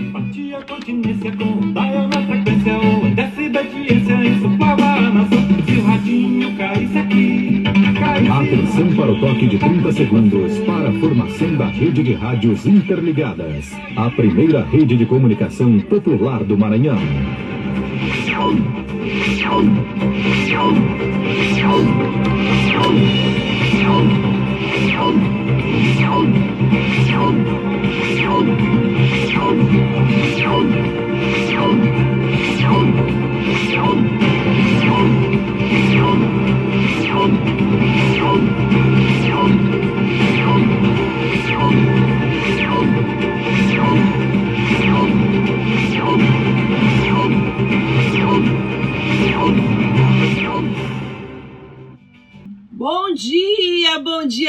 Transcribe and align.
Batia 0.00 0.60
continência 0.62 1.30
com 1.32 1.72
dial 1.72 2.08
na 2.08 2.22
frequência 2.26 2.78
ou 2.78 4.56
flava 4.56 4.84
a 4.84 5.10
nação. 5.10 5.38
Se 5.66 5.76
o 5.76 5.82
radinho 5.82 6.56
caísse 6.56 6.98
aqui, 6.98 7.62
caísse 7.98 8.30
Atenção 8.30 8.94
para 8.96 9.12
o 9.12 9.20
toque 9.20 9.46
de 9.46 9.58
30 9.58 9.92
segundos 9.92 10.58
para 10.60 10.88
a 10.88 10.92
formação 10.92 11.54
da 11.56 11.66
rede 11.66 12.02
de 12.02 12.14
rádios 12.14 12.66
interligadas. 12.66 13.72
A 13.96 14.10
primeira 14.10 14.64
rede 14.64 14.96
de 14.96 15.04
comunicação 15.06 15.78
popular 15.80 16.42
do 16.44 16.56
Maranhão. 16.56 16.98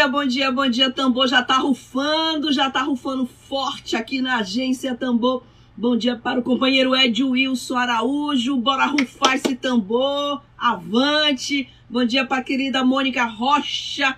Dia, 0.02 0.08
bom 0.08 0.26
dia, 0.26 0.52
bom 0.52 0.68
dia. 0.68 0.90
Tambor 0.90 1.28
já 1.28 1.44
tá 1.44 1.58
rufando, 1.58 2.52
já 2.52 2.72
tá 2.72 2.82
rufando 2.82 3.28
forte 3.28 3.96
aqui 3.96 4.20
na 4.20 4.38
agência 4.38 4.96
Tambor. 4.96 5.44
Bom 5.78 5.96
dia 5.96 6.16
para 6.16 6.40
o 6.40 6.44
companheiro 6.44 6.96
Ed 6.96 7.24
Wilson 7.24 7.78
Araújo. 7.78 8.58
Bora 8.58 8.88
rufar 8.88 9.36
esse 9.36 9.56
tambor. 9.56 10.42
Avante. 10.58 11.70
Bom 11.88 12.04
dia 12.04 12.26
para 12.26 12.38
a 12.38 12.44
querida 12.44 12.84
Mônica 12.84 13.24
Rocha. 13.26 14.18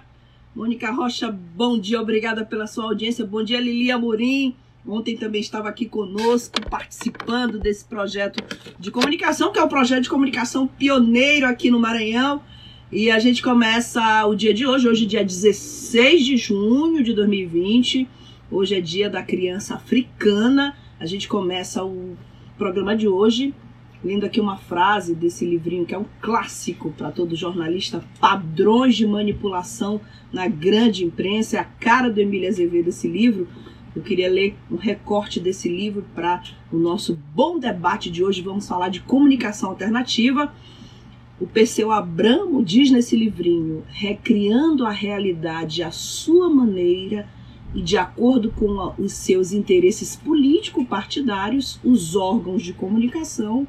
Mônica 0.55 0.89
Rocha, 0.89 1.29
bom 1.31 1.77
dia, 1.77 1.99
obrigada 1.99 2.45
pela 2.45 2.65
sua 2.65 2.85
audiência. 2.85 3.25
Bom 3.25 3.43
dia, 3.43 3.59
Lili 3.59 3.91
Amorim. 3.91 4.55
Ontem 4.87 5.17
também 5.17 5.41
estava 5.41 5.67
aqui 5.67 5.85
conosco, 5.85 6.61
participando 6.69 7.59
desse 7.59 7.83
projeto 7.83 8.41
de 8.79 8.89
comunicação, 8.89 9.51
que 9.51 9.59
é 9.59 9.63
o 9.63 9.67
projeto 9.67 10.03
de 10.03 10.09
comunicação 10.09 10.65
pioneiro 10.65 11.45
aqui 11.45 11.69
no 11.69 11.79
Maranhão. 11.79 12.41
E 12.95 13.09
a 13.09 13.17
gente 13.17 13.41
começa 13.41 14.23
o 14.27 14.35
dia 14.35 14.53
de 14.53 14.67
hoje, 14.67 14.87
hoje 14.87 15.05
é 15.05 15.07
dia 15.07 15.25
16 15.25 16.23
de 16.23 16.37
junho 16.37 17.03
de 17.03 17.11
2020. 17.11 18.07
Hoje 18.51 18.75
é 18.75 18.79
dia 18.79 19.09
da 19.09 19.23
criança 19.23 19.73
africana. 19.73 20.77
A 20.99 21.05
gente 21.07 21.27
começa 21.27 21.83
o 21.83 22.15
programa 22.55 22.95
de 22.95 23.07
hoje 23.07 23.51
lendo 24.05 24.27
aqui 24.27 24.39
uma 24.39 24.57
frase 24.57 25.15
desse 25.15 25.43
livrinho 25.43 25.87
que 25.87 25.95
é 25.95 25.97
um 25.97 26.05
clássico 26.21 26.91
para 26.91 27.09
todo 27.09 27.35
jornalista, 27.35 28.03
Padrões 28.19 28.95
de 28.95 29.07
Manipulação 29.07 29.99
na 30.31 30.47
Grande 30.47 31.03
Imprensa, 31.03 31.57
é 31.57 31.59
a 31.61 31.63
cara 31.63 32.11
do 32.11 32.21
Emílio 32.21 32.47
Azevedo 32.47 32.89
esse 32.89 33.07
livro. 33.07 33.47
Eu 33.95 34.03
queria 34.03 34.29
ler 34.29 34.55
um 34.69 34.75
recorte 34.75 35.39
desse 35.39 35.67
livro 35.67 36.05
para 36.13 36.43
o 36.71 36.77
nosso 36.77 37.19
bom 37.33 37.57
debate 37.57 38.11
de 38.11 38.23
hoje. 38.23 38.43
Vamos 38.43 38.67
falar 38.67 38.89
de 38.89 38.99
comunicação 38.99 39.69
alternativa. 39.71 40.53
O 41.39 41.47
Perseu 41.47 41.91
Abramo 41.91 42.63
diz 42.63 42.91
nesse 42.91 43.15
livrinho, 43.15 43.83
recriando 43.89 44.85
a 44.85 44.91
realidade 44.91 45.81
à 45.81 45.91
sua 45.91 46.47
maneira 46.47 47.27
e 47.73 47.81
de 47.81 47.97
acordo 47.97 48.51
com 48.51 48.93
os 48.99 49.13
seus 49.13 49.51
interesses 49.51 50.15
político-partidários, 50.15 51.79
os 51.83 52.15
órgãos 52.15 52.61
de 52.61 52.71
comunicação 52.71 53.67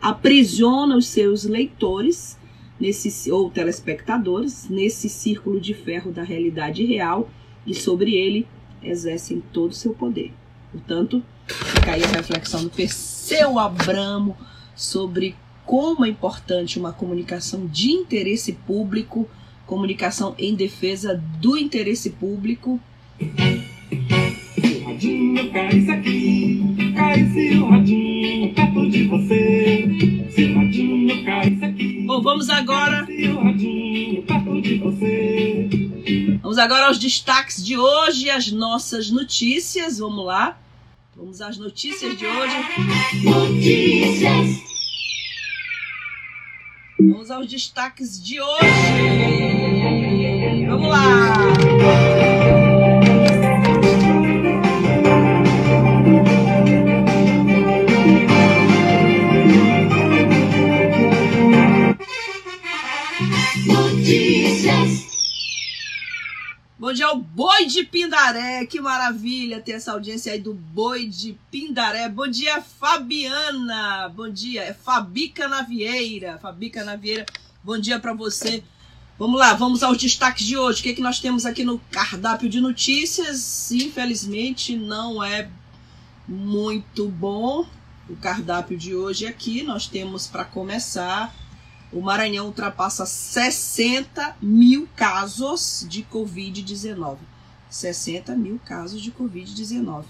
aprisiona 0.00 0.94
os 0.94 1.06
seus 1.06 1.44
leitores 1.44 2.38
nesse, 2.78 3.30
ou 3.30 3.50
telespectadores 3.50 4.68
nesse 4.68 5.08
círculo 5.08 5.58
de 5.58 5.72
ferro 5.72 6.12
da 6.12 6.22
realidade 6.22 6.84
real 6.84 7.30
e 7.66 7.74
sobre 7.74 8.14
ele 8.14 8.46
exercem 8.82 9.42
todo 9.54 9.70
o 9.70 9.74
seu 9.74 9.94
poder. 9.94 10.32
Portanto, 10.70 11.22
fica 11.46 11.92
aí 11.92 12.04
a 12.04 12.08
reflexão 12.08 12.62
do 12.62 12.70
Perseu 12.70 13.58
Abramo 13.58 14.36
sobre 14.74 15.34
como 15.66 16.06
é 16.06 16.08
importante 16.08 16.78
uma 16.78 16.92
comunicação 16.92 17.66
de 17.66 17.90
interesse 17.90 18.52
público, 18.52 19.28
comunicação 19.66 20.34
em 20.38 20.54
defesa 20.54 21.20
do 21.40 21.58
interesse 21.58 22.10
público. 22.10 22.80
Se 23.18 24.76
o 24.76 24.84
radinho 24.86 25.50
caísse 25.52 25.90
aqui, 25.90 26.92
caísse 26.94 27.58
o 27.58 27.68
radinho 27.68 28.54
perto 28.54 28.88
de 28.88 29.08
você. 29.08 29.88
Se 30.30 30.44
o 30.44 30.54
radinho 30.54 31.24
caísse 31.24 31.64
aqui, 31.64 32.04
Bom, 32.06 32.22
vamos 32.22 32.48
agora 32.48 33.04
caísse 33.04 33.28
o 33.28 33.42
radinho 33.42 34.22
perto 34.22 34.62
de 34.62 34.78
você. 34.78 35.68
Vamos 36.40 36.58
agora 36.58 36.86
aos 36.86 36.98
destaques 36.98 37.64
de 37.64 37.76
hoje, 37.76 38.30
as 38.30 38.52
nossas 38.52 39.10
notícias. 39.10 39.98
Vamos 39.98 40.24
lá. 40.24 40.56
Vamos 41.16 41.40
às 41.40 41.58
notícias 41.58 42.16
de 42.16 42.24
hoje. 42.24 42.54
Vamos 46.98 47.30
aos 47.30 47.46
destaques 47.46 48.22
de 48.22 48.40
hoje. 48.40 48.66
Vamos 50.66 50.88
lá. 50.88 51.34
Bom 66.96 66.98
dia 66.98 67.06
ao 67.08 67.18
Boi 67.18 67.66
de 67.66 67.84
Pindaré. 67.84 68.64
Que 68.64 68.80
maravilha 68.80 69.60
ter 69.60 69.72
essa 69.72 69.92
audiência 69.92 70.32
aí 70.32 70.40
do 70.40 70.54
Boi 70.54 71.06
de 71.06 71.36
Pindaré. 71.50 72.08
Bom 72.08 72.26
dia, 72.26 72.62
Fabiana. 72.62 74.08
Bom 74.08 74.30
dia. 74.30 74.62
É 74.62 74.72
Fabica 74.72 75.46
Navieira. 75.46 76.38
Fabica 76.38 76.82
Navieira. 76.84 77.26
Bom 77.62 77.78
dia 77.78 78.00
para 78.00 78.14
você. 78.14 78.64
Vamos 79.18 79.38
lá, 79.38 79.52
vamos 79.52 79.82
aos 79.82 79.98
destaques 79.98 80.46
de 80.46 80.56
hoje. 80.56 80.80
O 80.80 80.82
que, 80.84 80.88
é 80.88 80.94
que 80.94 81.02
nós 81.02 81.20
temos 81.20 81.44
aqui 81.44 81.64
no 81.64 81.78
cardápio 81.90 82.48
de 82.48 82.62
notícias? 82.62 83.70
Infelizmente, 83.70 84.74
não 84.74 85.22
é 85.22 85.50
muito 86.26 87.08
bom 87.08 87.66
o 88.08 88.16
cardápio 88.16 88.74
de 88.74 88.94
hoje 88.94 89.26
aqui. 89.26 89.62
Nós 89.62 89.86
temos 89.86 90.26
para 90.26 90.46
começar 90.46 91.30
o 91.92 92.00
Maranhão 92.00 92.46
ultrapassa 92.46 93.06
60 93.06 94.36
mil 94.40 94.88
casos 94.96 95.86
de 95.88 96.02
Covid-19. 96.02 97.18
60 97.70 98.34
mil 98.34 98.60
casos 98.64 99.00
de 99.00 99.12
Covid-19. 99.12 100.04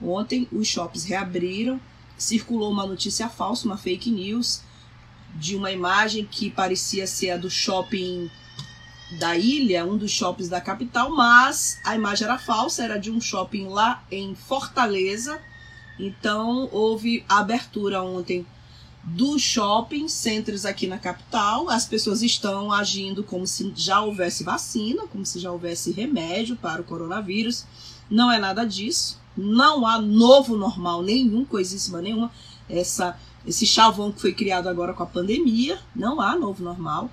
Ontem 0.00 0.48
os 0.52 0.66
shoppings 0.66 1.04
reabriram, 1.04 1.80
circulou 2.18 2.70
uma 2.70 2.86
notícia 2.86 3.28
falsa, 3.28 3.66
uma 3.66 3.76
fake 3.76 4.10
news, 4.10 4.62
de 5.34 5.56
uma 5.56 5.70
imagem 5.70 6.26
que 6.26 6.50
parecia 6.50 7.06
ser 7.06 7.30
a 7.30 7.36
do 7.36 7.48
shopping 7.48 8.30
da 9.18 9.36
ilha, 9.36 9.84
um 9.84 9.96
dos 9.96 10.10
shoppings 10.10 10.48
da 10.48 10.60
capital, 10.60 11.10
mas 11.10 11.78
a 11.84 11.94
imagem 11.94 12.26
era 12.26 12.38
falsa, 12.38 12.82
era 12.82 12.98
de 12.98 13.10
um 13.10 13.20
shopping 13.20 13.66
lá 13.68 14.02
em 14.10 14.34
Fortaleza. 14.34 15.40
Então 15.98 16.68
houve 16.72 17.24
abertura 17.28 18.02
ontem 18.02 18.46
dos 19.02 19.42
shopping 19.42 20.08
centers 20.08 20.64
aqui 20.64 20.86
na 20.86 20.98
capital. 20.98 21.68
As 21.68 21.84
pessoas 21.84 22.22
estão 22.22 22.72
agindo 22.72 23.24
como 23.24 23.46
se 23.46 23.72
já 23.74 24.00
houvesse 24.00 24.44
vacina, 24.44 25.06
como 25.08 25.26
se 25.26 25.40
já 25.40 25.50
houvesse 25.50 25.90
remédio 25.90 26.56
para 26.56 26.80
o 26.80 26.84
coronavírus. 26.84 27.64
Não 28.08 28.30
é 28.30 28.38
nada 28.38 28.64
disso. 28.64 29.20
Não 29.36 29.86
há 29.86 30.00
novo 30.00 30.56
normal 30.56 31.02
nenhum, 31.02 31.44
coisíssima 31.44 32.00
nenhuma. 32.00 32.30
Essa, 32.68 33.18
esse 33.46 33.66
chavão 33.66 34.12
que 34.12 34.20
foi 34.20 34.32
criado 34.32 34.68
agora 34.68 34.92
com 34.92 35.02
a 35.02 35.06
pandemia, 35.06 35.78
não 35.94 36.20
há 36.20 36.36
novo 36.36 36.62
normal. 36.62 37.10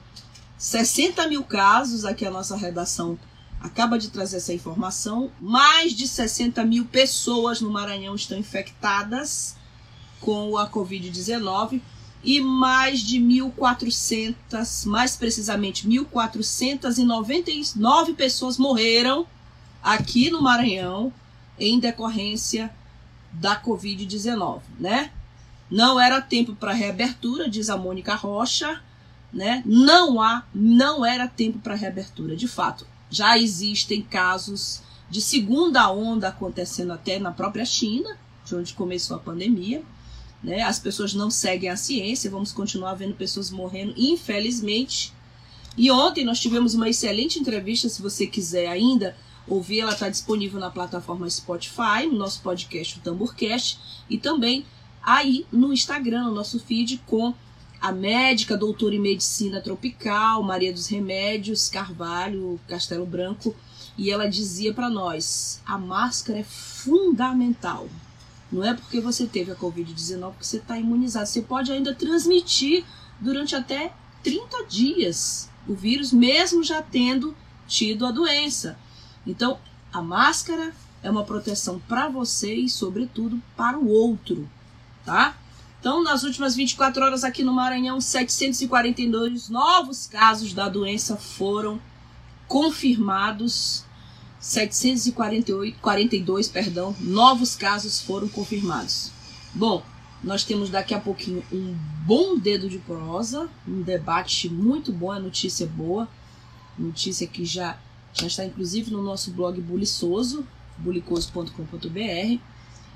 60 0.58 1.28
mil 1.28 1.44
casos, 1.44 2.04
aqui 2.06 2.26
a 2.26 2.32
nossa 2.32 2.56
redação 2.56 3.18
acaba 3.62 3.98
de 3.98 4.10
trazer 4.10 4.38
essa 4.38 4.54
informação. 4.54 5.32
Mais 5.40 5.94
de 5.94 6.08
60 6.08 6.64
mil 6.66 6.86
pessoas 6.86 7.62
no 7.62 7.72
Maranhão 7.72 8.14
estão 8.16 8.38
infectadas 8.38 9.56
com 10.20 10.58
a 10.58 10.70
Covid-19 10.70 11.82
e 12.24 12.40
mais 12.42 13.00
de 13.00 13.20
1.400, 13.20 14.86
mais 14.86 15.16
precisamente 15.16 15.88
1.499 15.88 18.16
pessoas 18.16 18.58
morreram 18.58 19.26
aqui 19.82 20.30
no 20.30 20.42
Maranhão 20.42 21.14
em 21.58 21.80
decorrência 21.80 22.70
da 23.32 23.58
Covid-19, 23.62 24.60
né? 24.80 25.12
Não 25.70 26.00
era 26.00 26.20
tempo 26.20 26.56
para 26.56 26.74
reabertura, 26.74 27.48
diz 27.50 27.70
a 27.70 27.78
Mônica 27.78 28.16
Rocha, 28.16 28.82
né? 29.32 29.62
Não 29.66 30.22
há, 30.22 30.44
não 30.54 31.06
era 31.06 31.28
tempo 31.28 31.60
para 31.60 31.76
reabertura. 31.76 32.36
De 32.36 32.48
fato, 32.48 32.86
já 33.10 33.38
existem 33.38 34.02
casos 34.02 34.82
de 35.10 35.22
segunda 35.22 35.90
onda 35.92 36.30
acontecendo 36.30 36.92
até 36.92 37.20
na 37.20 37.32
própria 37.32 37.66
China, 37.66 38.18
de 38.46 38.56
onde 38.56 38.74
começou 38.74 39.18
a 39.18 39.20
pandemia. 39.20 39.84
Né? 40.44 40.62
As 40.62 40.80
pessoas 40.80 41.14
não 41.14 41.30
seguem 41.30 41.70
a 41.70 41.76
ciência, 41.76 42.32
vamos 42.32 42.52
continuar 42.52 42.94
vendo 42.94 43.14
pessoas 43.14 43.52
morrendo, 43.52 43.94
infelizmente. 43.98 45.14
E 45.78 45.92
ontem 45.92 46.26
nós 46.26 46.40
tivemos 46.40 46.74
uma 46.74 46.90
excelente 46.90 47.40
entrevista, 47.40 47.90
se 47.90 48.02
você 48.02 48.26
quiser 48.26 48.68
ainda 48.68 49.16
ouvir, 49.48 49.80
ela 49.80 49.94
está 49.94 50.10
disponível 50.10 50.60
na 50.60 50.70
plataforma 50.70 51.30
Spotify, 51.30 52.06
no 52.10 52.18
nosso 52.18 52.42
podcast, 52.42 52.98
o 52.98 53.02
Tamborcast, 53.02 53.80
e 54.10 54.18
também 54.18 54.66
aí 55.02 55.46
no 55.52 55.74
Instagram, 55.74 56.26
no 56.26 56.36
nosso 56.36 56.60
feed, 56.60 57.02
com 57.06 57.34
a 57.82 57.92
médica, 57.92 58.58
doutora 58.58 58.96
em 58.96 59.00
medicina 59.00 59.62
tropical, 59.62 60.44
Maria 60.44 60.74
dos 60.74 60.88
Remédios, 60.88 61.70
Carvalho, 61.70 62.60
Castelo 62.68 63.06
Branco, 63.06 63.56
e 63.98 64.12
ela 64.12 64.30
dizia 64.30 64.74
para 64.74 64.90
nós: 64.90 65.62
a 65.66 65.78
máscara 65.78 66.40
é 66.40 66.44
fundamental. 66.44 67.88
Não 68.52 68.64
é 68.64 68.74
porque 68.74 69.00
você 69.00 69.28
teve 69.28 69.52
a 69.52 69.56
Covid-19 69.56 70.34
que 70.40 70.48
você 70.48 70.58
está 70.58 70.78
imunizado. 70.78 71.28
Você 71.28 71.42
pode 71.42 71.72
ainda 71.72 71.94
transmitir 71.94 72.84
durante 73.20 73.56
até 73.56 73.94
30 74.24 74.66
dias 74.66 75.50
o 75.68 75.76
vírus, 75.76 76.12
mesmo 76.12 76.64
já 76.64 76.82
tendo 76.82 77.36
tido 77.68 78.06
a 78.06 78.12
doença. 78.12 78.78
Então, 79.26 79.60
a 79.94 80.02
máscara 80.02 80.74
é 81.04 81.10
uma 81.10 81.24
proteção 81.24 81.80
para 81.88 82.10
você 82.10 82.54
e, 82.54 82.70
sobretudo, 82.70 83.42
para 83.56 83.78
o 83.78 83.88
outro, 83.88 84.50
tá? 85.06 85.38
Então, 85.80 86.04
nas 86.04 86.24
últimas 86.24 86.56
24 86.56 87.04
horas 87.04 87.24
aqui 87.24 87.44
no 87.44 87.54
Maranhão, 87.54 88.02
742 88.02 89.48
novos 89.48 90.08
casos 90.08 90.54
da 90.54 90.68
doença 90.68 91.16
foram 91.16 91.80
confirmados. 92.48 93.86
742, 94.40 96.48
perdão, 96.48 96.96
novos 97.00 97.56
casos 97.56 98.00
foram 98.00 98.28
confirmados. 98.28 99.12
Bom, 99.54 99.84
nós 100.24 100.44
temos 100.44 100.70
daqui 100.70 100.94
a 100.94 101.00
pouquinho 101.00 101.44
um 101.52 101.76
bom 102.06 102.38
dedo 102.38 102.70
de 102.70 102.80
prosa, 102.80 103.50
um 103.68 103.82
debate 103.82 104.50
muito 104.50 104.92
bom, 104.92 105.14
é 105.14 105.20
notícia 105.20 105.68
boa, 105.68 106.08
notícia 106.78 107.28
que 107.28 107.46
já, 107.46 107.78
já 108.14 108.28
está 108.28 108.46
inclusive 108.46 108.92
no 108.92 109.02
nosso 109.02 109.32
blog 109.32 109.60
buliçoso, 109.62 110.46
bulicoso.com.br. 110.78 112.40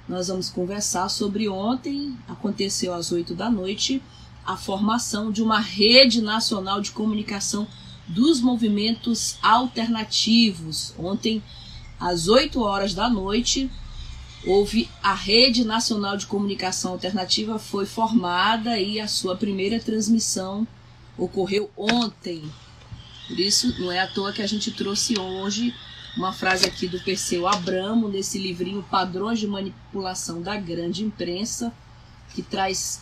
Nós 0.08 0.28
vamos 0.28 0.50
conversar 0.50 1.10
sobre 1.10 1.48
ontem, 1.48 2.18
aconteceu 2.28 2.94
às 2.94 3.12
8 3.12 3.34
da 3.34 3.50
noite, 3.50 4.02
a 4.46 4.58
formação 4.58 5.32
de 5.32 5.42
uma 5.42 5.60
rede 5.60 6.22
nacional 6.22 6.82
de 6.82 6.92
comunicação 6.92 7.66
dos 8.08 8.42
movimentos 8.42 9.38
alternativos. 9.42 10.94
Ontem, 10.98 11.42
às 12.00 12.28
8 12.28 12.62
horas 12.62 12.94
da 12.94 13.10
noite, 13.10 13.70
houve 14.46 14.90
a 15.02 15.14
Rede 15.14 15.64
Nacional 15.64 16.18
de 16.18 16.28
Comunicação 16.28 16.92
Alternativa 16.92 17.58
foi 17.58 17.86
formada 17.86 18.78
e 18.80 19.00
a 19.00 19.08
sua 19.08 19.36
primeira 19.36 19.80
transmissão 19.80 20.68
ocorreu 21.18 21.70
ontem. 21.78 22.44
Por 23.28 23.40
isso, 23.40 23.80
não 23.80 23.92
é 23.92 24.00
à 24.00 24.08
toa 24.08 24.34
que 24.34 24.42
a 24.42 24.48
gente 24.48 24.72
trouxe 24.72 25.18
hoje 25.18 25.74
uma 26.16 26.32
frase 26.32 26.66
aqui 26.66 26.88
do 26.88 27.00
Perseu 27.00 27.48
Abramo, 27.48 28.08
nesse 28.08 28.38
livrinho 28.38 28.86
Padrões 28.90 29.40
de 29.40 29.48
Manipulação 29.48 30.42
da 30.42 30.56
Grande 30.56 31.04
Imprensa, 31.04 31.74
que 32.36 32.42
traz 32.42 33.02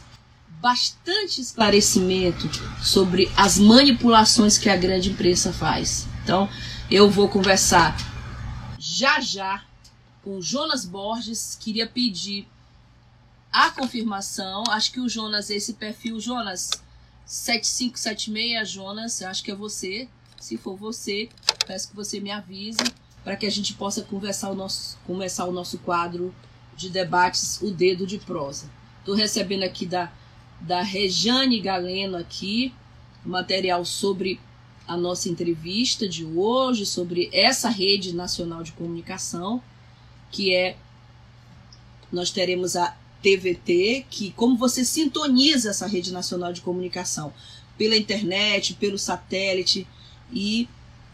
bastante 0.61 1.41
esclarecimento 1.41 2.47
sobre 2.83 3.31
as 3.35 3.57
manipulações 3.57 4.57
que 4.57 4.69
a 4.69 4.77
grande 4.77 5.09
imprensa 5.09 5.51
faz. 5.51 6.07
Então, 6.23 6.47
eu 6.89 7.09
vou 7.09 7.27
conversar 7.27 7.97
já 8.77 9.19
já 9.19 9.63
com 10.23 10.39
Jonas 10.39 10.85
Borges. 10.85 11.57
Queria 11.59 11.87
pedir 11.87 12.47
a 13.51 13.71
confirmação. 13.71 14.63
Acho 14.69 14.91
que 14.91 14.99
o 14.99 15.09
Jonas, 15.09 15.49
esse 15.49 15.73
perfil, 15.73 16.19
Jonas 16.19 16.69
7576, 17.25 18.69
Jonas, 18.69 19.21
acho 19.23 19.43
que 19.43 19.51
é 19.51 19.55
você. 19.55 20.07
Se 20.39 20.57
for 20.57 20.75
você, 20.75 21.29
peço 21.65 21.89
que 21.89 21.95
você 21.95 22.19
me 22.19 22.31
avise 22.31 22.83
para 23.23 23.35
que 23.35 23.45
a 23.45 23.51
gente 23.51 23.73
possa 23.73 24.01
conversar 24.01 24.49
o 24.49 24.55
nosso, 24.55 24.97
começar 25.05 25.45
o 25.45 25.51
nosso 25.51 25.77
quadro 25.79 26.33
de 26.75 26.89
debates, 26.89 27.61
o 27.61 27.71
dedo 27.71 28.05
de 28.05 28.17
prosa. 28.17 28.69
Estou 28.99 29.15
recebendo 29.15 29.63
aqui 29.63 29.85
da, 29.85 30.11
da 30.61 30.81
Rejane 30.81 31.59
Galeno 31.59 32.17
aqui, 32.17 32.73
material 33.25 33.83
sobre 33.83 34.39
a 34.87 34.97
nossa 34.97 35.29
entrevista 35.29 36.07
de 36.07 36.25
hoje, 36.25 36.85
sobre 36.85 37.29
essa 37.31 37.69
rede 37.69 38.13
nacional 38.13 38.63
de 38.63 38.71
comunicação, 38.71 39.61
que 40.31 40.53
é 40.53 40.77
nós 42.11 42.31
teremos 42.31 42.75
a 42.75 42.95
TVT, 43.21 44.05
que 44.09 44.31
como 44.31 44.57
você 44.57 44.83
sintoniza 44.83 45.69
essa 45.69 45.87
rede 45.87 46.11
nacional 46.11 46.51
de 46.51 46.61
comunicação 46.61 47.33
pela 47.77 47.95
internet, 47.95 48.73
pelo 48.73 48.97
satélite 48.97 49.87
e 50.31 50.67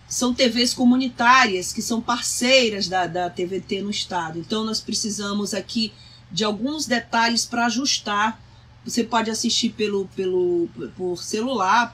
são 0.07 0.33
TVs 0.33 0.73
comunitárias 0.73 1.73
que 1.73 1.81
são 1.81 2.01
parceiras 2.01 2.87
da, 2.87 3.05
da 3.07 3.29
TVT 3.29 3.81
no 3.81 3.89
estado. 3.89 4.39
Então 4.39 4.63
nós 4.63 4.79
precisamos 4.79 5.53
aqui 5.53 5.93
de 6.31 6.43
alguns 6.43 6.85
detalhes 6.85 7.45
para 7.45 7.65
ajustar. 7.65 8.41
Você 8.87 9.03
pode 9.03 9.29
assistir 9.29 9.71
pelo, 9.71 10.07
pelo 10.15 10.69
por 10.95 11.21
celular 11.21 11.93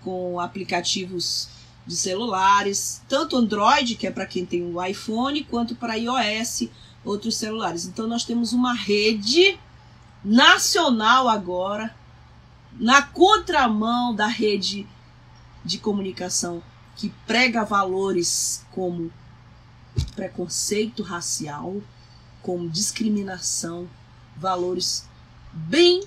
com 0.00 0.40
aplicativos 0.40 1.50
de 1.86 1.94
celulares, 1.94 3.02
tanto 3.06 3.36
Android, 3.36 3.94
que 3.94 4.06
é 4.06 4.10
para 4.10 4.24
quem 4.24 4.46
tem 4.46 4.62
o 4.62 4.78
um 4.78 4.84
iPhone, 4.84 5.44
quanto 5.44 5.74
para 5.74 5.96
iOS, 5.98 6.70
outros 7.04 7.36
celulares. 7.36 7.84
Então 7.84 8.06
nós 8.06 8.24
temos 8.24 8.54
uma 8.54 8.72
rede 8.72 9.58
nacional 10.24 11.28
agora 11.28 11.94
na 12.72 13.02
contramão 13.02 14.14
da 14.14 14.26
rede 14.26 14.86
de 15.62 15.76
comunicação 15.76 16.62
que 16.96 17.12
prega 17.26 17.66
valores 17.66 18.64
como 18.72 19.12
preconceito 20.16 21.02
racial, 21.02 21.82
como 22.40 22.70
discriminação, 22.70 23.86
valores 24.38 25.06
bem 25.52 26.02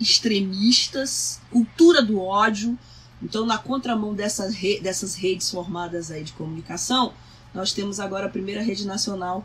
extremistas, 0.00 1.40
cultura 1.50 2.02
do 2.02 2.20
ódio. 2.20 2.78
Então, 3.22 3.44
na 3.44 3.58
contramão 3.58 4.14
dessas, 4.14 4.54
re 4.54 4.80
dessas 4.80 5.14
redes 5.14 5.50
formadas 5.50 6.10
aí 6.10 6.22
de 6.22 6.32
comunicação, 6.32 7.12
nós 7.52 7.72
temos 7.72 7.98
agora 7.98 8.26
a 8.26 8.30
primeira 8.30 8.62
rede 8.62 8.86
nacional 8.86 9.44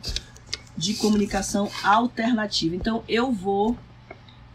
de 0.77 0.93
comunicação 0.95 1.69
alternativa. 1.83 2.75
Então, 2.75 3.03
eu 3.07 3.31
vou 3.31 3.77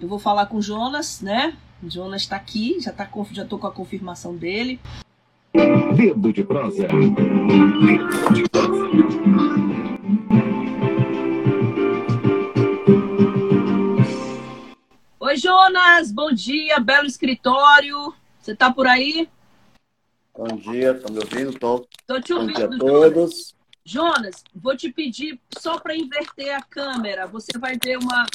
eu 0.01 0.07
vou 0.07 0.19
falar 0.19 0.47
com 0.47 0.59
o 0.59 0.63
Jonas, 0.63 1.21
né? 1.21 1.57
O 1.83 1.91
Jonas 1.91 2.23
está 2.23 2.37
aqui, 2.37 2.79
já 2.81 2.93
tá 2.93 3.09
já 3.33 3.45
tô 3.45 3.59
com 3.59 3.67
a 3.67 3.73
confirmação 3.73 4.37
dele. 4.37 4.79
Dedo 5.97 6.33
de 6.33 6.45
prosa. 6.45 6.87
Oi, 6.95 7.13
Jonas, 15.79 16.11
bom 16.11 16.33
dia, 16.33 16.81
belo 16.81 17.07
escritório. 17.07 18.13
Você 18.41 18.53
tá 18.53 18.69
por 18.69 18.89
aí? 18.89 19.29
Bom 20.37 20.57
dia, 20.57 20.91
estão 20.91 21.15
me 21.15 21.21
ouvindo? 21.21 21.57
Tô. 21.57 21.87
Tô 22.05 22.21
te 22.21 22.33
ouvindo, 22.33 22.53
Bom 22.53 22.69
dia 22.69 22.75
a 22.75 22.79
todos. 22.79 23.55
Jonas, 23.85 24.43
vou 24.53 24.77
te 24.77 24.91
pedir 24.91 25.41
só 25.57 25.79
para 25.79 25.97
inverter 25.97 26.53
a 26.53 26.61
câmera. 26.61 27.29
Você 27.29 27.57
vai 27.61 27.79
ver 27.81 27.97
uma 27.97 28.27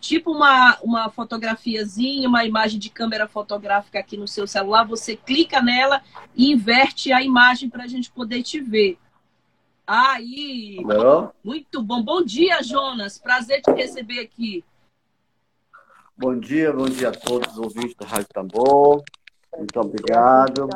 tipo 0.00 0.30
uma, 0.30 0.78
uma 0.80 1.10
fotografiazinha, 1.10 2.28
uma 2.28 2.44
imagem 2.44 2.78
de 2.78 2.88
câmera 2.88 3.26
fotográfica 3.26 3.98
aqui 3.98 4.16
no 4.16 4.28
seu 4.28 4.46
celular, 4.46 4.84
você 4.84 5.16
clica 5.16 5.60
nela 5.60 6.00
e 6.36 6.52
inverte 6.52 7.12
a 7.12 7.20
imagem 7.20 7.68
para 7.68 7.82
a 7.82 7.88
gente 7.88 8.12
poder 8.12 8.44
te 8.44 8.60
ver. 8.60 8.96
Aí, 9.84 10.76
Não? 10.84 11.32
muito 11.42 11.82
bom. 11.82 12.00
Bom 12.00 12.22
dia, 12.22 12.62
Jonas. 12.62 13.18
Prazer 13.18 13.60
te 13.60 13.72
receber 13.72 14.20
aqui. 14.20 14.64
Bom 16.18 16.38
dia, 16.38 16.72
bom 16.72 16.86
dia 16.88 17.10
a 17.10 17.12
todos 17.12 17.52
os 17.52 17.58
ouvintes 17.58 17.94
da 17.94 18.06
Rádio 18.06 18.28
Tambor. 18.32 19.02
Muito 19.56 19.78
obrigado. 19.80 20.68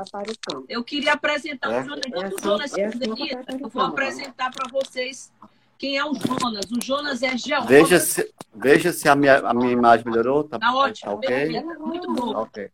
Eu 0.69 0.85
queria 0.85 1.15
apresentar 1.15 1.71
É? 1.73 1.81
o 1.81 1.85
Jonas. 1.85 2.33
O 2.35 2.43
Jonas 2.43 2.73
não 2.73 3.17
vai 3.17 3.61
eu 3.63 3.69
vou 3.69 3.83
apresentar 3.83 4.51
para 4.51 4.69
vocês 4.71 5.33
quem 5.79 5.97
é 5.97 6.05
o 6.05 6.13
Jonas. 6.15 6.67
O 6.71 6.79
Jonas 6.85 7.23
é 7.23 7.37
geógrafo. 7.39 7.69
Veja 7.69 7.99
se, 7.99 8.31
veja 8.55 8.93
se 8.93 9.09
a, 9.09 9.15
minha, 9.15 9.39
a 9.39 9.55
minha 9.55 9.73
imagem 9.73 10.05
melhorou. 10.07 10.45
Tá, 10.45 10.59
Tá 10.59 10.75
ótimo, 10.75 11.11
Tá 11.11 11.17
ok? 11.17 11.29
perfeito, 11.29 11.81
muito 11.87 12.13
bom. 12.15 12.33
Tá 12.33 12.41
ok. 12.41 12.71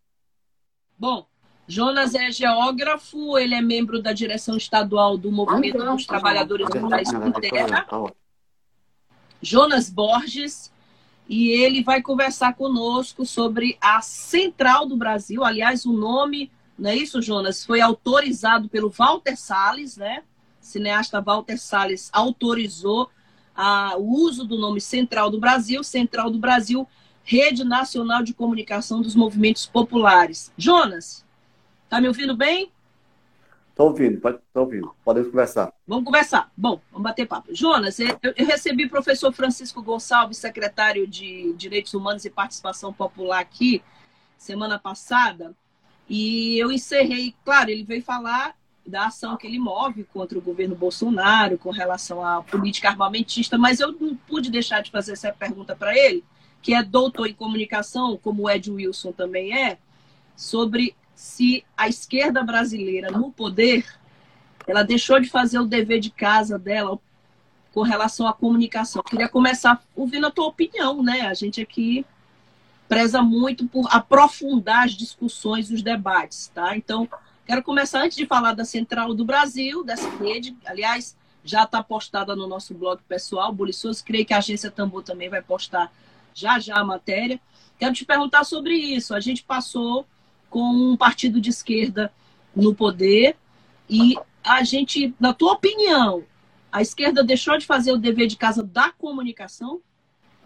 Bom, 0.97 1.25
Jonas 1.67 2.15
é 2.15 2.31
geógrafo, 2.31 3.37
ele 3.37 3.55
é 3.55 3.61
membro 3.61 4.01
da 4.01 4.11
direção 4.11 4.57
estadual 4.57 5.17
do 5.17 5.31
Movimento 5.31 5.77
dos 5.77 6.05
Trabalhadores 6.05 6.67
Rurais 6.69 7.09
com 7.11 7.31
Terra, 7.31 7.83
Tá. 7.85 8.11
Jonas 9.41 9.89
Borges, 9.89 10.71
e 11.29 11.49
ele 11.49 11.83
vai 11.83 12.01
conversar 12.01 12.55
conosco 12.55 13.25
sobre 13.25 13.77
a 13.81 14.01
Central 14.01 14.85
do 14.87 14.95
Brasil. 14.95 15.43
Aliás, 15.43 15.85
o 15.85 15.91
nome, 15.91 16.51
não 16.77 16.89
é 16.89 16.95
isso, 16.95 17.21
Jonas? 17.21 17.65
Foi 17.65 17.81
autorizado 17.81 18.69
pelo 18.69 18.89
Walter 18.89 19.35
Salles, 19.35 19.97
né? 19.97 20.23
Cineasta 20.61 21.21
Walter 21.21 21.57
Salles 21.57 22.09
autorizou 22.13 23.09
a, 23.55 23.95
o 23.97 24.11
uso 24.21 24.45
do 24.45 24.57
nome 24.57 24.79
Central 24.79 25.29
do 25.29 25.39
Brasil, 25.39 25.83
Central 25.83 26.29
do 26.29 26.37
Brasil, 26.37 26.87
Rede 27.23 27.63
Nacional 27.63 28.23
de 28.23 28.33
Comunicação 28.33 29.01
dos 29.01 29.15
Movimentos 29.15 29.65
Populares. 29.65 30.51
Jonas, 30.57 31.25
tá 31.89 31.99
me 31.99 32.07
ouvindo 32.07 32.35
bem? 32.35 32.71
Estou 33.77 33.89
ouvindo, 33.89 34.15
estou 34.15 34.41
ouvindo. 34.55 34.95
Podemos 35.05 35.29
conversar. 35.29 35.71
Vamos 35.87 36.03
conversar. 36.03 36.51
Bom, 36.57 36.81
vamos 36.91 37.03
bater 37.03 37.27
papo. 37.27 37.53
Jonas, 37.53 37.99
eu, 37.99 38.17
eu 38.35 38.43
recebi 38.43 38.85
o 38.85 38.89
professor 38.89 39.31
Francisco 39.31 39.83
Gonçalves, 39.83 40.39
secretário 40.39 41.05
de 41.05 41.53
Direitos 41.53 41.93
Humanos 41.93 42.25
e 42.25 42.29
Participação 42.31 42.91
Popular 42.91 43.39
aqui, 43.39 43.83
semana 44.35 44.79
passada, 44.79 45.53
e 46.09 46.57
eu 46.57 46.71
encerrei, 46.71 47.35
claro, 47.45 47.69
ele 47.69 47.83
veio 47.83 48.01
falar 48.01 48.55
da 48.83 49.05
ação 49.05 49.37
que 49.37 49.45
ele 49.45 49.59
move 49.59 50.05
contra 50.05 50.39
o 50.39 50.41
governo 50.41 50.75
Bolsonaro 50.75 51.59
com 51.59 51.69
relação 51.69 52.25
à 52.25 52.41
política 52.41 52.89
armamentista, 52.89 53.59
mas 53.59 53.79
eu 53.79 53.91
não 53.91 54.15
pude 54.15 54.49
deixar 54.49 54.81
de 54.81 54.89
fazer 54.89 55.11
essa 55.11 55.31
pergunta 55.31 55.75
para 55.75 55.95
ele, 55.95 56.23
que 56.63 56.73
é 56.73 56.81
doutor 56.81 57.27
em 57.27 57.33
comunicação, 57.35 58.17
como 58.17 58.45
o 58.45 58.49
Ed 58.49 58.71
Wilson 58.71 59.11
também 59.11 59.55
é, 59.55 59.77
sobre 60.35 60.95
se 61.17 61.65
a 61.75 61.87
esquerda 61.87 62.43
brasileira 62.43 63.09
no 63.09 63.31
poder 63.31 63.83
ela 64.67 64.83
deixou 64.83 65.19
de 65.19 65.27
fazer 65.27 65.57
o 65.57 65.65
dever 65.65 65.99
de 65.99 66.11
casa 66.11 66.59
dela 66.59 66.99
com 67.73 67.81
relação 67.81 68.27
à 68.27 68.33
comunicação. 68.33 69.01
Queria 69.01 69.27
começar 69.27 69.83
ouvindo 69.95 70.27
a 70.27 70.31
tua 70.31 70.45
opinião, 70.45 71.01
né? 71.01 71.21
A 71.21 71.33
gente 71.33 71.59
aqui 71.59 72.05
preza 72.87 73.21
muito 73.23 73.67
por 73.67 73.87
aprofundar 73.89 74.85
as 74.85 74.91
discussões, 74.91 75.71
os 75.71 75.81
debates, 75.81 76.51
tá? 76.53 76.77
Então, 76.77 77.09
quero 77.47 77.63
começar 77.63 78.03
antes 78.03 78.15
de 78.15 78.27
falar 78.27 78.53
da 78.53 78.63
Central 78.63 79.15
do 79.15 79.25
Brasil, 79.25 79.83
dessa 79.83 80.09
rede, 80.17 80.55
aliás, 80.65 81.17
já 81.43 81.63
está 81.63 81.81
postada 81.81 82.35
no 82.35 82.45
nosso 82.45 82.75
blog 82.75 83.01
pessoal, 83.07 83.51
Buliçoso, 83.51 84.03
creio 84.05 84.25
que 84.25 84.33
a 84.35 84.37
agência 84.37 84.69
Tambor 84.69 85.01
também 85.01 85.29
vai 85.29 85.41
postar 85.41 85.91
já 86.33 86.59
já 86.59 86.75
a 86.75 86.83
matéria. 86.83 87.39
Quero 87.79 87.93
te 87.93 88.05
perguntar 88.05 88.43
sobre 88.43 88.75
isso. 88.75 89.15
A 89.15 89.19
gente 89.19 89.43
passou 89.43 90.05
com 90.49 90.59
um 90.59 90.97
partido 90.97 91.39
de 91.41 91.49
esquerda 91.49 92.11
no 92.55 92.73
poder 92.73 93.35
e 93.89 94.15
a 94.43 94.63
gente, 94.63 95.13
na 95.19 95.33
tua 95.33 95.53
opinião, 95.53 96.23
a 96.71 96.81
esquerda 96.81 97.23
deixou 97.23 97.57
de 97.57 97.65
fazer 97.65 97.91
o 97.91 97.97
dever 97.97 98.27
de 98.27 98.37
casa 98.37 98.63
da 98.63 98.91
comunicação? 98.91 99.81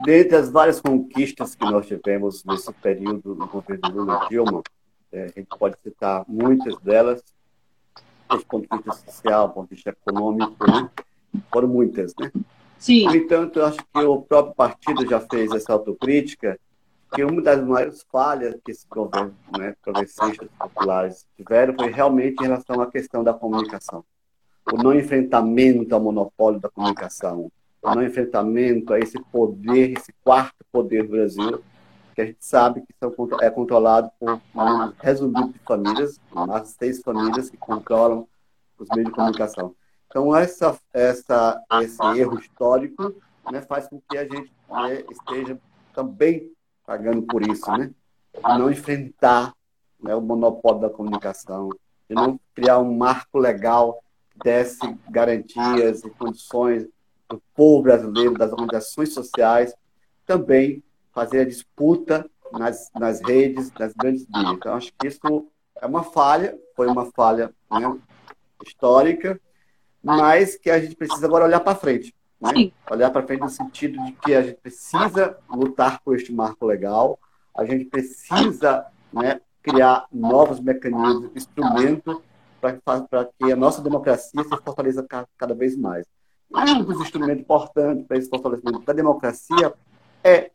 Dentre 0.03 0.36
as 0.36 0.50
várias 0.50 0.81
conquistas 0.81 1.53
que 1.53 1.63
nós 1.63 1.88
tivemos 1.88 2.43
nesse 2.43 2.72
período 2.74 3.36
no 3.36 3.48
governo 3.48 3.89
Lula 3.89 4.27
Dilma, 4.27 4.63
é, 5.12 5.25
a 5.25 5.27
gente 5.27 5.48
pode 5.58 5.75
citar 5.84 6.25
muitas 6.27 6.77
delas, 6.79 7.22
do 8.29 8.46
ponto 8.46 8.67
de 8.70 8.84
vista 8.84 9.12
social, 9.12 9.48
do 9.48 9.53
ponto 9.53 9.70
de 9.70 9.75
vista 9.75 9.89
econômico, 9.89 10.72
né? 10.72 10.89
foram 11.51 11.67
muitas, 11.67 12.13
né? 12.20 12.31
Sim. 12.77 13.05
No 13.05 13.15
entanto, 13.15 13.60
eu 13.60 13.65
acho 13.65 13.77
que 13.77 14.00
o 14.00 14.22
próprio 14.22 14.55
partido 14.55 15.08
já 15.08 15.20
fez 15.20 15.51
essa 15.51 15.74
autocrítica, 15.74 16.60
que 17.13 17.24
uma 17.24 17.41
das 17.41 17.62
maiores 17.62 18.06
falhas 18.10 18.56
que 18.63 18.72
esse 18.72 18.88
governo, 18.88 19.36
né, 19.58 19.75
progressistas 19.82 20.48
populares 20.58 21.25
tiveram 21.36 21.75
foi 21.75 21.91
realmente 21.91 22.39
em 22.39 22.48
relação 22.48 22.82
à 22.82 22.89
questão 22.89 23.24
da 23.24 23.34
comunicação. 23.34 24.03
O 24.72 24.77
não 24.77 24.94
enfrentamento 24.94 25.94
ao 25.94 26.00
monopólio 26.00 26.60
da 26.60 26.70
comunicação, 26.70 27.51
o 27.82 27.96
não 27.96 28.03
enfrentamento 28.03 28.94
a 28.94 29.00
esse 29.00 29.20
poder, 29.32 29.98
esse 29.98 30.13
quarto 30.24 30.63
poder 30.72 31.03
do 31.03 31.10
Brasil, 31.10 31.62
que 32.15 32.22
a 32.22 32.25
gente 32.25 32.38
sabe 32.39 32.82
que 32.82 32.94
são, 32.98 33.13
é 33.41 33.50
controlado 33.50 34.10
por 34.20 34.34
um 34.34 34.94
resumido 35.00 35.50
de 35.50 35.60
famílias, 35.60 36.20
as 36.51 36.70
seis 36.70 37.01
famílias 37.01 37.50
que 37.50 37.58
controlam 37.58 38.27
os 38.77 38.88
meios 38.89 39.10
de 39.10 39.15
comunicação. 39.15 39.75
Então, 40.08 40.36
essa, 40.36 40.77
essa, 40.94 41.62
esse 41.82 42.03
erro 42.18 42.38
histórico 42.39 43.13
né, 43.51 43.62
faz 43.62 43.88
com 43.88 44.01
que 44.10 44.18
a 44.18 44.24
gente 44.24 44.51
né, 44.70 45.03
esteja 45.10 45.58
também 45.94 46.51
pagando 46.85 47.23
por 47.23 47.41
isso, 47.41 47.69
né? 47.77 47.91
De 48.33 48.57
não 48.57 48.71
enfrentar 48.71 49.53
né, 50.01 50.15
o 50.15 50.21
monopólio 50.21 50.81
da 50.81 50.89
comunicação, 50.89 51.69
de 52.09 52.15
não 52.15 52.39
criar 52.55 52.79
um 52.79 52.95
marco 52.95 53.38
legal 53.38 54.01
que 54.31 54.39
desse 54.39 54.79
garantias 55.09 56.03
e 56.03 56.09
condições 56.09 56.88
do 57.29 57.41
povo 57.53 57.83
brasileiro, 57.83 58.33
das 58.33 58.51
organizações 58.51 59.13
sociais, 59.13 59.73
também 60.25 60.83
fazer 61.13 61.41
a 61.41 61.45
disputa 61.45 62.29
nas, 62.51 62.89
nas 62.93 63.21
redes, 63.21 63.71
nas 63.73 63.93
grandes 63.93 64.27
mídias. 64.27 64.53
Então, 64.53 64.75
acho 64.75 64.91
que 64.97 65.07
isso 65.07 65.47
é 65.81 65.85
uma 65.85 66.03
falha, 66.03 66.57
foi 66.75 66.88
uma 66.88 67.11
falha 67.11 67.53
né, 67.69 68.00
histórica, 68.65 69.39
mas 70.03 70.57
que 70.57 70.69
a 70.69 70.79
gente 70.79 70.95
precisa 70.95 71.25
agora 71.25 71.45
olhar 71.45 71.59
para 71.59 71.75
frente. 71.75 72.13
Né? 72.41 72.71
Olhar 72.89 73.12
para 73.12 73.25
frente 73.25 73.41
no 73.41 73.50
sentido 73.50 74.03
de 74.03 74.13
que 74.13 74.33
a 74.33 74.41
gente 74.41 74.57
precisa 74.60 75.38
lutar 75.48 76.01
por 76.01 76.15
este 76.15 76.33
marco 76.33 76.65
legal, 76.65 77.19
a 77.55 77.63
gente 77.65 77.86
precisa 77.86 78.88
né, 79.13 79.39
criar 79.62 80.07
novos 80.12 80.60
mecanismos, 80.60 81.31
instrumentos 81.36 82.19
para 82.60 83.25
que 83.25 83.51
a 83.51 83.55
nossa 83.55 83.81
democracia 83.81 84.43
se 84.43 84.50
fortaleça 84.50 85.05
cada 85.38 85.53
vez 85.53 85.75
mais. 85.75 86.05
Um 86.51 86.83
dos 86.83 87.00
instrumentos 87.00 87.43
importantes 87.43 88.05
para 88.05 88.17
esse 88.17 88.29
fortalecimento 88.29 88.81
da 88.81 88.93
democracia 88.93 89.74
é 90.24 90.51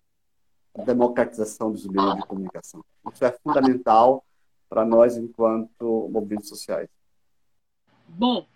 a 0.77 0.83
democratização 0.83 1.73
dos 1.73 1.87
meios 1.87 2.17
de 2.17 2.23
comunicação. 2.23 2.85
Isso 3.13 3.25
é 3.25 3.33
fundamental 3.33 4.25
para 4.69 4.85
nós 4.85 5.17
enquanto 5.17 6.09
movimentos 6.13 6.49
sociais. 6.49 6.89
Bom, 8.09 8.47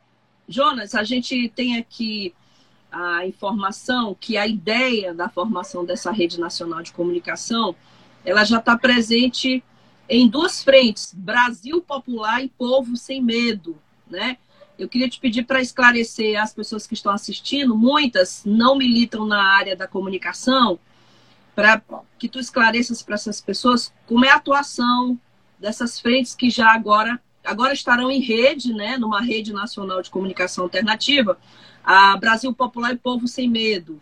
Jonas, 0.46 0.94
a 0.94 1.02
gente 1.02 1.48
tem 1.50 1.78
aqui 1.78 2.34
a 2.90 3.26
informação 3.26 4.16
que 4.18 4.36
a 4.36 4.46
ideia 4.46 5.14
da 5.14 5.28
formação 5.28 5.84
dessa 5.84 6.10
rede 6.10 6.38
nacional 6.38 6.82
de 6.82 6.92
comunicação 6.92 7.74
ela 8.24 8.44
já 8.44 8.58
está 8.58 8.76
presente 8.76 9.62
em 10.08 10.28
duas 10.28 10.62
frentes: 10.62 11.14
Brasil 11.14 11.80
popular 11.80 12.42
e 12.42 12.48
povo 12.48 12.96
sem 12.96 13.22
medo, 13.22 13.76
né? 14.08 14.36
Eu 14.78 14.88
queria 14.88 15.08
te 15.08 15.20
pedir 15.20 15.44
para 15.44 15.60
esclarecer 15.60 16.40
as 16.40 16.54
pessoas 16.54 16.86
que 16.86 16.94
estão 16.94 17.12
assistindo, 17.12 17.76
muitas 17.76 18.42
não 18.46 18.76
militam 18.76 19.26
na 19.26 19.42
área 19.42 19.76
da 19.76 19.86
comunicação, 19.86 20.78
para 21.54 21.82
que 22.18 22.28
tu 22.28 22.38
esclareças 22.38 23.02
para 23.02 23.14
essas 23.14 23.40
pessoas 23.40 23.92
como 24.06 24.24
é 24.24 24.30
a 24.30 24.36
atuação 24.36 25.18
dessas 25.58 26.00
frentes 26.00 26.34
que 26.34 26.48
já 26.48 26.72
agora 26.72 27.20
agora 27.44 27.72
estarão 27.72 28.10
em 28.10 28.20
rede, 28.20 28.72
né, 28.72 28.98
numa 28.98 29.20
rede 29.20 29.52
nacional 29.52 30.02
de 30.02 30.10
comunicação 30.10 30.64
alternativa, 30.64 31.38
a 31.84 32.16
Brasil 32.16 32.54
Popular 32.54 32.92
e 32.92 32.98
Povo 32.98 33.26
Sem 33.26 33.48
Medo. 33.48 34.00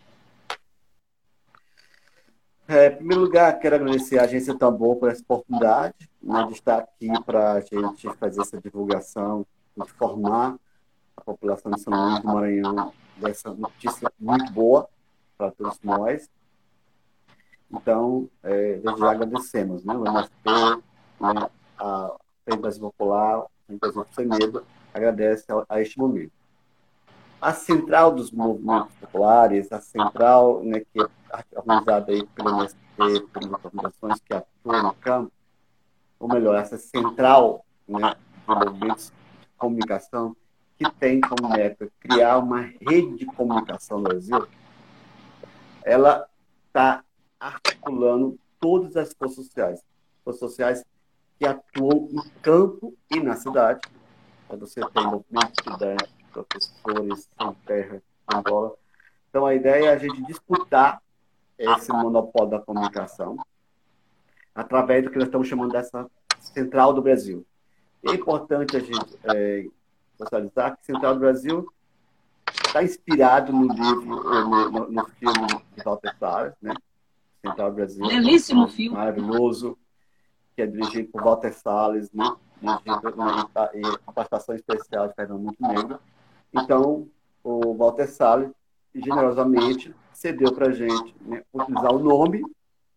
É, 2.67 2.87
em 2.87 2.95
primeiro 2.97 3.23
lugar, 3.23 3.57
quero 3.59 3.75
agradecer 3.75 4.19
a 4.19 4.23
Agência 4.23 4.55
Tambor 4.55 4.97
por 4.97 5.09
essa 5.09 5.23
oportunidade 5.23 5.95
né, 6.21 6.45
de 6.45 6.53
estar 6.53 6.77
aqui 6.77 7.09
para 7.25 7.53
a 7.53 7.61
gente 7.61 8.07
fazer 8.17 8.41
essa 8.41 8.61
divulgação, 8.61 9.45
informar 9.75 10.55
a 11.17 11.21
população 11.21 11.71
de 11.71 11.81
São 11.81 11.91
Luís 11.91 12.19
do 12.19 12.27
Maranhão 12.27 12.93
dessa 13.17 13.51
notícia 13.53 14.11
muito 14.19 14.51
boa 14.51 14.87
para 15.35 15.49
todos 15.51 15.79
nós. 15.81 16.29
Então, 17.71 18.29
é, 18.43 18.77
desde 18.77 18.99
já 18.99 19.11
agradecemos 19.11 19.83
né, 19.83 19.95
o 19.95 20.05
MSP, 20.05 20.83
né, 21.19 21.49
a 21.79 22.15
Frente 22.45 22.61
Brasil 22.61 22.81
Popular, 22.81 23.39
a 23.39 23.73
Brasil 23.79 24.05
Sem 24.13 24.27
Medo, 24.27 24.63
agradece 24.93 25.45
a, 25.51 25.65
a 25.67 25.81
este 25.81 25.97
momento 25.97 26.38
a 27.41 27.53
central 27.53 28.11
dos 28.13 28.31
movimentos 28.31 28.93
populares, 28.95 29.71
a 29.71 29.79
central 29.79 30.61
né, 30.63 30.81
que 30.81 31.01
é 31.01 31.07
organizada 31.55 32.11
aí 32.11 32.25
pelo 32.27 32.49
MST, 32.49 32.77
pelas 33.33 33.63
organizações 33.63 34.19
que 34.19 34.33
atuam 34.33 34.83
no 34.83 34.93
campo, 34.95 35.31
ou 36.19 36.27
melhor, 36.27 36.55
essa 36.55 36.77
central 36.77 37.65
né, 37.87 38.15
de 38.15 38.55
movimentos 38.55 39.13
de 39.39 39.47
comunicação 39.57 40.35
que 40.77 40.89
tem 40.91 41.21
como 41.21 41.49
meta 41.49 41.89
criar 41.99 42.39
uma 42.39 42.61
rede 42.61 43.17
de 43.17 43.25
comunicação 43.25 43.97
no 43.97 44.03
Brasil, 44.03 44.47
ela 45.83 46.27
está 46.67 47.03
articulando 47.39 48.37
todas 48.59 48.97
as 48.97 49.13
forças 49.13 49.45
sociais, 49.45 49.81
forças 50.23 50.39
sociais 50.39 50.85
que 51.37 51.45
atuam 51.45 52.09
no 52.11 52.23
campo 52.41 52.93
e 53.09 53.19
na 53.19 53.35
cidade. 53.35 53.79
Então, 54.45 54.59
você 54.59 54.81
tem 54.81 55.03
movimento 55.03 55.51
estudante, 55.57 56.18
professores 56.29 57.29
sem 57.37 57.53
terra, 57.65 58.01
bola. 58.43 58.73
Então, 59.29 59.45
a 59.45 59.53
ideia 59.53 59.89
é 59.89 59.93
a 59.93 59.97
gente 59.97 60.21
disputar 60.23 61.01
esse 61.57 61.91
monopólio 61.91 62.51
da 62.51 62.59
comunicação 62.59 63.37
através 64.55 65.03
do 65.03 65.11
que 65.11 65.17
nós 65.17 65.27
estamos 65.27 65.47
chamando 65.47 65.71
dessa 65.71 66.09
Central 66.39 66.93
do 66.93 67.01
Brasil. 67.01 67.45
é 68.03 68.13
importante 68.13 68.77
a 68.77 68.79
gente 68.79 69.19
é, 69.25 69.65
socializar 70.17 70.77
que 70.77 70.85
Central 70.85 71.13
do 71.15 71.19
Brasil 71.19 71.71
está 72.65 72.83
inspirado 72.83 73.51
no 73.51 73.67
livro, 73.73 74.05
no, 74.05 74.71
no, 74.71 74.91
no 74.91 75.05
filme 75.07 75.47
de 75.75 75.83
Walter 75.83 76.15
Salles, 76.17 76.53
né? 76.61 76.73
Central 77.45 77.69
do 77.69 77.75
Brasil. 77.75 78.07
Belíssimo 78.07 78.67
filme. 78.67 78.97
Maravilhoso, 78.97 79.77
que 80.55 80.61
é 80.61 80.67
dirigido 80.67 81.09
por 81.09 81.23
Walter 81.23 81.53
Salles, 81.53 82.11
né? 82.11 82.35
Dirigido 82.61 83.21
em, 83.73 83.79
em 83.79 84.13
participação 84.13 84.55
especial 84.55 85.07
de 85.07 85.13
Fernando 85.13 85.41
Montenegro. 85.41 85.99
Então, 86.53 87.07
o 87.43 87.73
Walter 87.75 88.07
Salles 88.07 88.51
generosamente 88.93 89.93
cedeu 90.13 90.51
para 90.53 90.67
a 90.67 90.71
gente 90.71 91.15
né, 91.21 91.43
utilizar 91.53 91.93
o 91.93 91.99
nome, 91.99 92.43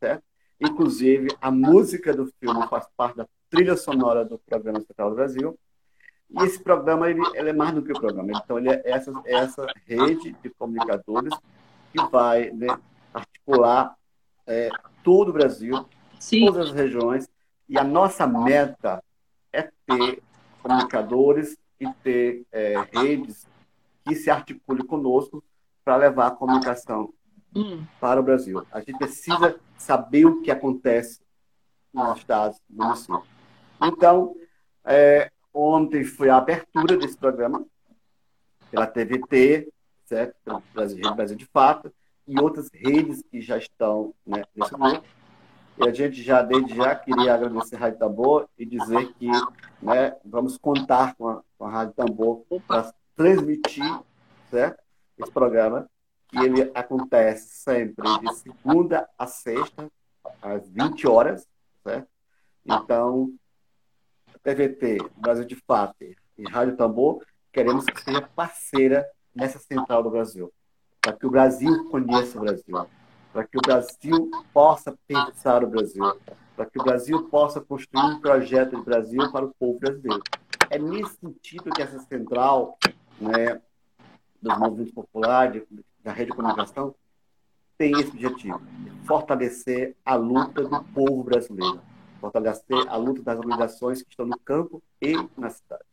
certo? 0.01 0.23
Inclusive, 0.61 1.29
a 1.41 1.51
música 1.51 2.15
do 2.15 2.27
filme 2.41 2.67
faz 2.69 2.87
parte 2.97 3.17
da 3.17 3.27
trilha 3.51 3.77
sonora 3.77 4.25
do 4.25 4.39
programa 4.39 4.81
Central 4.81 5.11
do 5.11 5.17
Brasil. 5.17 5.59
E 6.31 6.43
esse 6.45 6.63
programa 6.63 7.11
ele, 7.11 7.21
ele 7.35 7.51
é 7.51 7.53
mais 7.53 7.75
do 7.75 7.83
que 7.83 7.93
o 7.93 8.01
programa. 8.01 8.33
Então, 8.33 8.59
ele 8.59 8.71
é 8.71 8.83
essa, 8.85 9.13
é 9.25 9.35
essa 9.35 9.67
rede 9.87 10.35
de 10.43 10.51
comunicadores 10.51 11.35
que 11.93 12.03
vai 12.11 12.51
né, 12.51 12.69
articular 13.13 13.95
é, 14.47 14.71
todo 15.05 15.29
o 15.29 15.33
Brasil, 15.33 15.85
Sim. 16.19 16.47
todas 16.47 16.69
as 16.69 16.73
regiões. 16.73 17.29
E 17.69 17.79
a 17.79 17.85
nossa 17.85 18.27
meta 18.27 19.03
é 19.53 19.63
ter 19.87 20.23
comunicadores 20.63 21.57
e 21.83 21.93
ter 22.03 22.47
é, 22.53 22.75
redes 22.93 23.47
que 24.05 24.15
se 24.15 24.31
articulem 24.31 24.87
conosco 24.87 25.43
para 25.85 25.97
levar 25.97 26.29
a 26.29 26.31
comunicação 26.31 27.12
hum. 27.55 27.85
para 28.01 28.21
o 28.21 28.23
Brasil. 28.23 28.65
A 28.71 28.81
gente 28.81 28.99
precisa 28.99 29.59
saber 29.77 30.27
o 30.27 30.41
que 30.43 30.51
acontece 30.51 31.21
nos 31.93 32.19
estados 32.19 32.59
do. 32.69 33.23
Então, 33.83 34.37
é, 34.85 35.31
ontem 35.53 36.05
foi 36.05 36.29
a 36.29 36.37
abertura 36.37 36.97
desse 36.97 37.17
programa 37.17 37.65
pela 38.71 38.87
TVT, 38.87 39.73
certo? 40.05 40.35
Pelo 40.45 40.62
Brasil, 40.73 41.15
Brasil 41.15 41.37
de 41.37 41.47
Fato, 41.47 41.93
e 42.27 42.41
outras 42.41 42.71
redes 42.73 43.23
que 43.31 43.41
já 43.41 43.59
estão 43.59 44.15
né, 44.27 44.45
nesse 44.55 44.71
grupo. 44.71 45.05
E 45.79 45.88
a 45.88 45.93
gente 45.93 46.23
já, 46.23 46.43
desde 46.43 46.75
já, 46.75 46.95
queria 46.95 47.35
agradecer 47.35 47.76
a 47.76 47.79
Rádio 47.79 47.99
Tambor 47.99 48.49
e 48.59 48.67
dizer 48.67 49.12
que 49.14 49.29
né, 49.81 50.17
vamos 50.25 50.59
contar 50.59 51.14
com 51.17 51.29
a, 51.29 51.43
com 51.59 51.64
a 51.64 51.71
Rádio 51.71 51.95
Tambor 51.95 52.45
para 52.67 52.93
transmitir 53.17 54.00
certo? 54.50 54.83
esse 55.19 55.31
programa 55.31 55.88
que 56.29 56.38
ele 56.38 56.71
acontece 56.75 57.49
sempre 57.49 58.05
de 58.21 58.35
segunda 58.37 59.09
a 59.19 59.26
sexta, 59.26 59.91
às 60.41 60.69
20 60.69 61.07
horas, 61.07 61.47
certo? 61.83 62.09
Então, 62.64 63.33
TVT, 64.43 64.99
Brasil 65.17 65.45
de 65.45 65.57
Fato 65.57 65.97
e 66.00 66.17
Rádio 66.49 66.76
Tambor, 66.76 67.25
queremos 67.52 67.85
que 67.85 68.02
seja 68.02 68.23
parceira 68.35 69.07
nessa 69.35 69.59
central 69.59 70.02
do 70.02 70.11
Brasil, 70.11 70.52
para 71.00 71.12
que 71.12 71.26
o 71.26 71.31
Brasil 71.31 71.88
conheça 71.91 72.38
o 72.38 72.41
Brasil, 72.43 72.88
para 73.33 73.47
que 73.47 73.57
o 73.57 73.62
Brasil 73.62 74.31
possa 74.53 74.97
pensar 75.07 75.65
o 75.65 75.67
Brasil, 75.67 76.05
para 76.55 76.67
que 76.67 76.79
o 76.79 76.85
Brasil 76.85 77.29
possa 77.29 77.61
construir 77.61 78.05
um 78.05 78.21
projeto 78.21 78.77
de 78.77 78.83
Brasil 78.83 79.33
para 79.33 79.47
o 79.47 79.55
povo 79.55 79.79
brasileiro. 79.79 80.23
É 80.69 80.79
nesse 80.79 81.17
sentido 81.17 81.71
que 81.71 81.83
essa 81.83 81.99
central 82.01 82.79
né, 83.21 83.61
dos 84.41 84.59
movimentos 84.59 84.93
populares, 84.93 85.62
da 86.03 86.12
rede 86.12 86.31
de 86.31 86.37
comunicação, 86.37 86.95
tem 87.79 87.93
esse 87.93 88.11
objetivo: 88.11 88.61
fortalecer 89.07 89.97
a 90.05 90.15
luta 90.15 90.62
do 90.62 90.85
povo 90.85 91.25
brasileiro, 91.25 91.81
fortalecer 92.21 92.89
a 92.89 92.97
luta 92.97 93.23
das 93.23 93.39
organizações 93.39 94.03
que 94.03 94.11
estão 94.11 94.27
no 94.27 94.39
campo 94.39 94.83
e 95.01 95.15
na 95.37 95.49
cidade. 95.49 95.85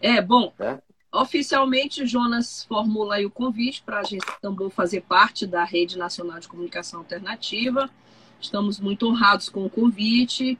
É, 0.00 0.22
bom, 0.22 0.52
oficialmente 1.12 2.06
Jonas 2.06 2.64
formula 2.64 3.20
o 3.24 3.30
convite 3.30 3.82
para 3.82 4.00
a 4.00 4.04
gente 4.04 4.24
também 4.40 4.70
fazer 4.70 5.02
parte 5.02 5.46
da 5.46 5.64
Rede 5.64 5.98
Nacional 5.98 6.38
de 6.38 6.48
Comunicação 6.48 7.00
Alternativa. 7.00 7.90
Estamos 8.40 8.78
muito 8.78 9.06
honrados 9.08 9.48
com 9.48 9.64
o 9.64 9.70
convite 9.70 10.58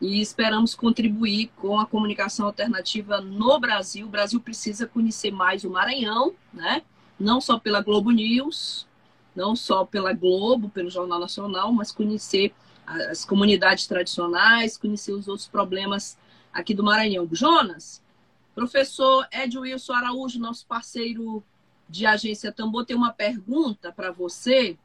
e 0.00 0.20
esperamos 0.20 0.74
contribuir 0.74 1.50
com 1.56 1.78
a 1.78 1.86
comunicação 1.86 2.46
alternativa 2.46 3.20
no 3.20 3.58
Brasil. 3.60 4.06
O 4.06 4.10
Brasil 4.10 4.40
precisa 4.40 4.86
conhecer 4.86 5.30
mais 5.30 5.64
o 5.64 5.70
Maranhão, 5.70 6.34
né? 6.52 6.82
não 7.18 7.40
só 7.40 7.58
pela 7.58 7.80
Globo 7.80 8.10
News, 8.10 8.86
não 9.34 9.54
só 9.54 9.84
pela 9.84 10.12
Globo, 10.12 10.68
pelo 10.68 10.90
Jornal 10.90 11.20
Nacional, 11.20 11.72
mas 11.72 11.92
conhecer 11.92 12.52
as 12.84 13.24
comunidades 13.24 13.86
tradicionais, 13.86 14.76
conhecer 14.76 15.12
os 15.12 15.28
outros 15.28 15.46
problemas 15.46 16.18
aqui 16.52 16.74
do 16.74 16.82
Maranhão. 16.82 17.28
Jonas, 17.30 18.01
professor 18.54 19.26
Ed 19.32 19.58
Wilson 19.58 19.92
Araújo, 19.94 20.38
nosso 20.38 20.66
parceiro 20.66 21.42
de 21.88 22.06
agência 22.06 22.52
Tambor, 22.52 22.84
tem 22.84 22.96
uma 22.96 23.12
pergunta 23.12 23.92
para 23.92 24.10
você. 24.10 24.76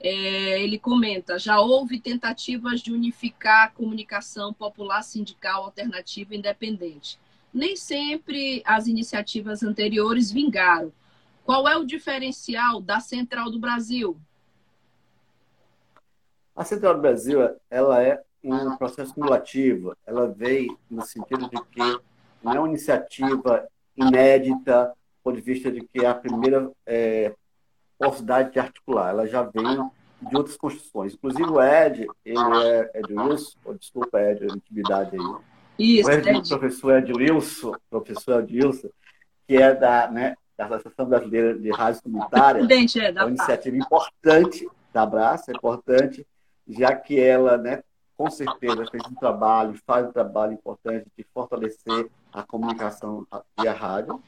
É, 0.00 0.62
ele 0.62 0.78
comenta: 0.78 1.38
já 1.38 1.60
houve 1.60 2.00
tentativas 2.00 2.80
de 2.80 2.92
unificar 2.92 3.64
a 3.64 3.70
comunicação 3.70 4.52
popular, 4.52 5.02
sindical, 5.02 5.64
alternativa 5.64 6.34
e 6.34 6.38
independente. 6.38 7.18
Nem 7.52 7.76
sempre 7.76 8.62
as 8.64 8.86
iniciativas 8.86 9.62
anteriores 9.62 10.30
vingaram. 10.30 10.92
Qual 11.44 11.68
é 11.68 11.76
o 11.76 11.84
diferencial 11.84 12.80
da 12.80 13.00
Central 13.00 13.50
do 13.50 13.58
Brasil? 13.58 14.18
A 16.56 16.64
Central 16.64 16.94
do 16.94 17.00
Brasil 17.00 17.38
ela 17.70 18.02
é 18.02 18.22
um 18.42 18.76
processo 18.76 19.14
cumulativo. 19.14 19.96
Ela 20.06 20.26
veio 20.28 20.78
no 20.90 21.02
sentido 21.02 21.48
de 21.48 21.62
que 21.64 22.00
não 22.44 22.52
é 22.52 22.58
uma 22.58 22.68
iniciativa 22.68 23.66
inédita, 23.96 24.86
do 24.86 25.22
ponto 25.22 25.36
de 25.36 25.42
vista 25.42 25.70
de 25.70 25.80
que 25.80 26.04
é 26.04 26.06
a 26.06 26.14
primeira 26.14 26.70
é, 26.86 27.32
possibilidade 27.98 28.52
de 28.52 28.58
articular. 28.58 29.10
Ela 29.10 29.26
já 29.26 29.42
vem 29.42 29.90
de 30.20 30.36
outras 30.36 30.56
construções. 30.56 31.14
Inclusive 31.14 31.48
o 31.48 31.62
Ed, 31.62 32.06
ele 32.24 32.38
é 32.64 32.90
Ed 32.94 33.12
Wilson, 33.12 33.58
oh, 33.64 33.74
desculpa, 33.74 34.20
Ed, 34.20 34.44
a 34.44 34.54
intimidade 34.54 35.16
aí. 35.16 35.36
Isso, 35.78 36.08
o 36.08 36.12
Ed, 36.12 36.28
Ed. 36.28 36.48
professor 36.48 36.98
Ed 36.98 37.12
Wilson, 37.12 37.72
professor 37.90 38.42
Ed 38.42 38.56
Wilson, 38.56 38.88
que 39.46 39.56
é 39.56 39.74
da, 39.74 40.10
né, 40.10 40.36
da 40.56 40.66
Associação 40.66 41.06
Brasileira 41.06 41.58
de 41.58 41.70
Rádio 41.70 42.02
Comunitária, 42.02 42.60
é, 42.60 43.08
é 43.08 43.22
uma 43.22 43.28
iniciativa 43.28 43.76
importante 43.76 44.68
da 44.92 45.02
Abraço, 45.02 45.50
é 45.50 45.54
importante, 45.54 46.26
já 46.68 46.94
que 46.94 47.18
ela, 47.18 47.58
né, 47.58 47.82
com 48.16 48.30
certeza, 48.30 48.86
fez 48.90 49.02
um 49.10 49.14
trabalho, 49.14 49.74
faz 49.84 50.06
um 50.06 50.12
trabalho 50.12 50.52
importante 50.52 51.06
de 51.16 51.24
fortalecer 51.54 52.10
a 52.32 52.42
comunicação 52.42 53.26
e 53.62 53.68
a 53.68 53.72
rádio. 53.72 54.20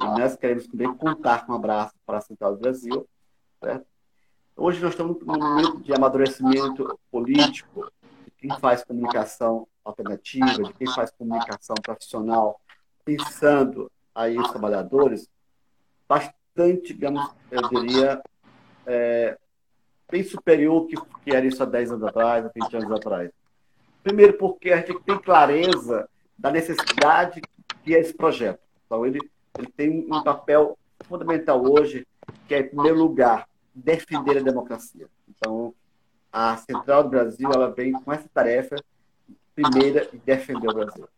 E 0.00 0.04
nós 0.04 0.36
queremos 0.36 0.66
também 0.66 0.92
contar 0.94 1.46
com 1.46 1.52
um 1.52 1.56
abraço 1.56 1.94
para 2.04 2.18
a 2.18 2.20
Central 2.20 2.54
do 2.54 2.60
Brasil. 2.60 3.06
Certo? 3.62 3.86
Hoje 4.56 4.82
nós 4.82 4.90
estamos 4.90 5.18
num 5.20 5.38
momento 5.38 5.80
de 5.80 5.92
amadurecimento 5.94 6.98
político, 7.10 7.90
de 8.24 8.30
quem 8.32 8.58
faz 8.58 8.84
comunicação 8.84 9.66
alternativa, 9.84 10.62
de 10.62 10.72
quem 10.74 10.92
faz 10.92 11.10
comunicação 11.10 11.74
profissional, 11.82 12.60
pensando 13.04 13.90
aí 14.14 14.38
os 14.38 14.50
trabalhadores, 14.50 15.28
bastante, 16.08 16.94
digamos, 16.94 17.28
eu 17.50 17.68
diria, 17.68 18.22
é, 18.86 19.36
bem 20.10 20.22
superior 20.22 20.86
que, 20.86 20.96
que 21.24 21.34
era 21.34 21.44
isso 21.44 21.62
há 21.62 21.66
10 21.66 21.92
anos 21.92 22.04
atrás, 22.04 22.46
há 22.46 22.50
20 22.54 22.76
anos 22.76 22.92
atrás. 22.92 23.30
Primeiro, 24.02 24.34
porque 24.34 24.70
a 24.70 24.76
gente 24.76 25.00
tem 25.00 25.18
clareza 25.18 26.08
da 26.38 26.50
necessidade 26.50 27.40
que 27.82 27.94
é 27.94 28.00
esse 28.00 28.14
projeto. 28.14 28.60
Então, 28.86 29.04
ele, 29.04 29.18
ele 29.58 29.68
tem 29.68 30.06
um 30.10 30.22
papel 30.22 30.78
fundamental 31.04 31.62
hoje, 31.62 32.06
que 32.48 32.54
é, 32.54 32.60
em 32.60 32.68
primeiro 32.68 32.98
lugar, 32.98 33.48
defender 33.74 34.38
a 34.38 34.42
democracia. 34.42 35.08
Então, 35.28 35.74
a 36.32 36.56
Central 36.56 37.04
do 37.04 37.10
Brasil 37.10 37.50
ela 37.52 37.70
vem 37.70 37.92
com 37.92 38.12
essa 38.12 38.28
tarefa 38.32 38.76
primeira 39.54 40.06
de 40.06 40.18
defender 40.18 40.68
o 40.68 40.74
Brasil. 40.74 41.08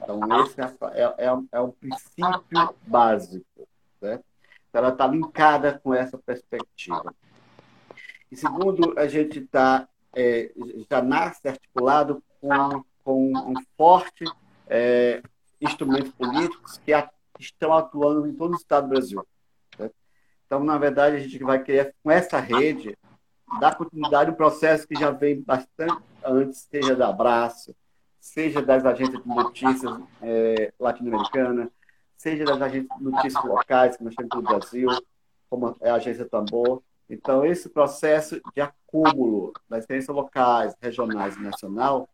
Então, 0.00 0.20
esse 0.42 0.60
é, 0.60 0.64
é, 0.94 1.26
é, 1.26 1.38
é 1.52 1.60
um 1.60 1.70
princípio 1.70 2.74
básico. 2.86 3.68
Né? 4.00 4.20
Então, 4.68 4.82
ela 4.82 4.90
está 4.90 5.06
linkada 5.06 5.80
com 5.82 5.92
essa 5.92 6.16
perspectiva. 6.18 7.14
E 8.30 8.36
segundo, 8.36 8.98
a 8.98 9.06
gente 9.06 9.40
está 9.40 9.88
é, 10.16 10.50
já 10.90 11.02
nasce 11.02 11.46
articulado 11.46 12.22
com, 12.40 12.84
com 13.04 13.32
um 13.36 13.54
forte 13.76 14.24
é, 14.66 15.22
instrumentos 15.60 16.12
políticos 16.12 16.80
que 16.84 16.92
a, 16.92 17.08
estão 17.38 17.72
atuando 17.72 18.26
em 18.26 18.34
todo 18.34 18.52
o 18.52 18.56
estado 18.56 18.84
do 18.84 18.90
Brasil. 18.90 19.26
Né? 19.78 19.90
Então, 20.46 20.62
na 20.64 20.78
verdade, 20.78 21.16
a 21.16 21.20
gente 21.20 21.38
vai 21.42 21.62
querer, 21.62 21.94
com 22.02 22.10
essa 22.10 22.38
rede, 22.38 22.96
dar 23.60 23.76
continuidade 23.76 24.30
ao 24.30 24.36
processo 24.36 24.86
que 24.86 24.94
já 24.94 25.10
vem 25.10 25.40
bastante 25.40 26.02
antes, 26.24 26.66
seja 26.70 26.96
da 26.96 27.08
Abraço, 27.08 27.74
seja 28.20 28.60
das 28.60 28.84
agências 28.84 29.22
de 29.22 29.28
notícias 29.28 30.00
é, 30.20 30.72
latino-americanas, 30.78 31.68
seja 32.16 32.44
das 32.44 32.60
agências 32.60 32.98
de 32.98 33.04
notícias 33.04 33.44
locais 33.44 33.96
que 33.96 34.04
nós 34.04 34.14
temos 34.14 34.34
no 34.34 34.42
Brasil, 34.42 34.88
como 35.48 35.76
é 35.80 35.90
a 35.90 35.94
agência 35.94 36.24
Tambor. 36.24 36.82
Então, 37.08 37.44
esse 37.44 37.68
processo 37.68 38.40
de 38.52 38.60
acúmulo 38.60 39.52
das 39.68 39.84
agências 39.88 40.14
locais, 40.14 40.74
regionais 40.80 41.36
e 41.36 41.40
nacional, 41.40 42.08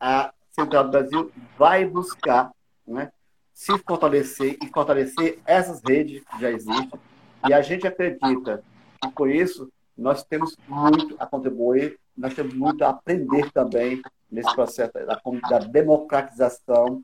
a 0.00 0.32
Central 0.58 0.84
do 0.84 0.90
Brasil 0.90 1.32
vai 1.56 1.84
buscar 1.84 2.50
né, 2.86 3.12
se 3.52 3.76
fortalecer 3.78 4.56
e 4.62 4.68
fortalecer 4.68 5.38
essas 5.46 5.80
redes 5.86 6.22
que 6.24 6.40
já 6.40 6.50
existem. 6.50 7.00
E 7.48 7.52
a 7.52 7.62
gente 7.62 7.86
acredita 7.86 8.62
que, 9.00 9.10
por 9.10 9.30
isso, 9.30 9.70
nós 9.96 10.24
temos 10.24 10.56
muito 10.66 11.16
a 11.18 11.26
contribuir, 11.26 11.98
nós 12.16 12.34
temos 12.34 12.54
muito 12.54 12.84
a 12.84 12.90
aprender 12.90 13.50
também 13.52 14.02
nesse 14.30 14.52
processo 14.54 14.92
da, 14.92 15.20
da 15.48 15.58
democratização 15.60 17.02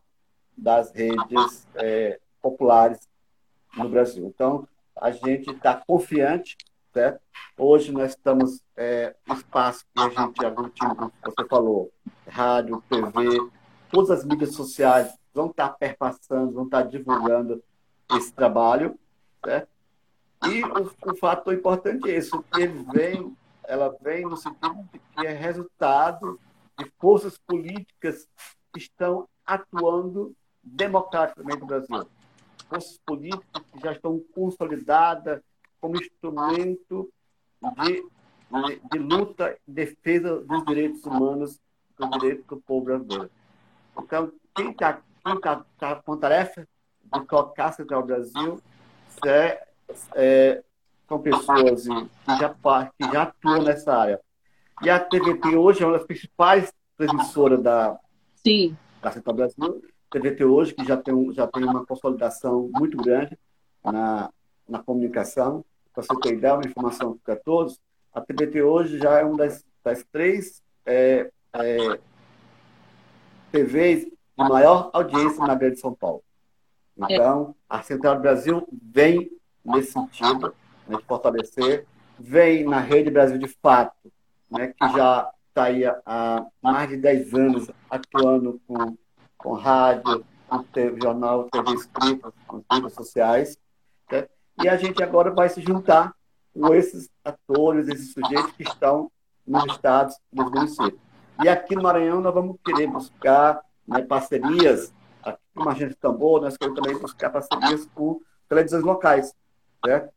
das 0.56 0.92
redes 0.92 1.66
é, 1.76 2.18
populares 2.40 3.08
no 3.76 3.88
Brasil. 3.88 4.26
Então, 4.26 4.68
a 4.96 5.10
gente 5.10 5.50
está 5.50 5.74
confiante, 5.74 6.56
certo? 6.94 7.20
Hoje 7.58 7.90
nós 7.90 8.12
estamos 8.12 8.62
é, 8.76 9.14
espaço 9.26 9.84
que 9.92 10.00
a 10.00 10.08
gente 10.08 10.46
aglutina, 10.46 11.12
você 11.24 11.48
falou, 11.48 11.92
rádio, 12.28 12.82
TV, 12.88 13.50
todas 13.90 14.10
as 14.10 14.24
mídias 14.24 14.54
sociais 14.54 15.12
vão 15.34 15.50
estar 15.50 15.70
tá 15.70 15.74
perpassando, 15.74 16.52
vão 16.52 16.64
estar 16.64 16.84
tá 16.84 16.88
divulgando 16.88 17.62
esse 18.16 18.32
trabalho, 18.32 18.98
certo? 19.44 19.68
E 20.46 20.62
o, 20.62 21.12
o 21.12 21.16
fato 21.16 21.52
importante 21.52 22.08
é 22.08 22.16
isso, 22.16 22.42
que 22.52 22.62
ele 22.62 22.84
vem, 22.92 23.36
ela 23.64 23.94
vem 24.00 24.22
no 24.22 24.36
sentido 24.36 24.88
de 24.92 24.98
que 24.98 25.26
é 25.26 25.32
resultado 25.32 26.38
de 26.78 26.90
forças 27.00 27.36
políticas 27.38 28.28
que 28.72 28.78
estão 28.78 29.28
atuando 29.44 30.34
democraticamente 30.62 31.60
no 31.60 31.66
Brasil. 31.66 32.06
Forças 32.68 32.98
políticas 33.04 33.62
que 33.72 33.80
já 33.80 33.92
estão 33.92 34.20
consolidadas 34.34 35.40
como 35.84 35.98
instrumento 35.98 37.12
de, 37.76 38.06
de, 38.90 38.98
luta 38.98 39.54
e 39.68 39.70
defesa 39.70 40.40
dos 40.40 40.64
direitos 40.64 41.04
humanos, 41.04 41.60
dos 41.98 42.10
direitos 42.12 42.46
do 42.46 42.56
povo 42.56 42.86
brasileiro. 42.86 43.30
Então, 43.98 44.32
quem 44.54 44.70
está 44.70 45.02
quem 45.22 45.40
tá, 45.40 45.62
tá 45.78 45.96
com 45.96 46.14
a 46.14 46.16
tarefa 46.16 46.66
de 47.02 47.26
colocar 47.26 47.72
Central 47.72 48.02
Brasil 48.02 48.62
é, 49.26 49.66
é, 50.14 50.64
são 51.06 51.20
pessoas 51.20 51.86
que 51.86 52.36
já, 52.38 52.54
que 52.98 53.12
já 53.12 53.22
atuam 53.24 53.62
nessa 53.62 53.94
área. 53.94 54.20
E 54.80 54.88
a 54.88 54.98
TVT 54.98 55.54
hoje 55.54 55.82
é 55.82 55.86
uma 55.86 55.98
das 55.98 56.06
principais 56.06 56.72
transmissoras 56.96 57.62
da, 57.62 58.00
Sim. 58.36 58.74
da 59.02 59.12
Central 59.12 59.36
Brasil. 59.36 59.82
TVT 60.10 60.44
hoje, 60.46 60.74
que 60.74 60.84
já 60.86 60.96
tem, 60.96 61.30
já 61.34 61.46
tem 61.46 61.62
uma 61.62 61.84
consolidação 61.84 62.70
muito 62.72 62.96
grande 62.96 63.38
na, 63.84 64.30
na 64.66 64.82
comunicação. 64.82 65.62
Para 65.94 66.02
você 66.02 66.20
ter 66.20 66.34
ideia, 66.34 66.54
uma 66.54 66.66
informação 66.66 67.18
para 67.24 67.36
todos, 67.36 67.80
a 68.12 68.20
TVT 68.20 68.62
hoje 68.62 68.98
já 68.98 69.20
é 69.20 69.24
uma 69.24 69.36
das, 69.36 69.64
das 69.82 70.04
três 70.10 70.62
é, 70.84 71.30
é, 71.52 71.98
TVs 73.52 74.04
de 74.04 74.48
maior 74.48 74.90
audiência 74.92 75.46
na 75.46 75.54
Grande 75.54 75.78
São 75.78 75.94
Paulo. 75.94 76.22
Então, 76.96 77.54
a 77.68 77.82
Central 77.82 78.16
do 78.16 78.22
Brasil 78.22 78.66
vem 78.70 79.30
nesse 79.64 79.92
sentido, 79.92 80.54
né, 80.86 80.96
de 80.96 81.04
fortalecer, 81.04 81.86
vem 82.18 82.64
na 82.64 82.80
Rede 82.80 83.10
Brasil 83.10 83.38
de 83.38 83.48
Fato, 83.48 84.12
né, 84.50 84.68
que 84.68 84.88
já 84.96 85.30
está 85.48 85.64
aí 85.64 85.84
há 85.86 86.46
mais 86.60 86.88
de 86.88 86.96
10 86.96 87.34
anos 87.34 87.70
atuando 87.88 88.60
com, 88.66 88.96
com 89.38 89.52
rádio, 89.52 90.24
com 90.48 90.62
TV, 90.64 91.00
jornal, 91.00 91.48
TV 91.50 91.72
escrita, 91.72 92.32
com 92.46 92.64
redes 92.70 92.92
sociais. 92.92 93.58
E 94.62 94.68
a 94.68 94.76
gente 94.76 95.02
agora 95.02 95.30
vai 95.30 95.48
se 95.48 95.60
juntar 95.60 96.14
com 96.52 96.74
esses 96.74 97.10
atores, 97.24 97.88
esses 97.88 98.12
sujeitos 98.12 98.52
que 98.52 98.62
estão 98.62 99.10
nos 99.46 99.64
estados, 99.66 100.16
nos 100.32 100.50
municípios. 100.50 101.00
E 101.42 101.48
aqui 101.48 101.74
no 101.74 101.82
Maranhão 101.82 102.20
nós 102.20 102.32
vamos 102.32 102.56
querer 102.64 102.86
buscar 102.86 103.60
né, 103.86 104.02
parcerias, 104.02 104.92
aqui 105.22 105.40
com 105.54 105.68
a 105.68 105.72
Agência 105.72 105.88
de 105.90 105.96
Tambor, 105.96 106.40
nós 106.40 106.56
queremos 106.56 106.80
também 106.80 106.98
buscar 106.98 107.30
parcerias 107.30 107.88
com 107.94 108.20
televisões 108.48 108.84
locais, 108.84 109.34
certo? 109.84 110.14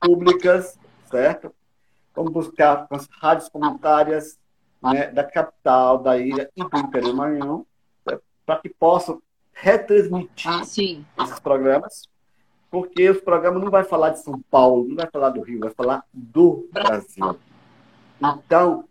públicas, 0.00 0.78
certo? 1.10 1.54
Vamos 2.14 2.32
buscar 2.32 2.88
com 2.88 2.96
as 2.96 3.06
rádios 3.20 3.48
comunitárias 3.48 4.38
né, 4.82 5.10
da 5.10 5.22
capital, 5.22 5.98
da 5.98 6.18
ilha 6.18 6.50
e 6.56 6.64
do 6.64 6.78
Império 6.78 7.14
Maranhão, 7.14 7.66
para 8.46 8.58
que 8.58 8.68
possam 8.70 9.22
retransmitir 9.52 10.64
Sim. 10.64 11.04
esses 11.22 11.38
programas, 11.38 12.08
porque 12.70 13.10
os 13.10 13.20
programas 13.20 13.62
não 13.62 13.70
vai 13.70 13.84
falar 13.84 14.10
de 14.10 14.20
São 14.20 14.40
Paulo, 14.50 14.86
não 14.88 14.96
vai 14.96 15.08
falar 15.10 15.30
do 15.30 15.42
Rio, 15.42 15.60
vai 15.60 15.70
falar 15.70 16.04
do 16.12 16.68
Brasil. 16.72 17.36
Então, 18.20 18.84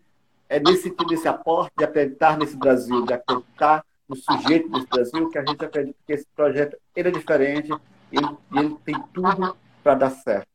é 0.48 0.60
nesse 0.60 0.82
sentido, 0.82 1.06
desse 1.06 1.28
aporte 1.28 1.72
de 1.78 1.84
acreditar 1.84 2.36
nesse 2.36 2.56
Brasil, 2.56 3.04
de 3.06 3.14
acreditar 3.14 3.84
no 4.08 4.16
sujeito 4.16 4.68
desse 4.68 4.86
Brasil, 4.86 5.30
que 5.30 5.38
a 5.38 5.44
gente 5.44 5.64
acredita 5.64 5.96
que 6.06 6.12
esse 6.12 6.26
projeto 6.34 6.76
ele 6.94 7.08
é 7.08 7.12
diferente 7.12 7.72
e 8.12 8.16
ele, 8.16 8.36
ele 8.54 8.76
tem 8.84 9.00
tudo 9.14 9.56
para 9.82 9.94
dar 9.94 10.10
certo. 10.10 10.48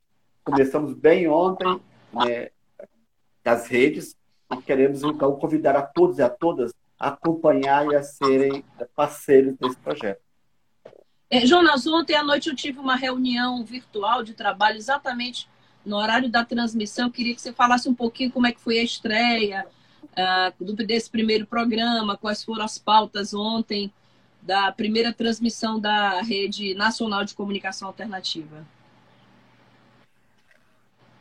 Começamos 0.44 0.94
bem 0.94 1.28
ontem 1.28 1.82
né, 2.14 2.50
nas 3.44 3.68
redes 3.68 4.16
e 4.52 4.58
queremos 4.58 5.02
então 5.04 5.36
convidar 5.38 5.76
a 5.76 5.82
todos 5.82 6.20
e 6.20 6.22
a 6.22 6.30
todas 6.30 6.74
a 7.00 7.10
acompanhar 7.10 7.88
e 7.88 7.96
a 7.96 8.04
serem 8.04 8.64
parceiros 8.96 9.56
desse 9.58 9.78
projeto. 9.78 10.25
É, 11.30 11.46
Jonas, 11.46 11.88
ontem 11.88 12.16
à 12.16 12.24
noite 12.24 12.50
eu 12.50 12.56
tive 12.56 12.80
uma 12.80 12.96
reunião 12.96 13.64
virtual 13.64 14.24
de 14.24 14.34
trabalho 14.34 14.78
exatamente 14.78 15.50
no 15.86 15.98
horário 15.98 16.30
da 16.30 16.46
transmissão. 16.46 17.08
Eu 17.08 17.12
queria 17.12 17.34
que 17.34 17.42
você 17.42 17.52
falasse 17.52 17.90
um 17.90 17.96
pouquinho 17.96 18.32
como 18.32 18.48
é 18.48 18.52
que 18.52 18.62
foi 18.62 18.80
a 18.80 18.84
estreia 18.84 19.66
uh, 20.04 20.74
desse 20.86 21.10
primeiro 21.10 21.46
programa, 21.46 22.18
quais 22.18 22.44
foram 22.44 22.64
as 22.64 22.78
pautas 22.78 23.34
ontem 23.34 23.92
da 24.42 24.72
primeira 24.72 25.12
transmissão 25.12 25.80
da 25.80 26.22
Rede 26.22 26.76
Nacional 26.76 27.26
de 27.26 27.34
Comunicação 27.34 27.88
Alternativa. 27.88 28.66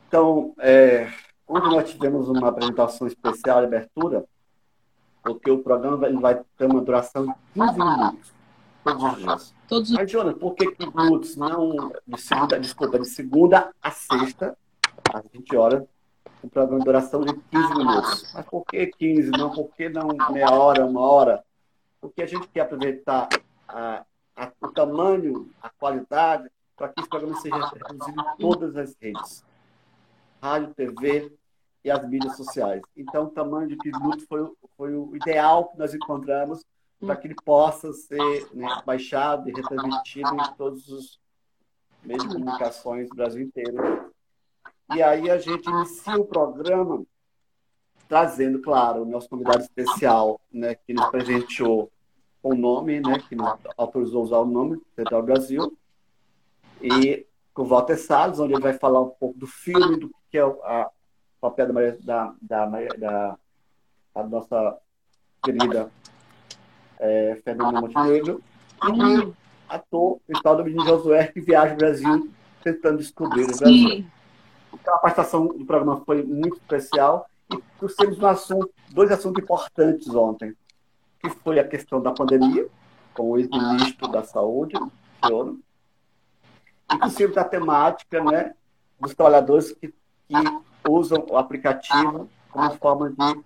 Então, 0.07 0.55
é, 0.59 1.11
nós 1.49 1.91
tivemos 1.91 2.29
uma 2.29 2.49
apresentação 2.49 3.07
especial 3.07 3.61
de 3.61 3.67
abertura, 3.67 4.25
porque 5.23 5.51
o 5.51 5.59
programa 5.59 6.07
ele 6.07 6.19
vai 6.19 6.41
ter 6.59 6.67
uma 6.67 6.83
duração 6.83 7.27
de 7.27 7.33
15 7.55 7.79
minutos, 7.79 8.33
todos 8.85 9.03
os 9.03 9.17
dias. 9.17 9.54
Todos 9.69 9.91
Mas, 9.91 10.11
Jonas, 10.11 10.35
por 10.35 10.55
que 10.55 10.71
15 10.73 10.97
minutos? 10.97 11.37
Não, 11.37 11.93
de 12.07 12.21
segunda, 12.21 12.61
desculpa, 12.61 12.99
de 12.99 13.09
segunda 13.09 13.73
a 13.83 13.91
sexta, 13.91 14.57
às 15.13 15.25
20 15.33 15.57
horas, 15.57 15.85
um 16.43 16.49
programa 16.49 16.79
de 16.79 16.85
duração 16.85 17.23
de 17.23 17.35
15 17.35 17.75
minutos. 17.75 18.33
Mas 18.35 18.47
por 18.47 18.65
que 18.67 18.87
15? 18.87 19.31
Não, 19.31 19.51
por 19.51 19.71
que 19.75 19.89
não 19.89 20.09
meia 20.31 20.51
hora, 20.51 20.85
uma 20.85 21.01
hora? 21.01 21.45
Porque 22.01 22.23
a 22.23 22.27
gente 22.27 22.47
quer 22.49 22.61
aproveitar 22.61 23.29
a, 23.67 24.05
a, 24.37 24.53
o 24.61 24.69
tamanho, 24.69 25.51
a 25.63 25.71
qualidade, 25.71 26.51
para 26.77 26.89
que 26.89 27.01
esse 27.01 27.09
programa 27.09 27.37
seja 27.41 27.67
reproduzido 27.67 28.21
em 28.21 28.37
todas 28.37 28.77
as 28.77 28.95
redes 29.01 29.45
rádio, 30.45 30.75
TV 30.75 31.33
e 31.83 31.91
as 31.91 32.07
mídias 32.07 32.37
sociais. 32.37 32.83
Então, 32.95 33.25
o 33.25 33.31
tamanho 33.31 33.67
de 33.67 33.79
15 33.79 33.99
minutos 33.99 34.27
foi, 34.29 34.47
foi 34.77 34.95
o 34.95 35.17
ideal 35.17 35.71
que 35.71 35.79
nós 35.79 35.95
encontramos 35.95 36.63
para 37.05 37.17
que 37.17 37.27
ele 37.27 37.37
possa 37.45 37.93
ser 37.93 38.49
né, 38.53 38.69
baixado 38.85 39.49
e 39.49 39.53
retransmitido 39.53 40.35
em 40.35 40.55
todos 40.57 40.89
os 40.89 41.21
meios 42.03 42.23
de 42.23 42.35
comunicações 42.35 43.09
do 43.09 43.17
Brasil 43.17 43.43
inteiro. 43.43 44.13
E 44.95 45.03
aí 45.03 45.31
a 45.31 45.39
gente 45.39 45.69
inicia 45.69 46.17
o 46.17 46.25
programa 46.25 47.05
trazendo, 48.09 48.61
claro, 48.61 49.03
o 49.03 49.07
nosso 49.07 49.29
convidado 49.29 49.63
especial, 49.63 50.41
né, 50.53 50.75
que 50.75 50.93
nos 50.93 51.07
presenteou 51.07 51.91
com 52.43 52.51
o 52.51 52.57
nome, 52.57 53.01
né, 53.01 53.19
que 53.29 53.35
nos 53.35 53.59
autorizou 53.77 54.23
usar 54.23 54.39
o 54.39 54.45
nome, 54.45 54.81
Central 54.95 55.23
Brasil, 55.23 55.77
e 56.83 57.27
com 57.55 57.63
o 57.63 57.67
Walter 57.67 57.97
Salles, 57.97 58.39
onde 58.39 58.53
ele 58.53 58.63
vai 58.63 58.75
falar 58.75 59.01
um 59.01 59.11
pouco 59.11 59.39
do 59.39 59.47
filme, 59.47 59.97
do 59.97 60.11
que 60.31 60.37
é 60.37 60.45
o 60.45 60.59
papel 61.41 61.73
da, 62.03 62.35
da, 62.43 62.67
da, 62.67 63.39
da 64.15 64.23
nossa 64.29 64.79
querida 65.43 65.91
é, 66.99 67.41
Fernanda 67.45 67.81
Montenegro, 67.81 68.43
e 68.83 69.19
o 69.19 69.37
ator 69.69 70.19
principal 70.27 70.63
do 70.63 70.85
Josué, 70.85 71.27
que 71.29 71.41
viaja 71.41 71.75
o 71.75 71.77
Brasil 71.77 72.31
tentando 72.63 72.99
descobrir 72.99 73.45
o 73.45 73.57
Brasil. 73.57 74.07
Então, 74.73 74.95
a 74.95 74.99
participação 74.99 75.47
do 75.47 75.65
programa 75.65 76.03
foi 76.05 76.23
muito 76.23 76.57
especial. 76.57 77.27
E 77.53 77.59
trouxemos 77.79 78.19
um 78.19 78.27
assunto, 78.27 78.71
dois 78.91 79.11
assuntos 79.11 79.43
importantes 79.43 80.09
ontem, 80.15 80.55
que 81.21 81.31
foi 81.31 81.59
a 81.59 81.69
questão 81.69 82.01
da 82.01 82.11
pandemia, 82.11 82.67
com 83.13 83.31
o 83.31 83.39
ex-ministro 83.39 84.09
da 84.09 84.25
Saúde, 84.25 84.75
Fiona, 85.25 85.57
inclusive 86.93 87.33
da 87.33 87.45
temática 87.45 88.23
né, 88.25 88.55
dos 88.99 89.15
trabalhadores 89.15 89.73
que 89.73 89.93
que 90.29 90.91
usam 90.91 91.25
o 91.31 91.37
aplicativo 91.37 92.29
como 92.51 92.71
forma 92.77 93.11
de 93.11 93.41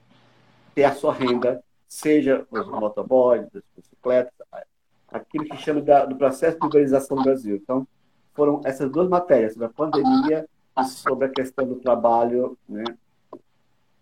ter 0.75 0.85
a 0.85 0.95
sua 0.95 1.13
renda, 1.13 1.63
seja 1.89 2.47
os 2.51 2.67
motoboys, 2.67 3.49
das 3.51 3.63
bicicletas, 3.77 4.33
aquilo 5.09 5.47
que 5.47 5.57
chama 5.57 5.81
da, 5.81 6.05
do 6.05 6.17
processo 6.17 6.59
de 6.59 6.67
urbanização 6.67 7.17
do 7.17 7.25
Brasil. 7.25 7.57
Então, 7.57 7.89
foram 8.35 8.61
essas 8.65 8.91
duas 8.91 9.09
matérias, 9.09 9.55
sobre 9.55 9.67
a 9.67 9.71
pandemia 9.71 10.49
e 10.79 10.85
sobre 10.85 11.27
a 11.27 11.29
questão 11.31 11.67
do 11.67 11.77
trabalho, 11.77 12.57
né, 12.69 12.85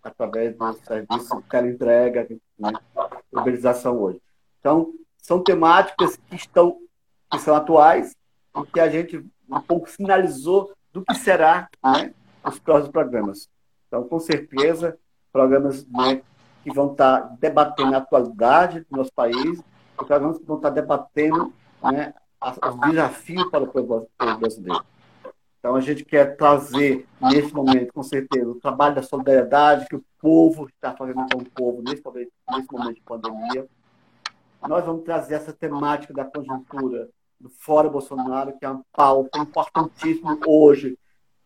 através 0.03 0.55
do 0.55 0.73
serviço 0.73 1.41
teleentrega, 1.49 2.27
né, 2.59 2.71
urbanização 3.31 3.97
hoje. 3.97 4.21
Então, 4.59 4.93
são 5.17 5.41
temáticas 5.41 6.17
que 6.17 6.35
estão 6.35 6.79
que 7.29 7.39
são 7.39 7.55
atuais 7.55 8.15
e 8.55 8.65
que 8.71 8.79
a 8.79 8.89
gente 8.89 9.25
um 9.49 9.61
pouco 9.61 9.89
sinalizou 9.89 10.71
do 10.93 11.03
que 11.03 11.15
será 11.15 11.69
né, 11.83 12.13
os 12.43 12.59
próximos 12.59 12.91
programas. 12.91 13.49
Então, 13.87 14.07
com 14.07 14.19
certeza, 14.19 14.97
programas 15.31 15.85
né, 15.87 16.21
que 16.67 16.73
vão 16.75 16.91
estar 16.91 17.37
debatendo 17.39 17.95
a 17.95 17.99
atualidade 17.99 18.85
do 18.91 18.97
nosso 18.97 19.13
país, 19.13 19.63
programas 19.95 20.37
que 20.37 20.43
vão 20.43 20.57
estar 20.57 20.69
debatendo 20.69 21.53
né, 21.81 22.13
os 22.41 22.89
desafios 22.89 23.49
para 23.49 23.63
o 23.63 23.67
povo 23.67 24.09
brasileiro. 24.37 24.83
Então, 25.59 25.75
a 25.75 25.81
gente 25.81 26.03
quer 26.03 26.35
trazer, 26.35 27.07
nesse 27.21 27.53
momento, 27.53 27.93
com 27.93 28.03
certeza, 28.03 28.49
o 28.49 28.59
trabalho 28.59 28.95
da 28.95 29.01
solidariedade 29.01 29.87
que 29.87 29.95
o 29.95 30.03
povo 30.19 30.67
está 30.67 30.93
fazendo 30.93 31.25
com 31.31 31.39
o 31.39 31.49
povo 31.49 31.81
nesse 31.81 32.03
momento, 32.03 32.31
nesse 32.51 32.71
momento 32.71 32.95
de 32.95 33.01
pandemia. 33.01 33.67
Nós 34.67 34.85
vamos 34.85 35.03
trazer 35.03 35.35
essa 35.35 35.53
temática 35.53 36.13
da 36.13 36.25
conjuntura 36.25 37.07
do 37.39 37.49
Fora 37.49 37.89
Bolsonaro, 37.89 38.57
que 38.57 38.65
é 38.65 38.69
uma 38.69 38.83
pauta 38.91 39.39
importantíssima 39.39 40.37
hoje 40.45 40.97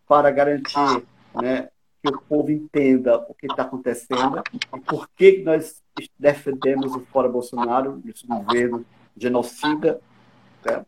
para 0.08 0.32
garantir 0.32 1.06
né, 1.36 1.70
que 2.02 2.10
o 2.10 2.22
povo 2.22 2.52
entenda 2.52 3.18
o 3.30 3.34
que 3.34 3.46
está 3.46 3.64
acontecendo 3.64 4.42
e 4.74 4.80
por 4.80 5.08
que 5.10 5.44
nós 5.44 5.82
defendemos 6.18 6.96
o 6.96 7.02
Fora 7.02 7.30
Bolsonaro, 7.30 8.02
esse 8.06 8.26
governo 8.26 8.86
genocida. 9.16 10.02
Né? 10.66 10.86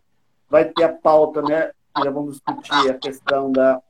Vai 0.49 0.65
ter 0.65 0.84
a 0.84 0.89
pauta, 0.93 1.41
né? 1.41 1.71
Já 2.04 2.10
vamos 2.10 2.36
discutir 2.36 2.89
a 2.89 2.97
questão 2.97 3.52
da, 3.52 3.82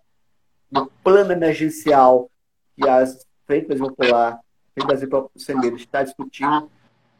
do 0.70 0.92
plano 1.04 1.32
emergencial 1.32 2.30
que 2.76 2.88
as 2.88 3.26
Frente 3.46 3.76
Popular, 3.76 4.40
Frente 4.74 4.88
Brasil 4.88 5.32
Sem 5.38 5.76
está 5.76 6.04
discutindo. 6.04 6.70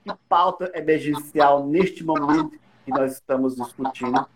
Que 0.04 0.12
pauta 0.28 0.70
emergencial 0.76 1.66
neste 1.66 2.04
momento 2.04 2.60
que 2.84 2.92
nós 2.92 3.14
estamos 3.14 3.56
discutindo? 3.56 4.28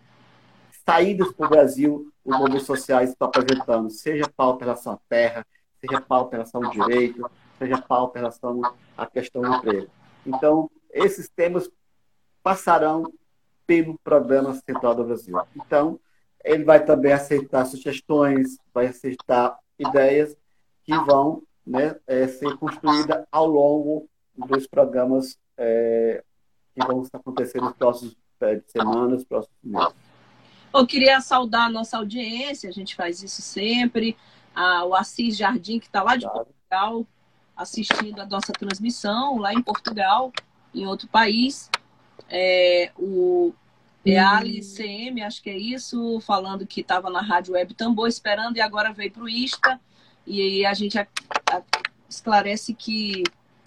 Saídas 0.86 1.30
para 1.32 1.46
o 1.46 1.50
Brasil, 1.50 2.12
os 2.24 2.38
movimentos 2.38 2.66
sociais 2.66 3.10
estão 3.10 3.28
apresentando, 3.28 3.90
seja 3.90 4.24
pauta 4.34 4.64
relação 4.64 4.94
à 4.94 4.98
terra, 5.06 5.46
seja 5.80 6.00
pauta 6.00 6.34
em 6.34 6.38
relação 6.38 6.64
ao 6.64 6.70
direito, 6.70 7.30
seja 7.58 7.80
pauta 7.80 8.18
em 8.18 8.22
relação 8.22 8.60
à 8.96 9.06
questão 9.06 9.42
do 9.42 9.54
emprego. 9.54 9.90
Então, 10.26 10.70
esses 10.90 11.28
temas 11.28 11.70
passarão 12.42 13.12
pelo 13.66 13.98
Programa 13.98 14.54
Central 14.54 14.94
do 14.94 15.04
Brasil. 15.04 15.38
Então, 15.54 16.00
ele 16.44 16.64
vai 16.64 16.84
também 16.84 17.12
aceitar 17.12 17.64
sugestões, 17.66 18.56
vai 18.72 18.86
aceitar 18.86 19.58
ideias 19.78 20.36
que 20.84 20.96
vão 21.04 21.42
né, 21.66 21.96
é, 22.06 22.26
ser 22.26 22.56
construídas 22.56 23.24
ao 23.30 23.46
longo 23.46 24.08
dos 24.34 24.66
programas 24.66 25.38
é, 25.56 26.24
que 26.74 26.86
vão 26.86 27.04
acontecer 27.12 27.60
nos 27.60 27.74
próximos 27.74 28.16
é, 28.40 28.60
semanas, 28.66 29.24
próximos 29.24 29.58
meses. 29.62 29.94
Eu 30.72 30.86
queria 30.86 31.20
saudar 31.20 31.66
a 31.66 31.70
nossa 31.70 31.96
audiência, 31.96 32.68
a 32.68 32.72
gente 32.72 32.94
faz 32.94 33.22
isso 33.22 33.42
sempre. 33.42 34.16
Ah, 34.60 34.84
o 34.84 34.92
Assis 34.92 35.36
Jardim, 35.36 35.78
que 35.78 35.86
está 35.86 36.02
lá 36.02 36.16
de. 36.16 36.26
Portugal, 36.26 37.06
assistindo 37.56 38.20
a 38.20 38.26
nossa 38.26 38.52
transmissão, 38.52 39.38
lá 39.38 39.54
em 39.54 39.62
Portugal, 39.62 40.32
em 40.74 40.84
outro 40.84 41.06
país. 41.06 41.70
É, 42.28 42.90
o 42.98 43.54
Eali 44.04 44.60
CM, 44.60 45.22
acho 45.22 45.40
que 45.40 45.48
é 45.48 45.56
isso, 45.56 46.18
falando 46.22 46.66
que 46.66 46.80
estava 46.80 47.08
na 47.08 47.20
Rádio 47.20 47.54
Web 47.54 47.72
Tambor 47.74 48.08
esperando 48.08 48.56
e 48.56 48.60
agora 48.60 48.92
veio 48.92 49.12
para 49.12 49.22
o 49.22 49.28
Insta. 49.28 49.80
E 50.26 50.66
a 50.66 50.74
gente 50.74 50.98
a, 50.98 51.06
a, 51.52 51.62
esclarece 52.08 52.74
que 52.74 53.22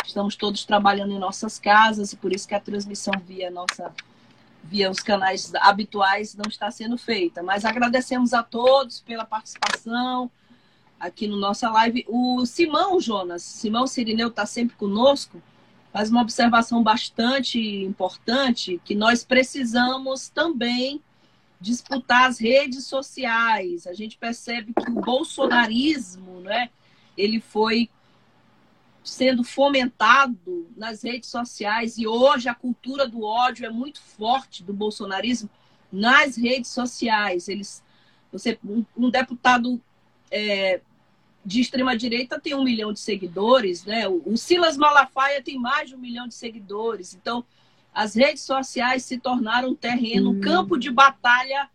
estamos 0.05 0.35
todos 0.35 0.65
trabalhando 0.65 1.13
em 1.13 1.19
nossas 1.19 1.57
casas 1.57 2.11
e 2.11 2.17
por 2.17 2.33
isso 2.33 2.45
que 2.45 2.53
a 2.53 2.59
transmissão 2.59 3.13
via 3.25 3.49
nossa 3.49 3.93
via 4.61 4.91
os 4.91 4.99
canais 4.99 5.55
habituais 5.55 6.35
não 6.35 6.49
está 6.49 6.69
sendo 6.69 6.97
feita. 6.97 7.41
Mas 7.41 7.63
agradecemos 7.63 8.33
a 8.33 8.43
todos 8.43 8.99
pela 8.99 9.23
participação 9.23 10.29
aqui 11.01 11.27
no 11.27 11.35
nossa 11.35 11.69
live. 11.69 12.05
O 12.07 12.45
Simão 12.45 12.99
Jonas, 13.01 13.41
Simão 13.41 13.87
Sirineu 13.87 14.27
está 14.27 14.45
sempre 14.45 14.75
conosco, 14.77 15.41
faz 15.91 16.09
uma 16.09 16.21
observação 16.21 16.81
bastante 16.83 17.59
importante 17.59 18.79
que 18.85 18.95
nós 18.95 19.23
precisamos 19.25 20.29
também 20.29 21.01
disputar 21.59 22.29
as 22.29 22.39
redes 22.39 22.85
sociais. 22.85 23.85
A 23.87 23.93
gente 23.93 24.17
percebe 24.17 24.73
que 24.73 24.91
o 24.91 25.01
bolsonarismo, 25.01 26.39
né, 26.39 26.69
ele 27.17 27.39
foi 27.39 27.89
sendo 29.03 29.43
fomentado 29.43 30.69
nas 30.77 31.03
redes 31.03 31.29
sociais 31.29 31.97
e 31.97 32.05
hoje 32.05 32.47
a 32.47 32.53
cultura 32.53 33.07
do 33.07 33.23
ódio 33.23 33.65
é 33.65 33.69
muito 33.69 33.99
forte 33.99 34.63
do 34.63 34.71
bolsonarismo 34.71 35.49
nas 35.91 36.37
redes 36.37 36.69
sociais. 36.69 37.47
Eles, 37.47 37.83
você, 38.31 38.59
um, 38.63 38.85
um 38.95 39.09
deputado 39.09 39.81
é, 40.29 40.81
de 41.43 41.59
extrema 41.59 41.97
direita 41.97 42.39
tem 42.39 42.53
um 42.53 42.63
milhão 42.63 42.93
de 42.93 42.99
seguidores, 42.99 43.83
né? 43.83 44.07
O, 44.07 44.37
Silas 44.37 44.77
Malafaia 44.77 45.41
tem 45.41 45.57
mais 45.57 45.89
de 45.89 45.95
um 45.95 45.99
milhão 45.99 46.27
de 46.27 46.35
seguidores. 46.35 47.13
Então, 47.13 47.43
as 47.93 48.15
redes 48.15 48.43
sociais 48.43 49.03
se 49.03 49.17
tornaram 49.17 49.69
um 49.69 49.75
terreno, 49.75 50.31
um 50.31 50.39
campo 50.39 50.77
de 50.77 50.89
batalha 50.91 51.69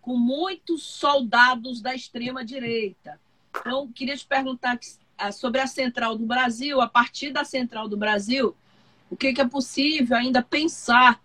com 0.00 0.16
muitos 0.16 0.82
soldados 0.82 1.80
da 1.80 1.94
extrema 1.94 2.44
direita. 2.44 3.18
Então, 3.60 3.88
queria 3.92 4.16
te 4.16 4.26
perguntar 4.26 4.78
sobre 5.32 5.60
a 5.60 5.66
Central 5.66 6.16
do 6.16 6.26
Brasil, 6.26 6.80
a 6.80 6.88
partir 6.88 7.30
da 7.32 7.44
Central 7.44 7.88
do 7.88 7.96
Brasil, 7.96 8.56
o 9.08 9.16
que, 9.16 9.32
que 9.32 9.40
é 9.40 9.46
possível 9.46 10.16
ainda 10.16 10.42
pensar 10.42 11.20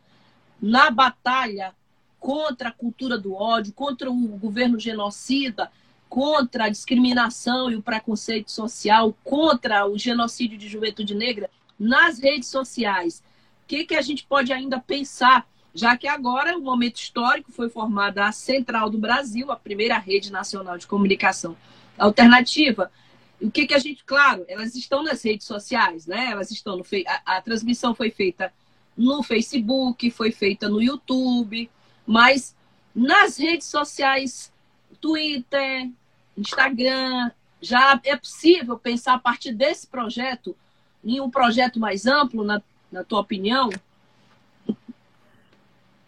na 0.62 0.92
batalha 0.92 1.74
contra 2.20 2.70
a 2.70 2.72
cultura 2.72 3.18
do 3.18 3.34
ódio, 3.34 3.74
contra 3.74 4.12
o 4.12 4.28
governo 4.38 4.80
genocida, 4.80 5.72
contra 6.10 6.66
a 6.66 6.70
discriminação 6.70 7.70
e 7.72 7.76
o 7.76 7.82
preconceito 7.82 8.52
social, 8.52 9.16
contra 9.24 9.86
o 9.86 9.98
genocídio 9.98 10.58
de 10.58 10.68
juventude 10.68 11.14
negra 11.14 11.50
nas 11.80 12.20
redes 12.20 12.50
sociais. 12.50 13.24
O 13.64 13.68
que, 13.68 13.86
que 13.86 13.96
a 13.96 14.02
gente 14.02 14.26
pode 14.26 14.52
ainda 14.54 14.80
pensar, 14.80 15.48
já 15.74 15.98
que 15.98 16.08
agora, 16.08 16.58
o 16.58 16.62
momento 16.62 16.98
histórico, 16.98 17.52
foi 17.52 17.70
formada 17.70 18.26
a 18.26 18.32
Central 18.32 18.90
do 18.90 18.98
Brasil, 18.98 19.52
a 19.52 19.56
primeira 19.56 19.98
rede 19.98 20.32
nacional 20.32 20.78
de 20.78 20.88
comunicação 20.88 21.56
alternativa. 21.98 22.92
O 23.40 23.52
que, 23.52 23.68
que 23.68 23.74
a 23.74 23.80
gente, 23.80 24.04
claro, 24.04 24.46
elas 24.48 24.76
estão 24.76 25.04
nas 25.04 25.24
redes 25.24 25.46
sociais, 25.46 26.08
né? 26.08 26.32
Elas 26.32 26.50
estão 26.50 26.78
no 26.78 26.84
a, 27.06 27.38
a 27.38 27.42
transmissão 27.42 27.94
foi 27.94 28.10
feita 28.10 28.52
no 28.96 29.22
Facebook, 29.22 30.10
foi 30.10 30.32
feita 30.32 30.68
no 30.68 30.82
YouTube, 30.82 31.70
mas 32.06 32.56
nas 32.96 33.38
redes 33.38 33.68
sociais 33.68 34.52
Twitter, 34.96 35.90
Instagram. 36.38 37.32
Já 37.62 38.00
é 38.04 38.16
possível 38.16 38.78
pensar 38.78 39.14
a 39.16 39.20
partir 39.20 39.52
desse 39.52 39.88
projeto 39.88 40.56
em 41.04 41.22
um 41.22 41.30
projeto 41.30 41.80
mais 41.80 42.06
amplo, 42.06 42.44
na, 42.44 42.62
na 42.92 43.04
tua 43.04 43.22
opinião? 43.22 43.70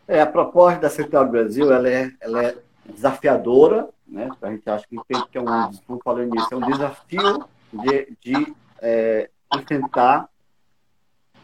É, 0.08 0.22
a 0.22 0.26
proposta 0.26 0.80
da 0.80 0.90
Central 0.90 1.26
do 1.26 1.32
Brasil 1.32 1.72
ela 1.72 1.88
é, 1.88 2.12
ela 2.20 2.44
é 2.44 2.58
desafiadora, 2.86 3.90
né? 4.08 4.30
A 4.42 4.50
gente 4.50 4.70
acha 4.70 4.86
que, 4.88 4.98
que 5.32 5.38
é 5.38 5.42
um, 5.42 5.72
como 5.86 6.02
falei 6.04 6.26
nisso, 6.26 6.48
é 6.52 6.58
um 6.58 6.72
desafio 6.72 7.46
de, 7.72 8.18
de 8.20 8.56
é, 8.82 9.30
enfrentar 9.54 10.28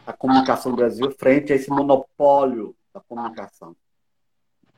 a 0.06 0.12
comunicação 0.12 0.72
do 0.72 0.76
Brasil 0.76 1.10
frente 1.12 1.52
a 1.52 1.56
esse 1.56 1.70
monopólio 1.70 2.74
da 2.92 3.00
comunicação. 3.00 3.74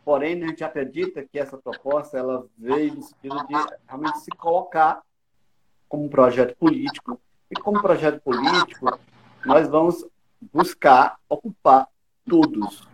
Porém, 0.09 0.43
a 0.43 0.47
gente 0.47 0.65
acredita 0.65 1.23
que 1.23 1.39
essa 1.39 1.59
proposta 1.59 2.17
ela 2.17 2.47
veio 2.57 2.95
no 2.95 3.03
sentido 3.03 3.47
de 3.47 3.55
realmente 3.87 4.21
se 4.21 4.31
colocar 4.31 5.03
como 5.87 6.07
um 6.07 6.09
projeto 6.09 6.57
político. 6.57 7.21
E 7.51 7.55
como 7.55 7.83
projeto 7.83 8.19
político, 8.23 8.99
nós 9.45 9.69
vamos 9.69 10.03
buscar 10.51 11.19
ocupar 11.29 11.87
todos, 12.27 12.89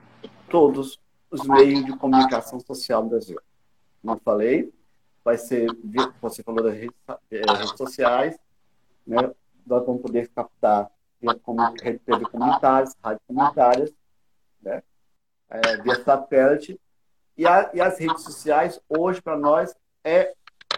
todos 0.51 0.99
os 1.31 1.47
meios 1.47 1.85
de 1.85 1.97
comunicação 1.97 2.59
social 2.59 3.05
do 3.05 3.11
Brasil. 3.11 3.41
Eu 4.03 4.17
falei, 4.25 4.75
vai 5.25 5.39
ser, 5.39 5.69
você 6.21 6.43
falou 6.43 6.65
das 6.65 6.75
redes, 6.75 6.97
eh, 7.31 7.43
redes 7.47 7.79
sociais, 7.79 8.37
né? 9.07 9.19
nós 9.65 9.87
vamos 9.87 10.03
poder 10.03 10.27
captar 10.35 10.91
via 11.21 11.33
TV 11.33 12.25
comunitárias, 12.29 12.97
rádio 13.01 13.21
comunitárias, 13.29 13.95
né? 14.61 14.83
É, 15.49 15.77
via 15.77 16.03
satélite 16.03 16.81
e, 17.37 17.47
a, 17.47 17.71
e 17.75 17.81
as 17.81 17.99
redes 17.99 18.23
sociais, 18.23 18.81
hoje, 18.89 19.21
para 19.21 19.37
nós, 19.37 19.75
é 20.03 20.35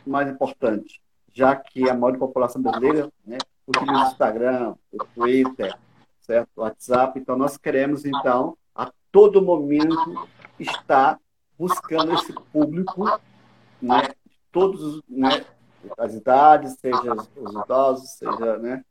mais 0.07 0.29
importante, 0.29 1.03
já 1.33 1.55
que 1.55 1.89
a 1.89 1.95
maior 1.95 2.17
população 2.19 2.63
brasileira 2.63 3.11
né, 3.25 3.39
utiliza 3.67 3.99
o 3.99 4.07
Instagram, 4.07 4.75
o 4.93 5.05
Twitter, 5.15 5.77
certo? 6.21 6.49
o 6.57 6.61
WhatsApp. 6.63 7.19
Então, 7.19 7.37
nós 7.37 7.57
queremos, 7.57 8.05
então, 8.05 8.57
a 8.75 8.91
todo 9.11 9.43
momento, 9.43 10.29
estar 10.59 11.19
buscando 11.59 12.15
esse 12.15 12.33
público, 12.33 13.05
né, 13.81 14.11
todos 14.53 15.03
né, 15.09 15.45
as 15.99 16.15
idades, 16.15 16.77
seja 16.81 17.15
os 17.15 17.65
idosos, 17.65 18.11
seja 18.11 18.59
né, 18.59 18.85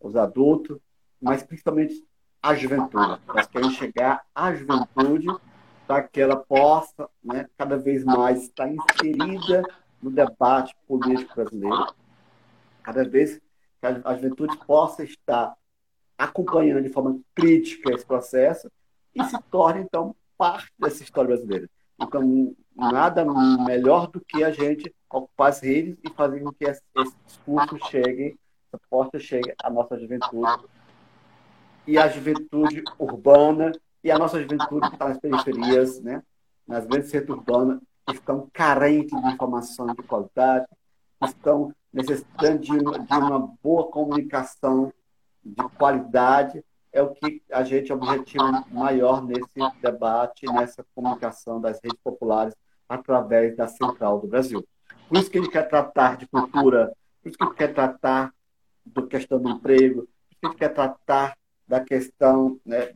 os 0.00 0.16
adultos, 0.16 0.78
mas 1.20 1.42
principalmente 1.42 2.04
a 2.42 2.54
juventude. 2.54 3.20
Nós 3.28 3.46
queremos 3.46 3.74
chegar 3.74 4.24
à 4.34 4.52
juventude 4.52 5.28
para 5.86 6.02
que 6.02 6.20
ela 6.20 6.36
possa 6.36 7.08
né, 7.22 7.48
cada 7.56 7.76
vez 7.76 8.04
mais 8.04 8.44
estar 8.44 8.68
inserida 8.68 9.62
no 10.02 10.10
debate 10.10 10.74
político 10.86 11.34
brasileiro, 11.34 11.94
cada 12.82 13.04
vez 13.08 13.38
que 13.80 13.86
a 13.86 14.14
juventude 14.14 14.56
possa 14.66 15.04
estar 15.04 15.54
acompanhando 16.16 16.82
de 16.82 16.88
forma 16.88 17.20
crítica 17.34 17.92
esse 17.92 18.06
processo 18.06 18.70
e 19.14 19.22
se 19.24 19.38
torne, 19.50 19.82
então, 19.82 20.14
parte 20.38 20.72
dessa 20.78 21.02
história 21.02 21.28
brasileira. 21.28 21.68
Então, 22.00 22.54
nada 22.74 23.24
melhor 23.64 24.08
do 24.08 24.20
que 24.20 24.42
a 24.42 24.50
gente 24.50 24.92
ocupar 25.10 25.50
as 25.50 25.60
redes 25.60 25.96
e 26.02 26.10
fazer 26.10 26.40
com 26.40 26.52
que 26.52 26.64
esse, 26.64 26.82
discurso 27.26 27.78
chegue, 27.90 28.38
essa 28.68 28.80
porta 28.88 29.18
chegue 29.18 29.52
à 29.62 29.68
nossa 29.68 29.98
juventude 29.98 30.64
e 31.86 31.98
à 31.98 32.08
juventude 32.08 32.82
urbana 32.98 33.72
e 34.02 34.10
à 34.10 34.18
nossa 34.18 34.40
juventude 34.40 34.88
que 34.88 34.94
está 34.94 35.08
nas 35.08 35.18
periferias, 35.18 36.00
né? 36.00 36.22
nas 36.66 36.86
grandes 36.86 37.10
centros 37.10 37.38
urbanos, 37.38 37.80
que 38.06 38.14
estão 38.14 38.48
carentes 38.52 39.20
de 39.20 39.32
informação 39.32 39.86
de 39.94 40.02
qualidade, 40.02 40.66
estão 41.24 41.72
necessitando 41.92 42.58
de 42.58 42.72
uma, 42.72 42.98
de 42.98 43.14
uma 43.14 43.38
boa 43.62 43.90
comunicação 43.90 44.92
de 45.44 45.62
qualidade, 45.76 46.64
é 46.92 47.02
o 47.02 47.10
que 47.10 47.42
a 47.50 47.62
gente 47.62 47.90
é 47.90 47.94
o 47.94 47.98
objetivo 47.98 48.44
maior 48.70 49.24
nesse 49.24 49.48
debate, 49.80 50.46
nessa 50.46 50.84
comunicação 50.94 51.60
das 51.60 51.80
redes 51.82 51.98
populares 52.02 52.54
através 52.88 53.56
da 53.56 53.66
Central 53.66 54.20
do 54.20 54.26
Brasil. 54.26 54.66
Por 55.08 55.18
isso 55.18 55.30
que 55.30 55.38
ele 55.38 55.48
quer 55.48 55.68
tratar 55.68 56.16
de 56.16 56.26
cultura, 56.26 56.92
por 57.22 57.28
isso 57.28 57.38
que 57.38 57.44
ele 57.44 57.54
quer 57.54 57.72
tratar 57.72 58.34
da 58.84 59.02
questão 59.06 59.40
do 59.40 59.50
emprego, 59.50 60.02
por 60.02 60.08
isso 60.30 60.40
que 60.40 60.46
ele 60.46 60.54
quer 60.54 60.68
tratar 60.74 61.36
da 61.66 61.80
questão 61.80 62.60
né, 62.64 62.94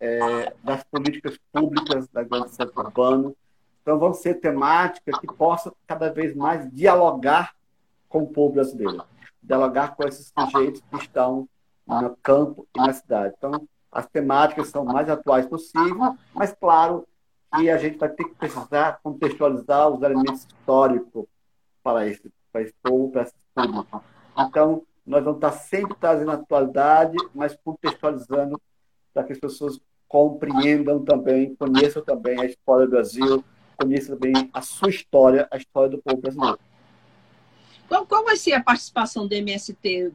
é, 0.00 0.54
das 0.62 0.84
políticas 0.84 1.38
públicas 1.52 2.08
da 2.08 2.24
centro 2.48 2.80
urbano. 2.80 3.36
Então, 3.82 3.98
vão 3.98 4.12
ser 4.12 4.34
temáticas 4.34 5.18
que 5.18 5.26
possam 5.26 5.72
cada 5.86 6.12
vez 6.12 6.34
mais 6.34 6.68
dialogar 6.72 7.54
com 8.08 8.22
o 8.22 8.26
povo 8.26 8.54
brasileiro, 8.54 9.04
dialogar 9.42 9.94
com 9.94 10.06
esses 10.06 10.32
sujeitos 10.36 10.82
que 10.90 10.96
estão 10.96 11.48
no 11.86 12.16
campo 12.16 12.66
e 12.74 12.80
na 12.80 12.92
cidade. 12.92 13.34
Então, 13.38 13.68
as 13.92 14.06
temáticas 14.06 14.68
são 14.68 14.84
mais 14.84 15.08
atuais 15.08 15.46
possível, 15.46 16.16
mas, 16.34 16.52
claro, 16.52 17.06
que 17.54 17.70
a 17.70 17.78
gente 17.78 17.96
vai 17.96 18.08
ter 18.08 18.24
que 18.24 18.34
precisar 18.34 18.98
contextualizar 19.02 19.88
os 19.88 20.02
elementos 20.02 20.44
históricos 20.44 21.26
para 21.82 22.06
esse, 22.06 22.30
para 22.52 22.62
esse 22.62 22.74
povo, 22.82 23.10
para 23.12 23.22
esse. 23.22 23.34
Então, 24.36 24.82
nós 25.06 25.24
vamos 25.24 25.38
estar 25.38 25.52
sempre 25.52 25.96
trazendo 25.98 26.32
atualidade, 26.32 27.16
mas 27.32 27.56
contextualizando 27.64 28.60
para 29.16 29.24
que 29.24 29.32
as 29.32 29.38
pessoas 29.38 29.80
compreendam 30.06 31.02
também, 31.02 31.54
conheçam 31.54 32.04
também 32.04 32.38
a 32.38 32.44
história 32.44 32.84
do 32.84 32.90
Brasil, 32.90 33.42
conheçam 33.74 34.14
também 34.14 34.50
a 34.52 34.60
sua 34.60 34.90
história, 34.90 35.48
a 35.50 35.56
história 35.56 35.88
do 35.88 36.02
povo 36.02 36.20
brasileiro. 36.20 36.58
Qual, 37.88 38.04
qual 38.04 38.24
vai 38.24 38.36
ser 38.36 38.52
a 38.52 38.62
participação 38.62 39.26
do 39.26 39.34
MST 39.34 40.12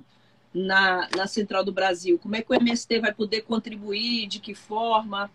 na, 0.53 1.09
na 1.17 1.25
Central 1.25 1.63
do 1.63 1.71
Brasil? 1.71 2.19
Como 2.19 2.35
é 2.35 2.43
que 2.43 2.51
o 2.51 2.55
MST 2.55 2.99
vai 2.99 3.11
poder 3.11 3.41
contribuir? 3.41 4.27
De 4.27 4.39
que 4.39 4.53
forma? 4.53 5.31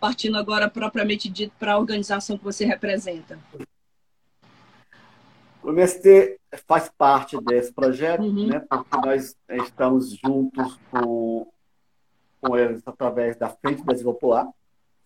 Partindo 0.00 0.36
agora 0.36 0.68
propriamente 0.68 1.28
dito 1.28 1.52
para 1.56 1.74
a 1.74 1.78
organização 1.78 2.36
que 2.36 2.42
você 2.42 2.64
representa. 2.64 3.38
O 5.62 5.70
MST 5.70 6.36
faz 6.66 6.90
parte 6.98 7.40
desse 7.44 7.72
projeto, 7.72 8.22
uhum. 8.22 8.48
né, 8.48 8.60
porque 8.68 8.96
nós 9.06 9.36
estamos 9.48 10.16
juntos 10.16 10.78
com, 10.90 11.46
com 12.40 12.56
eles 12.56 12.82
através 12.86 13.36
da 13.36 13.48
Frente 13.48 13.82
Brasil 13.82 14.04
Popular, 14.04 14.48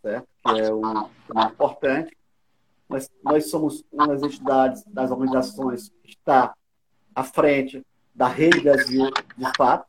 certo? 0.03 0.29
que 0.45 0.61
é 0.61 0.73
o, 0.73 0.81
mais 0.81 1.53
importante. 1.53 2.17
Nós, 2.89 3.11
nós 3.23 3.51
somos 3.51 3.85
uma 3.91 4.09
das 4.09 4.23
entidades, 4.23 4.85
das 4.87 5.11
organizações 5.11 5.89
que 6.03 6.11
está 6.11 6.55
à 7.15 7.25
frente 7.25 7.85
da 8.15 8.27
Rede 8.27 8.61
Brasil 8.61 9.11
de 9.37 9.53
Fato. 9.57 9.87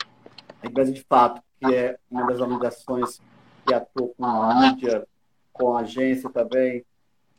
A 0.00 0.62
Rede 0.62 0.74
Brasil 0.74 0.94
de 0.94 1.04
Fato, 1.04 1.42
que 1.60 1.74
é 1.74 1.98
uma 2.10 2.26
das 2.26 2.40
organizações 2.40 3.20
que 3.66 3.74
atua 3.74 4.08
com 4.16 4.24
a 4.24 4.54
mídia, 4.60 5.06
com 5.52 5.76
a 5.76 5.80
agência 5.80 6.30
também, 6.30 6.84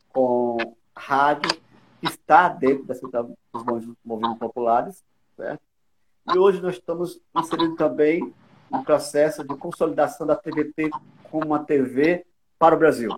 com 0.10 0.58
rádio, 0.96 1.50
está 2.02 2.48
dentro 2.50 2.86
da 2.86 2.94
central 2.94 3.32
dos 3.52 3.96
movimentos 4.04 4.38
populares, 4.38 5.04
certo? 5.36 5.62
E 6.34 6.38
hoje 6.38 6.62
nós 6.62 6.76
estamos 6.76 7.20
inserindo 7.36 7.76
também 7.76 8.34
um 8.74 8.84
processo 8.84 9.44
de 9.44 9.56
consolidação 9.56 10.26
da 10.26 10.36
TVT 10.36 10.90
como 11.30 11.46
uma 11.46 11.64
TV 11.64 12.26
para 12.58 12.76
o 12.76 12.80
Brasil. 12.80 13.16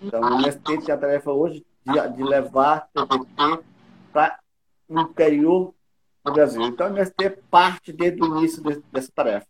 Então, 0.00 0.20
o 0.20 0.38
MST 0.38 0.78
tem 0.82 0.94
a 0.94 0.98
tarefa 0.98 1.32
hoje 1.32 1.66
de, 1.84 2.08
de 2.16 2.22
levar 2.22 2.88
a 2.94 3.06
TVT 3.06 3.64
para 4.12 4.38
o 4.88 5.00
interior 5.00 5.74
do 6.24 6.32
Brasil. 6.32 6.62
Então, 6.62 6.86
o 6.86 6.90
MST 6.90 7.30
parte 7.50 7.92
desde 7.92 8.22
o 8.22 8.38
início 8.38 8.62
dessa 8.92 9.10
tarefa. 9.12 9.46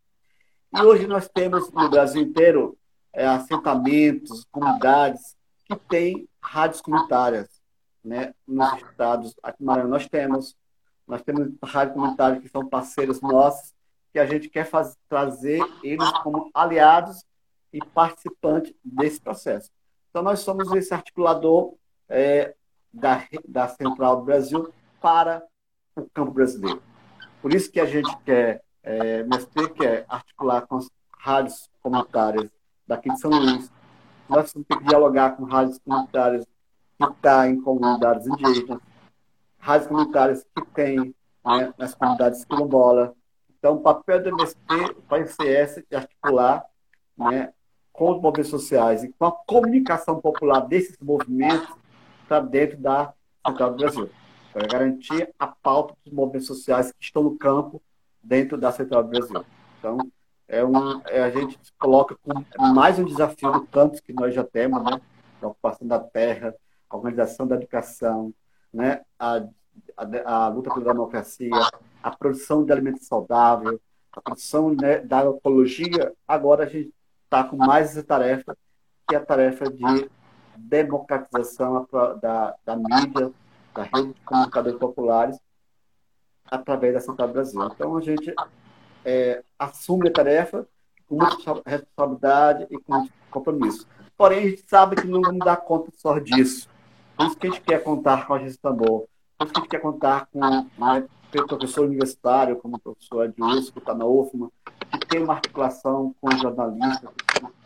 E 0.74 0.82
hoje 0.82 1.06
nós 1.06 1.28
temos 1.28 1.70
no 1.70 1.90
Brasil 1.90 2.22
inteiro 2.22 2.76
é, 3.12 3.26
assentamentos, 3.26 4.44
comunidades 4.50 5.36
que 5.64 5.76
têm 5.76 6.28
rádios 6.40 6.80
comunitárias. 6.80 7.48
Né? 8.02 8.34
Nos 8.46 8.74
estados, 8.82 9.34
aqui 9.42 9.60
no 9.60 9.66
Maranhão 9.66 9.90
nós 9.90 10.08
temos, 10.08 10.56
nós 11.06 11.22
temos 11.22 11.52
rádios 11.62 11.94
comunitárias 11.94 12.42
que 12.42 12.48
são 12.48 12.68
parceiros 12.68 13.20
nossos, 13.20 13.72
que 14.14 14.18
a 14.20 14.26
gente 14.26 14.48
quer 14.48 14.64
fazer, 14.64 14.96
trazer 15.08 15.60
eles 15.82 16.08
como 16.22 16.48
aliados 16.54 17.24
e 17.72 17.80
participantes 17.84 18.72
desse 18.84 19.20
processo. 19.20 19.72
Então, 20.08 20.22
nós 20.22 20.38
somos 20.38 20.70
esse 20.72 20.94
articulador 20.94 21.74
é, 22.08 22.54
da, 22.92 23.26
da 23.44 23.66
Central 23.66 24.18
do 24.18 24.22
Brasil 24.22 24.72
para 25.00 25.42
o 25.96 26.08
campo 26.14 26.30
brasileiro. 26.30 26.80
Por 27.42 27.52
isso 27.52 27.72
que 27.72 27.80
a 27.80 27.86
gente 27.86 28.16
quer, 28.18 28.62
é, 28.84 29.24
quer 29.76 30.04
articular 30.08 30.62
com 30.62 30.76
as 30.76 30.88
rádios 31.18 31.68
comunitárias 31.82 32.48
daqui 32.86 33.10
de 33.10 33.18
São 33.18 33.32
Luís. 33.32 33.68
Nós 34.28 34.52
temos 34.52 34.68
que 34.68 34.84
dialogar 34.84 35.36
com 35.36 35.42
rádios 35.42 35.80
comunitárias 35.80 36.44
que 36.44 37.04
estão 37.04 37.12
tá 37.20 37.48
em 37.48 37.60
comunidades 37.60 38.28
indígenas, 38.28 38.78
rádios 39.58 39.88
comunitárias 39.88 40.46
que 40.56 40.64
têm 40.66 41.12
né, 41.44 41.74
nas 41.76 41.96
comunidades 41.96 42.44
quilombolas. 42.44 43.10
Então, 43.64 43.76
o 43.76 43.80
papel 43.80 44.22
do 44.22 44.36
vai 45.08 45.24
ser 45.24 45.46
esse, 45.46 45.86
de 45.88 45.96
articular 45.96 46.66
né, 47.16 47.50
com 47.94 48.10
os 48.10 48.20
movimentos 48.20 48.50
sociais 48.50 49.02
e 49.02 49.08
com 49.08 49.24
a 49.24 49.32
comunicação 49.32 50.20
popular 50.20 50.60
desses 50.60 50.98
movimentos 50.98 51.74
para 52.28 52.40
dentro 52.40 52.76
da 52.76 53.14
Central 53.46 53.70
do 53.70 53.76
Brasil, 53.78 54.10
para 54.52 54.66
garantir 54.66 55.32
a 55.38 55.46
pauta 55.46 55.94
dos 56.04 56.12
movimentos 56.12 56.46
sociais 56.46 56.92
que 56.92 57.02
estão 57.02 57.22
no 57.22 57.38
campo 57.38 57.80
dentro 58.22 58.58
da 58.58 58.70
Central 58.70 59.02
do 59.02 59.08
Brasil. 59.08 59.42
Então, 59.78 59.96
é 60.46 60.62
um, 60.62 61.00
é, 61.06 61.22
a 61.22 61.30
gente 61.30 61.58
coloca 61.78 62.18
mais 62.58 62.98
um 62.98 63.04
desafio 63.06 63.50
do 63.50 63.66
campus 63.66 63.98
que 63.98 64.12
nós 64.12 64.34
já 64.34 64.44
temos, 64.44 64.84
né? 64.84 65.00
A 65.40 65.46
ocupação 65.46 65.88
da 65.88 65.98
terra, 65.98 66.54
a 66.90 66.96
organização 66.98 67.46
da 67.46 67.56
educação, 67.56 68.30
né? 68.70 69.00
A, 69.18 69.42
a, 69.96 70.44
a 70.44 70.48
luta 70.48 70.68
pela 70.68 70.92
democracia, 70.92 71.48
a 72.04 72.14
produção 72.14 72.62
de 72.62 72.70
alimentos 72.70 73.06
saudáveis, 73.06 73.80
a 74.12 74.20
produção 74.20 74.74
né, 74.74 74.98
da 74.98 75.24
ecologia. 75.24 76.12
Agora 76.28 76.64
a 76.64 76.68
gente 76.68 76.92
está 77.24 77.42
com 77.42 77.56
mais 77.56 77.92
essa 77.92 78.02
tarefa, 78.02 78.54
que 79.08 79.14
é 79.14 79.18
a 79.18 79.24
tarefa 79.24 79.64
de 79.70 80.10
democratização 80.54 81.88
da, 82.20 82.54
da 82.62 82.76
mídia, 82.76 83.32
da 83.74 83.84
rede 83.84 84.12
de 84.12 84.20
comunicadores 84.20 84.78
populares, 84.78 85.40
através 86.44 86.92
da 86.92 87.00
Central 87.00 87.28
Brasil. 87.28 87.64
Então 87.74 87.96
a 87.96 88.02
gente 88.02 88.34
é, 89.02 89.42
assume 89.58 90.08
a 90.08 90.12
tarefa 90.12 90.68
com 91.08 91.16
muita 91.16 91.62
responsabilidade 91.64 92.66
e 92.70 92.78
com 92.80 93.08
compromisso. 93.30 93.88
Porém, 94.14 94.40
a 94.40 94.50
gente 94.50 94.64
sabe 94.68 94.96
que 94.96 95.06
não 95.06 95.22
vamos 95.22 95.42
dar 95.44 95.56
conta 95.56 95.90
só 95.96 96.18
disso. 96.18 96.68
Por 97.16 97.26
isso 97.26 97.36
que 97.36 97.46
a 97.46 97.50
gente 97.50 97.62
quer 97.62 97.82
contar 97.82 98.26
com 98.26 98.34
a 98.34 98.36
agência 98.36 98.58
Tambor. 98.60 99.06
Por 99.38 99.46
isso 99.46 99.54
que 99.54 99.58
a 99.58 99.62
gente 99.62 99.70
quer 99.70 99.80
contar 99.80 100.26
com 100.26 100.38
né, 100.38 101.08
professor 101.42 101.86
universitário, 101.86 102.56
como 102.56 102.76
o 102.76 102.80
professor 102.80 103.24
Edilson, 103.24 103.72
que 103.72 103.78
está 103.78 103.94
na 103.94 104.04
UFMA, 104.04 104.50
que 104.92 105.06
tem 105.06 105.22
uma 105.22 105.34
articulação 105.34 106.14
com 106.20 106.30
jornalistas, 106.36 107.10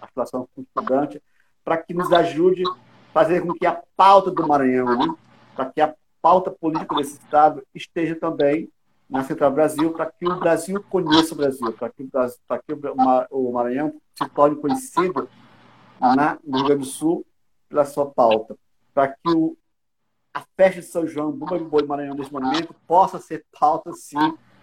articulação 0.01 0.49
com 0.55 0.63
estudante, 0.63 1.23
para 1.65 1.77
que 1.77 1.93
nos 1.93 2.13
ajude 2.13 2.63
a 2.67 3.13
fazer 3.13 3.41
com 3.43 3.53
que 3.53 3.67
a 3.67 3.83
pauta 3.97 4.31
do 4.31 4.47
Maranhão, 4.47 4.97
né, 4.97 5.14
para 5.55 5.66
que 5.66 5.81
a 5.81 5.95
pauta 6.23 6.51
política 6.51 6.95
desse 6.97 7.14
Estado 7.14 7.62
esteja 7.75 8.14
também 8.14 8.71
na 9.09 9.25
Central 9.25 9.51
Brasil 9.51 9.93
para 9.93 10.07
que 10.07 10.27
o 10.27 10.39
Brasil 10.39 10.85
conheça 10.91 11.35
o 11.35 11.37
Brasil, 11.37 11.73
para 11.73 11.89
que, 11.89 12.05
para 12.47 12.59
que 12.59 12.73
o 13.31 13.53
Maranhão 13.53 13.95
se 14.14 14.29
torne 14.31 14.57
conhecido 14.57 15.29
na, 16.01 16.39
no 16.45 16.59
Rio 16.59 16.66
Grande 16.66 16.83
do 16.83 16.87
Sul 16.87 17.25
pela 17.69 17.85
sua 17.85 18.07
pauta, 18.07 18.57
para 18.93 19.09
que 19.09 19.31
o, 19.35 19.57
a 20.39 20.45
festa 20.57 20.80
de 20.80 20.86
São 20.86 21.07
João, 21.07 21.32
Bumba 21.32 21.59
de 21.59 21.64
Boi 21.64 21.84
Maranhão 21.84 22.14
nesse 22.14 22.32
momento, 22.32 22.72
possa 22.86 23.18
ser 23.18 23.45
pauta, 23.59 23.93
sim, 23.93 24.16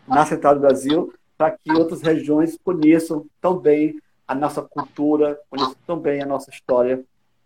na 0.08 0.26
Central 0.26 0.56
do 0.56 0.62
Brasil, 0.62 1.14
para 1.38 1.52
que 1.52 1.70
outras 1.74 2.02
regiões 2.02 2.58
conheçam 2.64 3.26
também 3.42 4.00
a 4.26 4.34
nossa 4.34 4.62
cultura, 4.62 5.38
conheçam 5.50 5.76
também 5.86 6.22
a 6.22 6.26
nossa 6.26 6.50
história, 6.50 7.04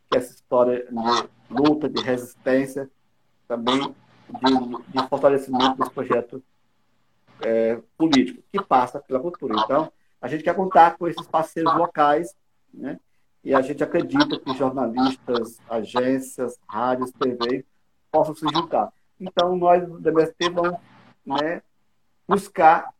que 0.10 0.16
é 0.16 0.20
essa 0.20 0.32
história 0.32 0.86
de 0.86 1.30
luta, 1.50 1.90
de 1.90 2.04
resistência, 2.04 2.88
também 3.48 3.80
de, 3.80 4.92
de 4.94 5.08
fortalecimento 5.10 5.78
desse 5.78 5.92
projeto 5.92 6.44
é, 7.42 7.82
político, 7.98 8.44
que 8.52 8.64
passa 8.64 9.00
pela 9.00 9.20
cultura. 9.20 9.56
Então, 9.64 9.92
a 10.22 10.28
gente 10.28 10.44
quer 10.44 10.56
contar 10.56 10.98
com 10.98 11.08
esses 11.08 11.26
parceiros 11.26 11.74
locais, 11.76 12.36
né, 12.72 13.00
E 13.44 13.56
a 13.56 13.62
gente 13.62 13.84
acredita 13.84 14.40
que 14.40 14.54
jornalistas, 14.54 15.60
agências, 15.68 16.60
rádios, 16.68 17.12
TV 17.12 17.66
possam 18.12 18.36
se 18.36 18.46
juntar. 18.54 18.92
Então, 19.20 19.56
nós 19.56 19.88
do 19.88 20.00
DBST 20.00 20.50
vamos 20.50 20.80
né, 21.26 21.62
buscar 22.28 22.94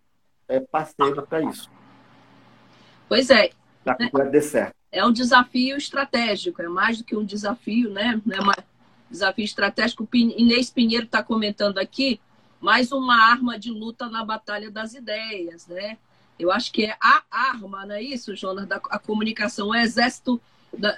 é, 0.48 0.60
parceiros 0.60 1.26
para 1.28 1.42
isso. 1.42 1.70
Pois 3.08 3.30
é. 3.30 3.52
Para 3.84 3.96
que 3.96 4.18
né? 4.18 4.26
dê 4.26 4.42
certo. 4.42 4.76
É 4.92 5.06
um 5.06 5.12
desafio 5.12 5.78
estratégico, 5.78 6.62
é 6.62 6.68
mais 6.68 6.98
do 6.98 7.04
que 7.04 7.16
um 7.16 7.24
desafio, 7.24 7.92
né? 7.92 8.20
É 8.32 8.42
um 8.42 8.52
desafio 9.10 9.46
estratégico. 9.46 10.08
Inês 10.14 10.70
Pinheiro 10.70 11.06
está 11.06 11.22
comentando 11.22 11.78
aqui, 11.78 12.20
mais 12.60 12.92
uma 12.92 13.16
arma 13.16 13.58
de 13.58 13.72
luta 13.72 14.10
na 14.10 14.26
batalha 14.26 14.72
das 14.72 14.94
ideias, 14.94 15.68
né? 15.68 15.98
Eu 16.40 16.52
acho 16.52 16.72
que 16.72 16.86
é 16.86 16.98
a 17.02 17.24
arma, 17.30 17.86
não 17.86 17.96
é 17.96 18.02
isso, 18.02 18.36
Jonas, 18.36 18.66
da 18.66 18.78
a 18.90 18.98
comunicação, 18.98 19.70
o 19.70 19.76
exército 19.76 20.42
da, 20.76 20.98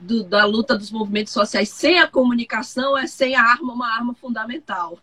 do, 0.00 0.22
da 0.24 0.44
luta 0.44 0.76
dos 0.76 0.90
movimentos 0.90 1.32
sociais. 1.32 1.68
Sem 1.68 1.98
a 1.98 2.06
comunicação 2.06 2.96
é 2.96 3.06
sem 3.06 3.34
a 3.34 3.42
arma, 3.42 3.72
uma 3.72 3.94
arma 3.94 4.14
fundamental. 4.14 4.98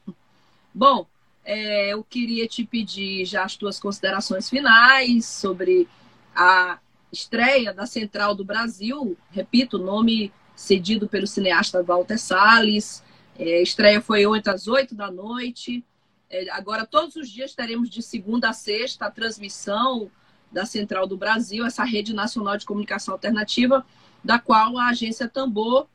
Bom, 0.73 1.07
é, 1.43 1.93
eu 1.93 2.03
queria 2.03 2.47
te 2.47 2.65
pedir 2.65 3.25
já 3.25 3.43
as 3.43 3.55
tuas 3.55 3.79
considerações 3.79 4.49
finais 4.49 5.25
sobre 5.25 5.87
a 6.35 6.79
estreia 7.11 7.73
da 7.73 7.85
Central 7.85 8.35
do 8.35 8.43
Brasil, 8.43 9.17
repito, 9.31 9.77
nome 9.77 10.33
cedido 10.55 11.07
pelo 11.07 11.27
cineasta 11.27 11.83
Walter 11.83 12.17
Salles. 12.17 13.03
É, 13.37 13.61
estreia 13.61 14.01
foi 14.01 14.25
ontem 14.25 14.49
às 14.49 14.67
oito 14.67 14.95
da 14.95 15.11
noite. 15.11 15.83
É, 16.29 16.49
agora, 16.51 16.85
todos 16.85 17.15
os 17.15 17.29
dias 17.29 17.53
teremos 17.53 17.89
de 17.89 18.01
segunda 18.01 18.49
a 18.49 18.53
sexta 18.53 19.05
a 19.05 19.11
transmissão 19.11 20.09
da 20.51 20.65
Central 20.65 21.05
do 21.05 21.17
Brasil, 21.17 21.65
essa 21.65 21.83
rede 21.83 22.13
nacional 22.13 22.57
de 22.57 22.65
comunicação 22.65 23.13
alternativa, 23.13 23.85
da 24.25 24.39
qual 24.39 24.77
a 24.79 24.87
agência 24.87 25.29
Tambor, 25.29 25.87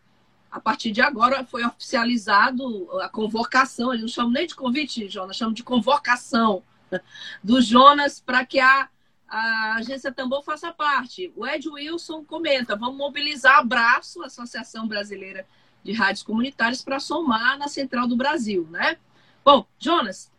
a 0.50 0.60
partir 0.60 0.92
de 0.92 1.00
agora, 1.00 1.44
foi 1.44 1.64
oficializado 1.64 2.88
a 3.00 3.08
convocação, 3.08 3.92
ele 3.92 4.02
não 4.02 4.08
chama 4.08 4.30
nem 4.30 4.46
de 4.46 4.54
convite, 4.54 5.08
Jonas, 5.08 5.36
chama 5.36 5.52
de 5.52 5.64
convocação 5.64 6.62
do 7.42 7.60
Jonas 7.60 8.20
para 8.20 8.46
que 8.46 8.60
a, 8.60 8.88
a 9.28 9.74
agência 9.74 10.12
Tambor 10.12 10.44
faça 10.44 10.72
parte. 10.72 11.32
O 11.36 11.44
Ed 11.44 11.68
Wilson 11.68 12.24
comenta, 12.24 12.76
vamos 12.76 12.96
mobilizar 12.96 13.58
abraço, 13.58 14.22
a 14.22 14.26
Associação 14.26 14.86
Brasileira 14.86 15.44
de 15.82 15.92
Rádios 15.92 16.22
Comunitárias, 16.22 16.82
para 16.82 17.00
somar 17.00 17.58
na 17.58 17.66
Central 17.66 18.06
do 18.06 18.16
Brasil, 18.16 18.68
né? 18.70 18.96
Bom, 19.44 19.66
Jonas, 19.76 20.30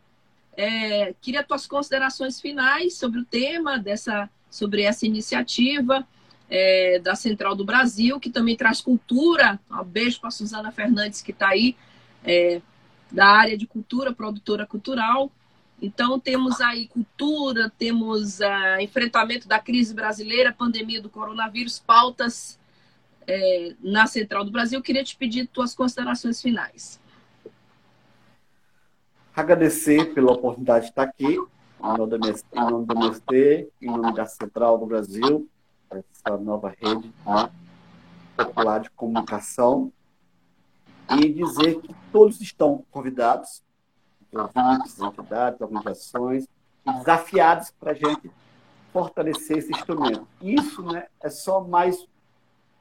é, 0.56 1.14
queria 1.20 1.44
tuas 1.44 1.68
considerações 1.68 2.40
finais 2.40 2.96
sobre 2.96 3.20
o 3.20 3.26
tema 3.26 3.78
dessa, 3.78 4.30
sobre 4.50 4.84
essa 4.84 5.06
iniciativa 5.06 6.08
é, 6.52 7.00
da 7.00 7.16
Central 7.16 7.56
do 7.56 7.64
Brasil, 7.64 8.20
que 8.20 8.30
também 8.30 8.58
traz 8.58 8.82
cultura. 8.82 9.58
Um 9.72 9.84
beijo 9.86 10.20
para 10.20 10.28
a 10.28 10.32
Suzana 10.32 10.70
Fernandes, 10.70 11.22
que 11.22 11.32
está 11.32 11.48
aí, 11.48 11.78
é, 12.26 12.62
da 13.10 13.26
área 13.26 13.58
de 13.58 13.66
cultura, 13.66 14.14
produtora 14.14 14.66
cultural. 14.66 15.32
Então, 15.82 16.20
temos 16.20 16.60
aí 16.60 16.88
cultura, 16.88 17.72
temos 17.76 18.40
uh, 18.40 18.80
enfrentamento 18.82 19.48
da 19.48 19.60
crise 19.60 19.96
brasileira, 19.96 20.54
pandemia 20.54 21.02
do 21.02 21.10
coronavírus, 21.10 21.80
pautas 21.80 22.60
é, 23.26 23.74
na 23.82 24.06
Central 24.06 24.44
do 24.44 24.52
Brasil. 24.52 24.82
Queria 24.82 25.04
te 25.04 25.16
pedir 25.16 25.48
tuas 25.48 25.74
considerações 25.74 26.42
finais. 26.42 27.00
Agradecer 29.36 30.14
pela 30.14 30.34
oportunidade 30.34 30.86
de 30.86 30.92
estar 30.92 31.04
aqui, 31.04 31.34
em 31.34 31.98
nome 31.98 32.86
do 32.86 32.94
MST, 32.94 33.70
em 33.82 33.88
nome 33.88 34.14
da 34.14 34.26
Central 34.26 34.78
do 34.78 34.86
Brasil, 34.86 35.50
essa 35.98 36.38
nova 36.38 36.70
rede 36.70 37.14
né, 37.26 37.52
popular 38.36 38.80
de 38.80 38.90
comunicação, 38.92 39.92
e 41.10 41.34
dizer 41.34 41.82
que 41.82 41.94
todos 42.12 42.40
estão 42.40 42.86
convidados, 42.90 43.62
ouvintes, 44.32 44.98
entidades, 45.00 45.60
organizações, 45.60 46.48
desafiados 46.86 47.72
para 47.72 47.92
a 47.92 47.96
gente 47.96 48.32
fortalecer 48.94 49.58
esse 49.58 49.72
instrumento. 49.72 50.26
Isso 50.42 50.82
né, 50.84 51.08
é 51.22 51.30
só 51.30 51.62
mais 51.62 52.08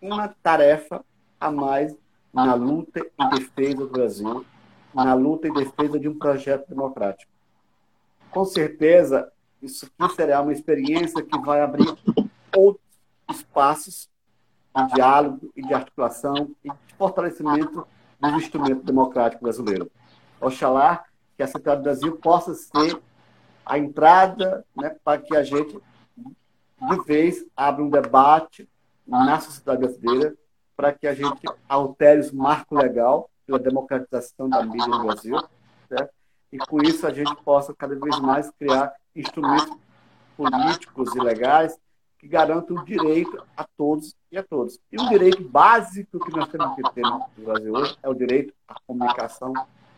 uma 0.00 0.28
tarefa 0.28 1.04
a 1.40 1.50
mais 1.50 1.94
na 2.32 2.54
luta 2.54 3.00
em 3.18 3.28
defesa 3.30 3.76
do 3.76 3.88
Brasil 3.88 4.46
na 4.94 5.14
luta 5.14 5.48
em 5.48 5.52
defesa 5.52 5.98
de 5.98 6.08
um 6.08 6.18
projeto 6.18 6.68
democrático. 6.68 7.30
Com 8.30 8.44
certeza, 8.44 9.30
isso 9.62 9.86
aqui 9.98 10.14
será 10.14 10.40
uma 10.40 10.52
experiência 10.52 11.22
que 11.22 11.38
vai 11.38 11.60
abrir 11.60 11.86
outros 12.56 12.89
espaços 13.30 14.08
de 14.74 14.94
diálogo 14.94 15.50
e 15.56 15.62
de 15.62 15.74
articulação 15.74 16.50
e 16.64 16.70
de 16.70 16.94
fortalecimento 16.96 17.86
do 18.20 18.28
instrumento 18.30 18.82
democrático 18.82 19.42
brasileiro. 19.42 19.90
Oxalá 20.40 21.04
que 21.36 21.42
a 21.42 21.46
Central 21.46 21.76
do 21.76 21.82
Brasil 21.82 22.16
possa 22.16 22.54
ser 22.54 23.00
a 23.64 23.78
entrada 23.78 24.64
né, 24.76 24.96
para 25.02 25.20
que 25.20 25.36
a 25.36 25.42
gente, 25.42 25.80
de 26.16 27.04
vez, 27.04 27.44
abra 27.56 27.84
um 27.84 27.90
debate 27.90 28.68
na 29.06 29.40
sociedade 29.40 29.80
brasileira 29.80 30.34
para 30.76 30.92
que 30.92 31.06
a 31.06 31.14
gente 31.14 31.42
altere 31.68 32.28
o 32.28 32.36
marco 32.36 32.74
legal 32.74 33.28
pela 33.46 33.58
democratização 33.58 34.48
da 34.48 34.62
mídia 34.62 34.86
no 34.86 35.04
Brasil, 35.04 35.36
certo? 35.88 36.12
e 36.52 36.58
com 36.58 36.82
isso 36.82 37.06
a 37.06 37.12
gente 37.12 37.34
possa 37.42 37.74
cada 37.74 37.94
vez 37.94 38.18
mais 38.18 38.50
criar 38.58 38.92
instrumentos 39.14 39.76
políticos 40.36 41.14
e 41.14 41.20
legais 41.20 41.78
que 42.20 42.28
garantam 42.28 42.76
o 42.76 42.84
direito 42.84 43.42
a 43.56 43.64
todos 43.76 44.14
e 44.30 44.38
a 44.38 44.44
todos. 44.44 44.78
E 44.92 45.00
o 45.00 45.08
direito 45.08 45.42
básico 45.42 46.20
que 46.20 46.30
nós 46.30 46.48
temos 46.48 46.74
que 46.76 46.82
ter 46.92 47.02
no 47.02 47.26
Brasil 47.38 47.72
hoje 47.72 47.98
é 48.02 48.08
o 48.08 48.14
direito 48.14 48.54
à 48.68 48.74
comunicação 48.86 49.52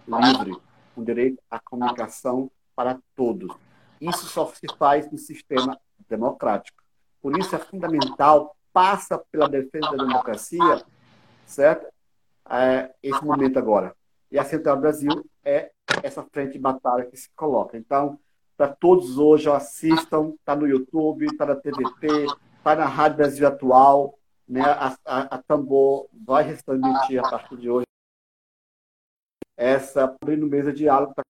livre, 0.07 0.57
o 0.97 1.05
direito 1.05 1.43
à 1.51 1.59
comunicação 1.59 2.51
para 2.75 2.99
todos. 3.15 3.55
Isso 4.01 4.27
só 4.27 4.47
se 4.47 4.67
faz 4.79 5.11
no 5.11 5.19
sistema 5.19 5.79
democrático. 6.09 6.83
Por 7.21 7.37
isso 7.37 7.55
é 7.55 7.59
fundamental, 7.59 8.57
passa 8.73 9.19
pela 9.31 9.49
defesa 9.49 9.91
da 9.91 10.05
democracia, 10.05 10.85
certo? 11.45 11.93
é, 12.49 12.91
esse 13.03 13.25
momento 13.25 13.59
agora. 13.59 13.95
E 14.31 14.39
a 14.39 14.45
Central 14.45 14.79
Brasil 14.79 15.25
é 15.45 15.71
essa 16.03 16.23
frente 16.33 16.53
de 16.53 16.59
batalha 16.59 17.05
que 17.07 17.17
se 17.17 17.29
coloca. 17.35 17.77
Então, 17.77 18.19
para 18.63 18.77
todos 18.77 19.19
hoje, 19.19 19.51
assistam, 19.51 20.35
está 20.39 20.55
no 20.55 20.69
YouTube, 20.69 21.25
está 21.25 21.45
na 21.45 21.57
TVT, 21.57 22.27
está 22.59 22.77
na 22.77 22.87
Rádio 22.87 23.17
Brasil 23.17 23.49
Atual, 23.49 24.17
né? 24.49 24.63
a, 24.63 24.97
a, 25.05 25.21
a 25.35 25.39
Tambor 25.43 26.07
vai 26.25 26.45
transmitir 26.55 27.19
a 27.19 27.29
partir 27.29 27.57
de 27.57 27.69
hoje 27.69 27.87
essa 29.57 30.05
abrindo 30.05 30.47
mesa 30.47 30.71
de 30.73 30.79
diálogo 30.79 31.13
para 31.13 31.25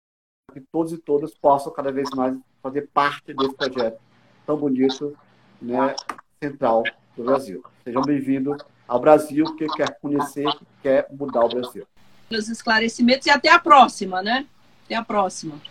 que 0.52 0.66
todos 0.72 0.92
e 0.92 0.98
todas 0.98 1.38
possam 1.38 1.72
cada 1.72 1.92
vez 1.92 2.10
mais 2.16 2.36
fazer 2.64 2.90
parte 2.92 3.32
desse 3.32 3.54
projeto 3.54 4.02
tão 4.44 4.58
bonito, 4.58 5.16
né, 5.62 5.96
central 6.44 6.82
do 7.16 7.26
Brasil. 7.26 7.64
Sejam 7.84 8.02
bem-vindos 8.02 8.60
ao 8.88 9.00
Brasil, 9.00 9.56
que 9.56 9.68
quer 9.68 10.00
conhecer, 10.00 10.52
que 10.58 10.66
quer 10.82 11.08
mudar 11.12 11.46
o 11.46 11.50
Brasil. 11.50 11.88
Os 12.32 12.50
esclarecimentos 12.50 13.28
e 13.28 13.30
até 13.30 13.52
a 13.52 13.60
próxima, 13.60 14.24
né? 14.24 14.48
Até 14.86 14.96
a 14.96 15.04
próxima. 15.04 15.62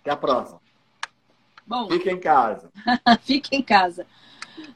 Até 0.00 0.10
a 0.10 0.16
próxima. 0.16 0.63
Bom. 1.66 1.88
Fique 1.88 2.10
em 2.10 2.20
casa. 2.20 2.70
Fique 3.22 3.56
em 3.56 3.62
casa. 3.62 4.06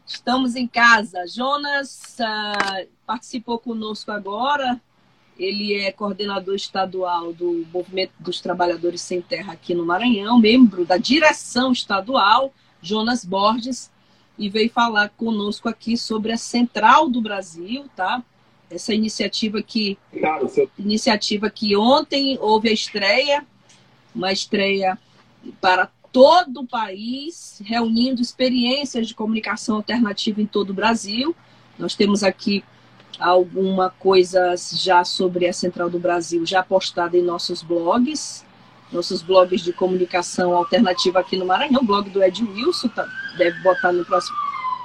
Estamos 0.07 0.57
em 0.57 0.66
casa. 0.66 1.26
Jonas 1.26 2.16
uh, 2.20 2.89
participou 3.07 3.59
conosco 3.59 4.11
agora. 4.11 4.80
Ele 5.39 5.74
é 5.74 5.93
coordenador 5.93 6.57
estadual 6.57 7.32
do 7.32 7.64
Movimento 7.72 8.12
dos 8.18 8.41
Trabalhadores 8.41 9.01
Sem 9.01 9.22
Terra 9.22 9.53
aqui 9.53 9.74
no 9.74 9.86
Maranhão, 9.86 10.39
membro 10.39 10.84
da 10.84 10.97
direção 10.97 11.70
estadual, 11.70 12.53
Jonas 12.82 13.24
Borges 13.24 13.91
e 14.39 14.49
veio 14.49 14.70
falar 14.70 15.11
conosco 15.11 15.68
aqui 15.68 15.97
sobre 15.97 16.32
a 16.32 16.36
Central 16.36 17.09
do 17.09 17.20
Brasil, 17.20 17.86
tá? 17.97 18.22
Essa 18.70 18.95
iniciativa 18.95 19.61
que 19.62 19.99
seu... 20.49 20.70
iniciativa 20.78 21.51
que 21.51 21.76
ontem 21.76 22.39
houve 22.41 22.68
a 22.68 22.72
estreia, 22.72 23.45
uma 24.14 24.32
estreia 24.32 24.99
para 25.61 25.91
todo 26.13 26.61
o 26.61 26.67
país, 26.67 27.61
reunindo 27.65 28.21
experiências 28.21 29.07
de 29.07 29.15
comunicação 29.15 29.77
alternativa 29.77 30.41
em 30.41 30.47
todo 30.47 30.71
o 30.71 30.75
Brasil. 30.75 31.35
Nós 31.79 31.95
temos 31.95 32.23
aqui 32.23 32.65
alguma 33.19 33.91
coisa 33.91 34.55
já 34.57 35.05
sobre 35.05 35.47
a 35.49 35.53
Central 35.53 35.91
do 35.91 35.99
Brasil 35.99 36.47
já 36.47 36.63
postada 36.63 37.17
em 37.17 37.23
nossos 37.23 37.63
blogs, 37.63 38.45
nossos 38.93 39.23
blogs 39.23 39.63
de 39.63 39.73
comunicação 39.73 40.55
alternativa 40.55 41.19
aqui 41.21 41.37
no 41.37 41.45
Maranhão, 41.45 41.83
o 41.83 41.87
blog 41.87 42.09
do 42.11 42.23
Ed 42.23 42.43
Wilson, 42.43 42.89
tá, 42.89 43.07
deve 43.37 43.61
botar 43.61 43.93
no 43.93 44.05
próximo, 44.05 44.37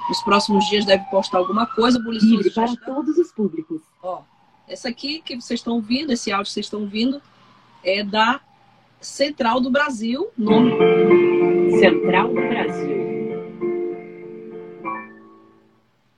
nos 0.10 0.22
próximos 0.24 0.66
dias, 0.68 0.86
deve 0.86 1.04
postar 1.06 1.38
alguma 1.38 1.66
coisa. 1.66 2.00
Livre 2.00 2.50
para 2.50 2.76
todos 2.76 3.18
os 3.18 3.32
públicos. 3.32 3.82
Ó, 4.02 4.22
essa 4.68 4.90
aqui 4.90 5.22
que 5.22 5.36
vocês 5.36 5.60
estão 5.60 5.76
ouvindo, 5.76 6.12
esse 6.12 6.32
áudio 6.32 6.46
que 6.46 6.54
vocês 6.54 6.66
estão 6.66 6.82
ouvindo, 6.82 7.22
é 7.84 8.04
da 8.04 8.42
Central 9.04 9.60
do 9.60 9.70
Brasil, 9.70 10.32
nome. 10.38 10.72
Central 11.80 12.30
do 12.30 12.36
Brasil. 12.36 13.04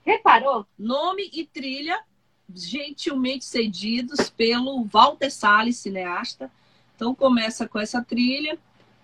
Reparou? 0.05 0.65
Nome 0.77 1.29
e 1.33 1.45
trilha 1.45 1.99
gentilmente 2.53 3.43
cedidos 3.43 4.29
pelo 4.29 4.83
Walter 4.83 5.31
Salles, 5.31 5.77
cineasta. 5.77 6.51
Então 6.95 7.15
começa 7.15 7.67
com 7.67 7.79
essa 7.79 8.03
trilha 8.03 8.57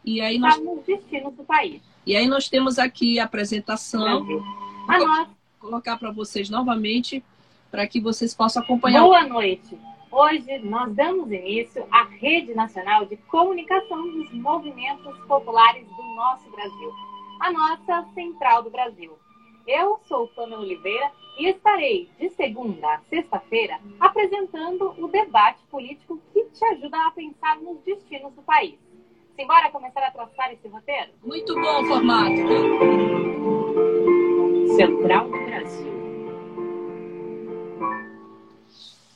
e 0.05 0.21
aí 0.21 0.37
nós, 0.37 0.61
nos 0.61 0.83
destinos 0.85 1.33
do 1.33 1.43
país. 1.43 1.81
e 2.05 2.15
aí 2.15 2.27
nós 2.27 2.47
temos 2.47 2.77
aqui 2.77 3.19
a 3.19 3.23
apresentação. 3.23 4.25
Vou 4.25 5.27
colocar 5.59 5.97
para 5.97 6.11
vocês 6.11 6.49
novamente 6.49 7.23
para 7.71 7.87
que 7.87 7.99
vocês 7.99 8.33
possam 8.33 8.61
acompanhar. 8.61 9.01
Boa 9.01 9.25
noite. 9.25 9.77
Hoje 10.11 10.59
nós 10.59 10.93
damos 10.93 11.31
início 11.31 11.87
à 11.89 12.03
Rede 12.03 12.53
Nacional 12.53 13.05
de 13.05 13.15
Comunicação 13.15 14.11
dos 14.11 14.29
Movimentos 14.33 15.17
Populares 15.19 15.87
do 15.87 16.03
nosso 16.15 16.49
Brasil, 16.51 16.91
a 17.39 17.49
nossa 17.49 18.03
Central 18.13 18.61
do 18.61 18.69
Brasil. 18.69 19.17
Eu 19.65 20.01
sou 20.03 20.27
Pamela 20.27 20.63
Oliveira 20.63 21.09
e 21.39 21.47
estarei 21.47 22.09
de 22.19 22.29
segunda 22.31 22.95
a 22.95 22.99
sexta-feira 23.09 23.79
apresentando 24.01 24.93
o 24.97 25.07
debate 25.07 25.63
político 25.71 26.19
que 26.33 26.43
te 26.43 26.65
ajuda 26.65 27.07
a 27.07 27.11
pensar 27.11 27.55
nos 27.61 27.79
destinos 27.79 28.33
do 28.33 28.41
país. 28.41 28.77
Simbora 29.37 29.71
começar 29.71 30.03
a 30.03 30.11
traçar 30.11 30.51
esse 30.51 30.67
roteiro? 30.67 31.11
Muito 31.23 31.55
bom 31.55 31.83
o 31.83 31.85
formato. 31.85 32.35
viu? 32.35 32.81
Central 34.75 35.29
do 35.29 35.45
Brasil. 35.45 35.90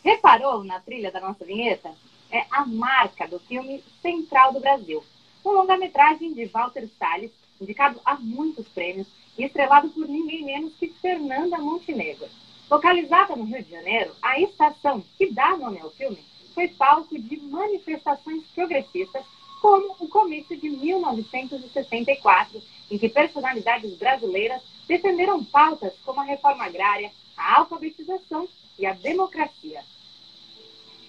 Reparou 0.06 0.64
na 0.64 0.80
trilha 0.80 1.12
da 1.12 1.20
nossa 1.20 1.44
vinheta? 1.44 1.92
É 2.30 2.46
a 2.52 2.64
marca 2.64 3.28
do 3.28 3.40
filme 3.40 3.84
Central 4.04 4.54
do 4.54 4.60
Brasil, 4.60 5.04
um 5.44 5.50
longa-metragem 5.50 6.32
de 6.32 6.46
Walter 6.46 6.88
Salles, 7.00 7.32
indicado 7.60 8.00
a 8.06 8.14
muitos 8.14 8.68
prêmios 8.68 9.08
e 9.36 9.44
estrelado 9.44 9.90
por 9.90 10.08
ninguém 10.08 10.46
menos 10.46 10.76
que 10.76 10.90
Fernanda 11.02 11.58
Montenegro. 11.58 12.28
Localizada 12.70 13.36
no 13.36 13.46
Rio 13.46 13.64
de 13.64 13.72
Janeiro, 13.72 14.16
a 14.22 14.40
estação 14.40 15.04
que 15.18 15.32
dá 15.32 15.58
nome 15.58 15.80
ao 15.80 15.90
filme 15.90 16.24
foi 16.54 16.68
palco 16.68 17.18
de 17.18 17.38
manifestações 17.38 18.44
progressistas, 18.54 19.26
como 19.60 19.96
o 20.00 20.08
comício 20.08 20.56
de 20.56 20.70
1964, 20.70 22.62
em 22.92 23.00
que 23.00 23.10
personalidades 23.10 23.98
brasileiras 23.98 24.62
defenderam 24.88 25.44
pautas 25.44 25.94
como 26.06 26.22
a 26.22 26.26
reforma 26.26 26.64
agrária, 26.64 27.12
a 27.36 27.62
alfabetização 27.62 28.48
e 28.78 28.86
a 28.86 28.94
democracia. 28.94 29.84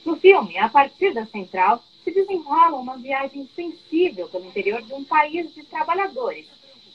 No 0.07 0.15
filme, 0.15 0.57
a 0.57 0.69
partir 0.69 1.13
da 1.13 1.27
central, 1.27 1.83
se 2.05 2.13
desenrola 2.13 2.77
uma 2.77 2.97
viagem 2.97 3.51
sensível 3.57 4.29
pelo 4.29 4.47
interior 4.47 4.81
de 4.81 4.95
um 4.95 5.03
país 5.03 5.53
de 5.53 5.65
trabalhadores, 5.65 6.47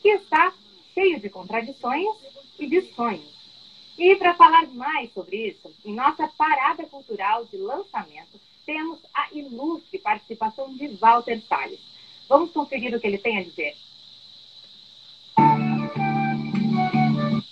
que 0.01 0.07
está 0.07 0.53
cheio 0.93 1.19
de 1.19 1.29
contradições 1.29 2.07
e 2.57 2.65
de 2.65 2.81
sonhos. 2.93 3.29
E 3.97 4.15
para 4.15 4.33
falar 4.35 4.65
mais 4.67 5.11
sobre 5.11 5.49
isso, 5.49 5.69
em 5.83 5.93
nossa 5.93 6.25
parada 6.29 6.85
cultural 6.85 7.43
de 7.43 7.57
lançamento, 7.57 8.39
temos 8.65 8.99
a 9.13 9.27
ilustre 9.33 9.99
participação 9.99 10.73
de 10.73 10.87
Walter 10.95 11.41
Salles. 11.41 11.81
Vamos 12.29 12.51
conferir 12.51 12.95
o 12.95 12.99
que 13.01 13.07
ele 13.07 13.17
tem 13.17 13.39
a 13.39 13.43
dizer. 13.43 13.75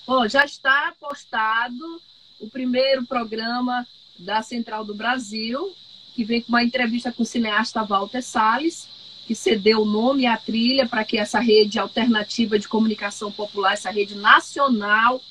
Bom, 0.07 0.25
já 0.25 0.45
está 0.45 0.95
postado 0.97 2.01
o 2.39 2.49
primeiro 2.49 3.05
programa 3.05 3.85
da 4.19 4.41
Central 4.41 4.85
do 4.85 4.93
Brasil, 4.93 5.73
que 6.13 6.23
vem 6.23 6.41
com 6.41 6.49
uma 6.49 6.63
entrevista 6.63 7.11
com 7.11 7.23
o 7.23 7.25
cineasta 7.25 7.83
Walter 7.83 8.21
Salles, 8.21 8.87
que 9.25 9.33
cedeu 9.33 9.81
o 9.81 9.85
nome 9.85 10.25
a 10.25 10.37
trilha 10.37 10.87
para 10.87 11.03
que 11.03 11.17
essa 11.17 11.39
rede 11.39 11.79
alternativa 11.79 12.57
de 12.57 12.67
comunicação 12.67 13.31
popular, 13.31 13.73
essa 13.73 13.91
rede 13.91 14.15
nacional, 14.15 15.21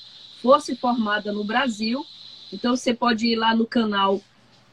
fosse 0.41 0.77
formada 0.77 1.33
no 1.33 1.45
Brasil. 1.45 2.07
Então 2.53 2.77
você 2.77 2.95
pode 2.95 3.27
ir 3.27 3.37
lá 3.37 3.55
no 3.55 3.67
canal 3.67 4.21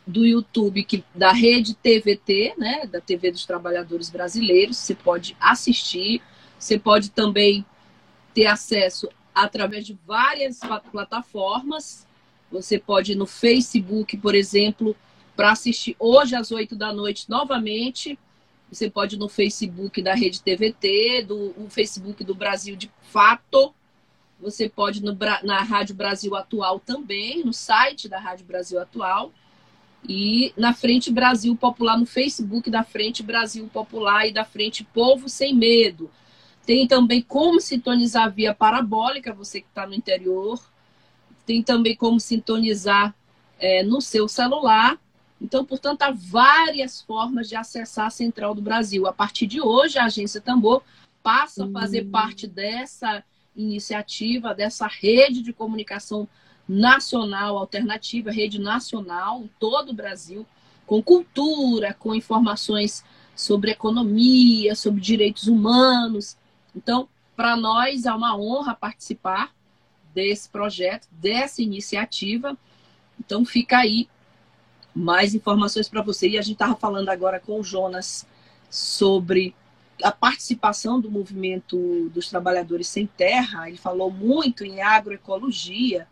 do 0.05 0.25
YouTube 0.25 0.83
que, 0.83 1.03
da 1.13 1.31
rede 1.31 1.73
TVT, 1.73 2.53
né, 2.57 2.85
da 2.85 3.01
TV 3.01 3.31
dos 3.31 3.45
Trabalhadores 3.45 4.09
Brasileiros, 4.09 4.77
você 4.77 4.93
pode 4.93 5.35
assistir, 5.39 6.21
você 6.59 6.77
pode 6.77 7.09
também 7.09 7.65
ter 8.33 8.45
acesso 8.45 9.09
através 9.33 9.85
de 9.85 9.97
várias 10.05 10.59
pla- 10.59 10.79
plataformas. 10.79 12.04
Você 12.51 12.79
pode 12.79 13.13
ir 13.13 13.15
no 13.15 13.25
Facebook, 13.25 14.17
por 14.17 14.35
exemplo, 14.35 14.95
para 15.35 15.51
assistir 15.51 15.95
hoje 15.99 16.35
às 16.35 16.51
8 16.51 16.75
da 16.75 16.93
noite 16.93 17.29
novamente. 17.29 18.17
Você 18.71 18.89
pode 18.89 19.15
ir 19.15 19.19
no 19.19 19.29
Facebook 19.29 20.01
da 20.01 20.13
Rede 20.13 20.41
TVT, 20.41 21.25
do 21.27 21.53
o 21.57 21.67
Facebook 21.69 22.23
do 22.23 22.33
Brasil 22.33 22.75
de 22.75 22.91
Fato. 23.01 23.73
Você 24.39 24.67
pode 24.67 24.99
ir 24.99 25.03
no 25.03 25.17
na 25.43 25.61
Rádio 25.61 25.95
Brasil 25.95 26.35
Atual 26.35 26.79
também, 26.79 27.43
no 27.43 27.53
site 27.53 28.09
da 28.09 28.19
Rádio 28.19 28.45
Brasil 28.45 28.79
Atual. 28.79 29.31
E 30.07 30.53
na 30.55 30.73
Frente 30.73 31.11
Brasil 31.11 31.55
Popular, 31.55 31.97
no 31.97 32.05
Facebook 32.05 32.69
da 32.69 32.83
Frente 32.83 33.23
Brasil 33.23 33.67
Popular 33.67 34.27
e 34.27 34.31
da 34.31 34.45
Frente 34.45 34.83
Povo 34.83 35.27
Sem 35.27 35.55
Medo. 35.55 36.11
Tem 36.65 36.87
também 36.87 37.21
como 37.21 37.59
sintonizar 37.59 38.31
via 38.31 38.53
parabólica, 38.53 39.33
você 39.33 39.61
que 39.61 39.67
está 39.67 39.85
no 39.85 39.93
interior. 39.93 40.59
Tem 41.45 41.61
também 41.61 41.95
como 41.95 42.19
sintonizar 42.19 43.13
é, 43.59 43.83
no 43.83 44.01
seu 44.01 44.27
celular. 44.27 44.97
Então, 45.41 45.65
portanto, 45.65 46.01
há 46.03 46.11
várias 46.11 47.01
formas 47.01 47.47
de 47.47 47.55
acessar 47.55 48.07
a 48.07 48.09
Central 48.09 48.55
do 48.55 48.61
Brasil. 48.61 49.05
A 49.07 49.13
partir 49.13 49.47
de 49.47 49.61
hoje, 49.61 49.99
a 49.99 50.05
Agência 50.05 50.41
Tambor 50.41 50.81
passa 51.21 51.65
a 51.65 51.71
fazer 51.71 52.05
parte 52.05 52.47
dessa 52.47 53.23
iniciativa, 53.55 54.53
dessa 54.53 54.87
rede 54.87 55.41
de 55.41 55.53
comunicação 55.53 56.27
nacional 56.67 57.57
alternativa, 57.57 58.31
rede 58.31 58.59
nacional 58.59 59.41
em 59.41 59.49
todo 59.59 59.89
o 59.89 59.93
Brasil, 59.93 60.45
com 60.85 61.01
cultura, 61.01 61.93
com 61.93 62.13
informações 62.13 63.03
sobre 63.35 63.71
economia, 63.71 64.75
sobre 64.75 65.01
direitos 65.01 65.47
humanos. 65.47 66.37
Então, 66.75 67.07
para 67.35 67.55
nós 67.55 68.05
é 68.05 68.13
uma 68.13 68.37
honra 68.37 68.73
participar 68.73 69.53
desse 70.15 70.47
projeto, 70.47 71.07
dessa 71.11 71.61
iniciativa. 71.61 72.57
Então, 73.19 73.45
fica 73.45 73.77
aí 73.77 74.07
mais 74.95 75.35
informações 75.35 75.89
para 75.89 76.01
você. 76.01 76.29
E 76.29 76.37
a 76.37 76.41
gente 76.41 76.53
estava 76.53 76.75
falando 76.75 77.09
agora 77.09 77.39
com 77.39 77.59
o 77.59 77.63
Jonas 77.63 78.25
sobre 78.69 79.53
a 80.01 80.11
participação 80.11 80.99
do 80.99 81.11
movimento 81.11 82.09
dos 82.09 82.29
trabalhadores 82.29 82.87
sem 82.87 83.05
terra. 83.05 83.67
Ele 83.67 83.77
falou 83.77 84.09
muito 84.09 84.63
em 84.63 84.81
agroecologia, 84.81 86.07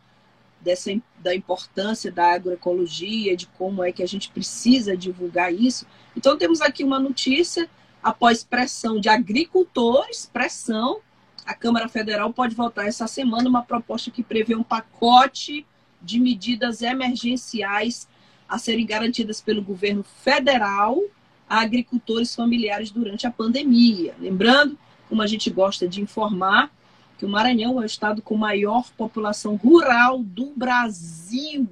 dessa, 0.59 0.91
da 1.19 1.33
importância 1.33 2.11
da 2.11 2.33
agroecologia, 2.33 3.35
de 3.35 3.47
como 3.47 3.83
é 3.83 3.91
que 3.91 4.03
a 4.03 4.07
gente 4.07 4.29
precisa 4.29 4.95
divulgar 4.95 5.53
isso. 5.53 5.85
Então, 6.15 6.37
temos 6.37 6.61
aqui 6.61 6.83
uma 6.83 6.99
notícia, 6.99 7.69
após 8.01 8.43
pressão 8.43 8.99
de 8.99 9.09
agricultores, 9.09 10.29
pressão, 10.31 10.99
a 11.45 11.53
Câmara 11.53 11.87
Federal 11.87 12.31
pode 12.31 12.55
votar 12.55 12.87
essa 12.87 13.07
semana 13.07 13.49
uma 13.49 13.63
proposta 13.63 14.09
que 14.09 14.23
prevê 14.23 14.55
um 14.55 14.63
pacote 14.63 15.65
de 16.01 16.19
medidas 16.19 16.81
emergenciais 16.81 18.07
a 18.47 18.57
serem 18.57 18.85
garantidas 18.85 19.41
pelo 19.41 19.61
governo 19.61 20.03
federal 20.03 21.01
a 21.49 21.61
agricultores 21.61 22.33
familiares 22.33 22.91
durante 22.91 23.27
a 23.27 23.31
pandemia. 23.31 24.15
Lembrando, 24.19 24.77
como 25.09 25.21
a 25.21 25.27
gente 25.27 25.49
gosta 25.49 25.87
de 25.87 26.01
informar, 26.01 26.71
que 27.17 27.25
o 27.25 27.29
Maranhão 27.29 27.79
é 27.79 27.83
o 27.83 27.85
estado 27.85 28.21
com 28.21 28.35
maior 28.35 28.89
população 28.97 29.55
rural 29.55 30.23
do 30.23 30.51
Brasil, 30.55 31.69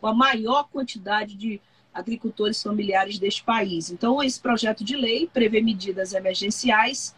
com 0.00 0.06
a 0.06 0.14
maior 0.14 0.64
quantidade 0.64 1.34
de 1.34 1.60
agricultores 1.94 2.62
familiares 2.62 3.18
deste 3.18 3.42
país. 3.44 3.90
Então, 3.90 4.22
esse 4.22 4.40
projeto 4.40 4.82
de 4.82 4.96
lei 4.96 5.28
prevê 5.32 5.60
medidas 5.60 6.14
emergenciais 6.14 7.14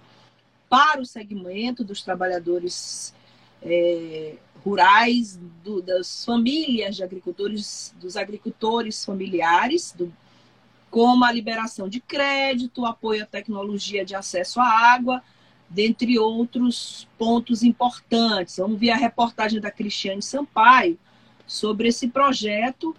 para 0.74 1.00
o 1.00 1.06
segmento 1.06 1.84
dos 1.84 2.02
trabalhadores 2.02 3.14
é, 3.62 4.34
rurais, 4.64 5.38
do, 5.62 5.80
das 5.80 6.24
famílias 6.24 6.96
de 6.96 7.04
agricultores, 7.04 7.94
dos 8.00 8.16
agricultores 8.16 9.04
familiares, 9.04 9.94
do, 9.96 10.12
como 10.90 11.24
a 11.24 11.30
liberação 11.30 11.88
de 11.88 12.00
crédito, 12.00 12.84
apoio 12.84 13.22
à 13.22 13.26
tecnologia 13.26 14.04
de 14.04 14.16
acesso 14.16 14.58
à 14.58 14.66
água, 14.66 15.22
dentre 15.70 16.18
outros 16.18 17.06
pontos 17.16 17.62
importantes. 17.62 18.56
Vamos 18.56 18.80
ver 18.80 18.90
a 18.90 18.96
reportagem 18.96 19.60
da 19.60 19.70
Cristiane 19.70 20.22
Sampaio 20.22 20.98
sobre 21.46 21.86
esse 21.86 22.08
projeto, 22.08 22.96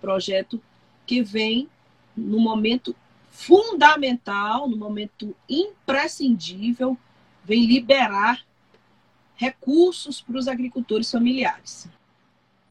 projeto 0.00 0.60
que 1.06 1.22
vem 1.22 1.68
no 2.16 2.40
momento 2.40 2.96
fundamental, 3.30 4.68
no 4.68 4.76
momento 4.76 5.36
imprescindível, 5.48 6.98
vem 7.44 7.66
liberar 7.66 8.40
recursos 9.36 10.20
para 10.20 10.38
os 10.38 10.48
agricultores 10.48 11.10
familiares. 11.10 11.88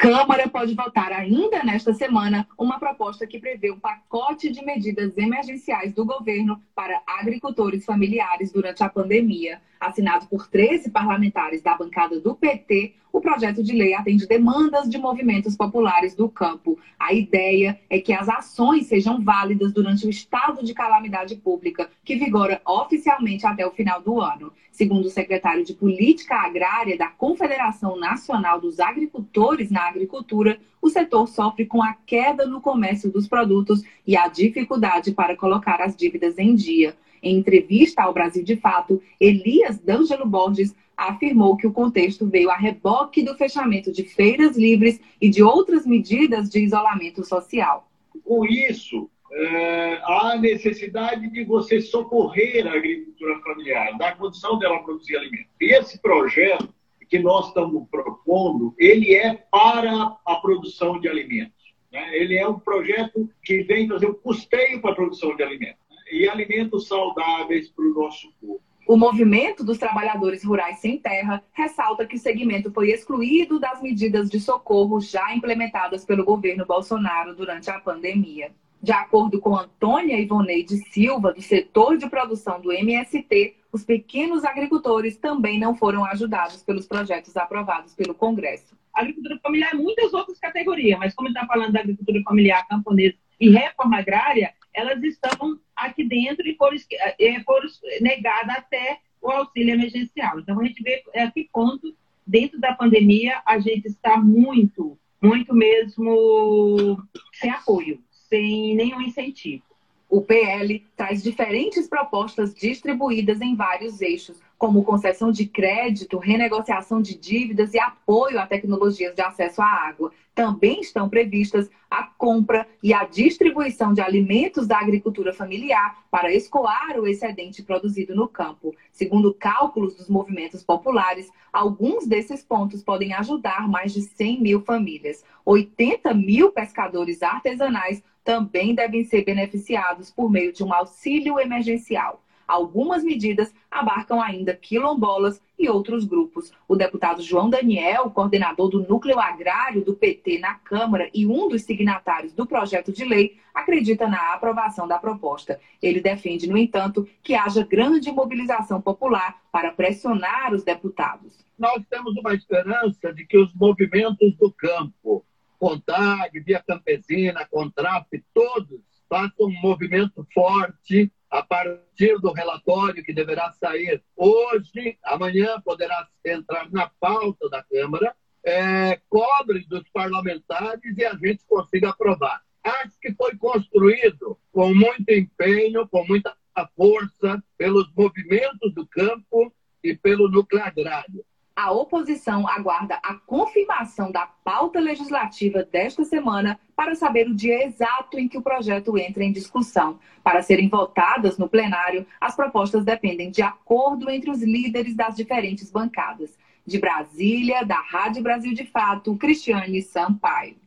Câmara 0.02 0.50
pode 0.50 0.74
votar 0.74 1.12
ainda 1.12 1.64
nesta 1.64 1.94
semana 1.94 2.48
uma 2.58 2.80
proposta 2.80 3.28
que 3.28 3.40
prevê 3.40 3.72
um 3.72 3.80
pacote 3.80 4.50
de 4.50 4.66
medidas 4.66 5.16
emergenciais 5.16 5.94
do 5.94 6.04
governo 6.04 6.60
para 6.74 7.00
agricultores 7.06 7.86
familiares 7.86 8.52
durante 8.52 8.84
a 8.84 8.90
pandemia. 8.90 9.62
Assinado 9.80 10.26
por 10.26 10.48
13 10.48 10.90
parlamentares 10.90 11.62
da 11.62 11.78
bancada 11.78 12.20
do 12.20 12.34
PT, 12.34 12.96
o 13.12 13.20
projeto 13.20 13.64
de 13.64 13.74
lei 13.74 13.94
atende 13.94 14.28
demandas 14.28 14.90
de 14.90 14.98
movimentos 14.98 15.56
populares 15.56 16.16
do 16.16 16.30
campo. 16.30 16.80
A 17.00 17.14
ideia 17.14 17.80
é 17.90 18.00
que 18.00 18.14
as 18.14 18.30
ações 18.30 18.88
sejam 18.88 19.22
válidas 19.24 19.74
durante 19.74 20.06
o 20.06 20.10
estado 20.10 20.64
de 20.64 20.74
calamidade 20.74 21.36
pública, 21.36 21.90
que 22.04 22.16
vigora 22.16 22.62
oficialmente 22.66 23.46
até 23.46 23.66
o 23.66 23.72
final 23.72 24.02
do 24.02 24.20
ano. 24.20 24.54
Segundo 24.72 25.06
o 25.06 25.10
secretário 25.10 25.66
de 25.66 25.74
Política 25.74 26.36
Agrária 26.36 26.98
da 26.98 27.08
Confederação 27.10 28.00
Nacional 28.00 28.60
dos 28.60 28.80
Agricultores 28.80 29.70
na 29.70 29.88
Agricultura, 29.88 30.60
o 30.82 30.90
setor 30.90 31.28
sofre 31.28 31.66
com 31.66 31.84
a 31.84 31.94
queda 32.06 32.46
no 32.46 32.62
comércio 32.62 33.12
dos 33.12 33.28
produtos 33.28 33.84
e 34.08 34.16
a 34.16 34.28
dificuldade 34.28 35.12
para 35.12 35.36
colocar 35.36 35.82
as 35.82 35.96
dívidas 35.96 36.38
em 36.38 36.56
dia. 36.56 36.96
Em 37.22 37.38
entrevista 37.38 38.02
ao 38.02 38.14
Brasil 38.14 38.44
de 38.44 38.56
Fato, 38.56 39.02
Elias 39.20 39.78
D'Angelo 39.80 40.26
Borges 40.26 40.76
afirmou 40.98 41.56
que 41.56 41.68
o 41.68 41.74
contexto 41.74 42.28
veio 42.28 42.50
a 42.50 42.56
reboque 42.56 43.24
do 43.24 43.36
fechamento 43.36 43.92
de 43.92 44.04
feiras 44.04 44.58
livres 44.58 45.00
e 45.20 45.30
de 45.30 45.44
outras 45.44 45.86
medidas 45.86 46.50
de 46.50 46.60
isolamento 46.60 47.24
social. 47.24 47.88
Com 48.24 48.46
isso, 48.46 49.10
é, 49.32 50.02
há 50.04 50.38
necessidade 50.38 51.30
de 51.30 51.44
você 51.44 51.80
socorrer 51.80 52.68
a 52.68 52.74
agricultura 52.74 53.40
familiar, 53.40 53.98
dar 53.98 54.18
condição 54.18 54.58
dela 54.58 54.84
produzir 54.84 55.18
alimentos. 55.18 55.52
E 55.60 55.74
esse 55.74 56.00
projeto 56.00 56.74
que 57.10 57.20
nós 57.20 57.48
estamos 57.48 57.88
propondo, 57.90 58.74
ele 58.78 59.14
é 59.14 59.34
para 59.52 60.18
a 60.26 60.36
produção 60.36 61.00
de 61.00 61.08
alimentos. 61.08 61.74
Né? 61.92 62.18
Ele 62.18 62.38
é 62.38 62.48
um 62.48 62.58
projeto 62.58 63.30
que 63.44 63.64
vem 63.64 63.88
fazer 63.88 64.08
o 64.08 64.12
um 64.12 64.14
custeio 64.14 64.82
para 64.82 64.92
a 64.92 64.96
produção 64.96 65.36
de 65.36 65.44
alimentos 65.44 65.81
e 66.12 66.28
alimentos 66.28 66.88
saudáveis 66.88 67.70
para 67.70 67.86
o 67.86 67.94
nosso 67.94 68.32
povo. 68.40 68.62
O 68.88 68.98
movimento 68.98 69.64
dos 69.64 69.78
trabalhadores 69.78 70.44
rurais 70.44 70.80
sem 70.80 70.98
terra 70.98 71.42
ressalta 71.54 72.06
que 72.06 72.16
o 72.16 72.20
segmento 72.20 72.72
foi 72.72 72.92
excluído 72.92 73.60
das 73.60 73.82
medidas 73.82 74.30
de 74.30 74.40
socorro 74.40 75.00
já 75.00 75.34
implementadas 75.34 76.04
pelo 76.04 76.26
governo 76.26 76.66
Bolsonaro 76.66 77.34
durante 77.34 77.70
a 77.70 77.80
pandemia. 77.80 78.52
De 78.84 78.92
acordo 78.92 79.40
com 79.40 79.56
Antônia 79.56 80.20
Ivoneide 80.20 80.76
Silva, 80.92 81.32
do 81.32 81.42
setor 81.42 81.98
de 81.98 82.10
produção 82.10 82.60
do 82.60 82.72
MST, 82.72 83.56
os 83.72 83.86
pequenos 83.86 84.44
agricultores 84.44 85.18
também 85.18 85.60
não 85.60 85.76
foram 85.76 86.04
ajudados 86.04 86.64
pelos 86.64 86.88
projetos 86.88 87.38
aprovados 87.38 87.94
pelo 87.94 88.14
Congresso. 88.16 88.76
A 88.94 89.02
agricultura 89.02 89.40
familiar 89.42 89.74
é 89.74 89.78
muitas 89.78 90.14
outras 90.14 90.40
categorias, 90.40 91.00
mas 91.00 91.14
como 91.14 91.30
está 91.30 91.46
falando 91.46 91.72
da 91.72 91.80
agricultura 91.80 92.22
familiar 92.24 92.68
camponesa 92.68 93.16
e 93.40 93.50
reforma 93.50 94.00
agrária, 94.00 94.52
elas 94.74 95.04
estão 95.04 95.60
aqui 95.76 96.04
dentro 96.04 96.48
e 96.48 96.56
foram, 96.56 96.78
eh, 97.20 97.44
foram 97.44 97.68
negadas 98.00 98.58
até 98.58 99.00
o 99.22 99.30
auxílio 99.30 99.74
emergencial. 99.74 100.40
Então, 100.40 100.60
a 100.60 100.66
gente 100.66 100.82
vê 100.82 101.04
a 101.16 101.32
que 101.32 101.50
ponto, 101.52 101.96
dentro 102.26 102.60
da 102.60 102.74
pandemia, 102.74 103.42
a 103.46 103.60
gente 103.60 103.88
está 103.88 104.18
muito, 104.18 104.98
muito 105.22 105.54
mesmo 105.54 106.98
sem 107.34 107.52
apoio, 107.52 108.02
sem 108.10 108.76
nenhum 108.76 109.02
incentivo. 109.02 109.64
O 110.12 110.20
PL 110.20 110.86
traz 110.94 111.24
diferentes 111.24 111.88
propostas 111.88 112.54
distribuídas 112.54 113.40
em 113.40 113.56
vários 113.56 114.02
eixos, 114.02 114.42
como 114.58 114.84
concessão 114.84 115.32
de 115.32 115.46
crédito, 115.46 116.18
renegociação 116.18 117.02
de 117.02 117.18
dívidas 117.18 117.74
e 117.74 117.80
apoio 117.80 118.38
a 118.38 118.46
tecnologias 118.46 119.16
de 119.16 119.22
acesso 119.22 119.62
à 119.62 119.66
água. 119.66 120.12
Também 120.36 120.82
estão 120.82 121.08
previstas 121.08 121.70
a 121.90 122.04
compra 122.04 122.68
e 122.84 122.94
a 122.94 123.06
distribuição 123.06 123.94
de 123.94 124.02
alimentos 124.02 124.68
da 124.68 124.80
agricultura 124.80 125.32
familiar 125.32 126.04
para 126.12 126.34
escoar 126.34 127.00
o 127.00 127.08
excedente 127.08 127.64
produzido 127.64 128.14
no 128.14 128.28
campo. 128.28 128.76
Segundo 128.92 129.34
cálculos 129.34 129.96
dos 129.96 130.10
movimentos 130.10 130.62
populares, 130.62 131.32
alguns 131.54 132.06
desses 132.06 132.44
pontos 132.44 132.84
podem 132.84 133.14
ajudar 133.14 133.66
mais 133.66 133.94
de 133.94 134.02
100 134.02 134.42
mil 134.42 134.62
famílias. 134.62 135.24
80 135.46 136.14
mil 136.14 136.52
pescadores 136.52 137.24
artesanais 137.24 138.04
também 138.32 138.74
devem 138.74 139.04
ser 139.04 139.26
beneficiados 139.26 140.10
por 140.10 140.32
meio 140.32 140.54
de 140.54 140.64
um 140.64 140.74
auxílio 140.74 141.38
emergencial. 141.38 142.24
Algumas 142.48 143.04
medidas 143.04 143.54
abarcam 143.70 144.22
ainda 144.22 144.56
quilombolas 144.56 145.42
e 145.60 145.68
outros 145.68 146.06
grupos. 146.06 146.50
O 146.66 146.78
deputado 146.78 147.22
João 147.22 147.50
Daniel, 147.50 148.10
coordenador 148.10 148.70
do 148.70 148.88
Núcleo 148.88 149.20
Agrário 149.20 149.84
do 149.84 149.94
PT 149.94 150.40
na 150.40 150.56
Câmara 150.56 151.10
e 151.14 151.28
um 151.28 151.50
dos 151.50 151.64
signatários 151.64 152.32
do 152.32 152.46
projeto 152.46 152.90
de 152.94 153.04
lei, 153.04 153.38
acredita 153.54 154.08
na 154.08 154.34
aprovação 154.34 154.88
da 154.88 154.98
proposta. 154.98 155.60
Ele 155.82 156.00
defende, 156.00 156.48
no 156.48 156.58
entanto, 156.58 157.06
que 157.22 157.36
haja 157.36 157.66
grande 157.66 158.14
mobilização 158.14 158.82
popular 158.82 159.42
para 159.52 159.74
pressionar 159.74 160.54
os 160.54 160.64
deputados. 160.64 161.46
Nós 161.60 161.84
temos 161.90 162.16
uma 162.16 162.34
esperança 162.34 163.14
de 163.14 163.26
que 163.26 163.38
os 163.38 163.54
movimentos 163.54 164.34
do 164.38 164.50
campo, 164.54 165.26
CONTAG, 165.62 166.40
Via 166.40 166.64
Campesina, 166.68 167.46
CONTRAP, 167.46 168.08
todos 168.34 168.82
façam 169.08 169.46
um 169.46 169.62
movimento 169.62 170.26
forte 170.34 171.12
a 171.30 171.44
partir 171.44 172.20
do 172.20 172.32
relatório 172.32 173.04
que 173.04 173.14
deverá 173.14 173.52
sair 173.52 174.02
hoje, 174.18 174.98
amanhã 175.04 175.62
poderá 175.62 176.08
entrar 176.26 176.68
na 176.72 176.90
pauta 177.00 177.48
da 177.48 177.62
Câmara, 177.62 178.16
é, 178.44 179.00
cobre 179.08 179.64
dos 179.68 179.88
parlamentares 179.94 180.98
e 180.98 181.06
a 181.06 181.14
gente 181.14 181.46
consiga 181.46 181.90
aprovar. 181.90 182.42
Acho 182.64 183.00
que 183.00 183.14
foi 183.14 183.38
construído 183.38 184.40
com 184.52 184.74
muito 184.74 185.12
empenho, 185.12 185.88
com 185.88 186.04
muita 186.08 186.36
força, 186.76 187.42
pelos 187.56 187.88
movimentos 187.96 188.74
do 188.74 188.88
campo 188.88 189.54
e 189.84 189.96
pelo 189.96 190.28
núcleo 190.28 190.64
agrário 190.64 191.24
a 191.62 191.72
oposição 191.72 192.48
aguarda 192.48 193.00
a 193.04 193.14
confirmação 193.14 194.12
da 194.12 194.26
pauta 194.26 194.80
legislativa 194.80 195.64
desta 195.64 196.04
semana 196.04 196.60
para 196.76 196.96
saber 196.96 197.30
o 197.30 197.36
dia 197.36 197.64
exato 197.64 198.18
em 198.18 198.28
que 198.28 198.36
o 198.38 198.42
projeto 198.42 198.98
entra 198.98 199.24
em 199.24 199.32
discussão. 199.32 200.00
Para 200.24 200.42
serem 200.42 200.68
votadas 200.68 201.38
no 201.38 201.48
plenário, 201.48 202.06
as 202.20 202.36
propostas 202.36 202.84
dependem 202.84 203.30
de 203.30 203.44
acordo 203.44 204.10
entre 204.10 204.32
os 204.32 204.42
líderes 204.42 204.96
das 204.96 205.16
diferentes 205.16 205.70
bancadas. 205.70 206.36
De 206.66 206.80
Brasília, 206.80 207.64
da 207.64 207.80
Rádio 207.80 208.24
Brasil 208.24 208.56
de 208.56 208.66
Fato, 208.66 209.16
Cristiane 209.16 209.84
Sampaio. 209.84 210.58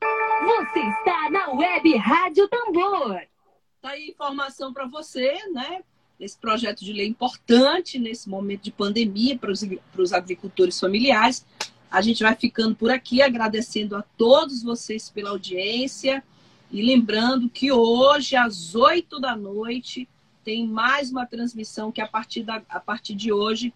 Você 0.00 0.80
está 0.80 1.30
na 1.30 1.50
Web 1.50 1.96
Rádio 1.96 2.46
Tambor. 2.46 3.22
Tá 3.82 3.90
aí 3.90 4.10
informação 4.10 4.72
para 4.72 4.86
você, 4.86 5.34
né? 5.52 5.82
Esse 6.18 6.36
projeto 6.36 6.84
de 6.84 6.92
lei 6.92 7.06
importante 7.06 7.98
nesse 7.98 8.28
momento 8.28 8.62
de 8.62 8.70
pandemia 8.70 9.36
para 9.38 9.50
os, 9.50 9.64
para 9.64 10.02
os 10.02 10.12
agricultores 10.12 10.78
familiares. 10.78 11.44
A 11.90 12.00
gente 12.00 12.22
vai 12.22 12.34
ficando 12.34 12.74
por 12.74 12.90
aqui, 12.90 13.22
agradecendo 13.22 13.96
a 13.96 14.02
todos 14.16 14.62
vocês 14.62 15.08
pela 15.10 15.30
audiência 15.30 16.22
e 16.70 16.82
lembrando 16.82 17.48
que 17.48 17.70
hoje, 17.70 18.34
às 18.34 18.74
8 18.74 19.20
da 19.20 19.36
noite, 19.36 20.08
tem 20.44 20.66
mais 20.66 21.10
uma 21.10 21.26
transmissão 21.26 21.92
que 21.92 22.00
a 22.00 22.06
partir, 22.06 22.42
da, 22.42 22.62
a 22.68 22.80
partir 22.80 23.14
de 23.14 23.32
hoje, 23.32 23.72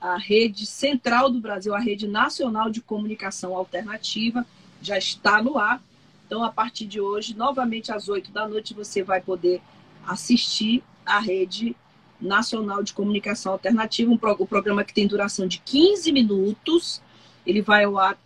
a 0.00 0.16
rede 0.16 0.66
central 0.66 1.30
do 1.30 1.40
Brasil, 1.40 1.74
a 1.74 1.78
rede 1.78 2.08
nacional 2.08 2.70
de 2.70 2.80
comunicação 2.80 3.54
alternativa, 3.54 4.46
já 4.80 4.96
está 4.96 5.42
no 5.42 5.58
ar. 5.58 5.82
Então, 6.26 6.42
a 6.42 6.50
partir 6.50 6.86
de 6.86 7.00
hoje, 7.00 7.36
novamente 7.36 7.92
às 7.92 8.08
8 8.08 8.30
da 8.30 8.48
noite, 8.48 8.72
você 8.72 9.02
vai 9.02 9.20
poder 9.20 9.60
assistir 10.06 10.82
a 11.10 11.18
Rede 11.18 11.76
Nacional 12.20 12.82
de 12.82 12.92
Comunicação 12.92 13.52
Alternativa, 13.52 14.10
um 14.10 14.16
pro, 14.16 14.46
programa 14.46 14.84
que 14.84 14.94
tem 14.94 15.06
duração 15.06 15.46
de 15.46 15.58
15 15.58 16.12
minutos. 16.12 17.02
Ele 17.46 17.62
vai 17.62 17.84
ao 17.84 17.98
ar 17.98 18.18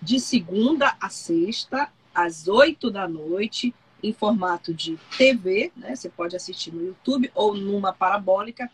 de 0.00 0.20
segunda 0.20 0.94
a 1.00 1.08
sexta, 1.08 1.88
às 2.14 2.46
8 2.48 2.90
da 2.90 3.08
noite, 3.08 3.74
em 4.02 4.12
formato 4.12 4.72
de 4.72 4.98
TV, 5.16 5.72
né? 5.76 5.96
Você 5.96 6.08
pode 6.08 6.36
assistir 6.36 6.72
no 6.72 6.84
YouTube 6.84 7.30
ou 7.34 7.56
numa 7.56 7.92
parabólica, 7.92 8.70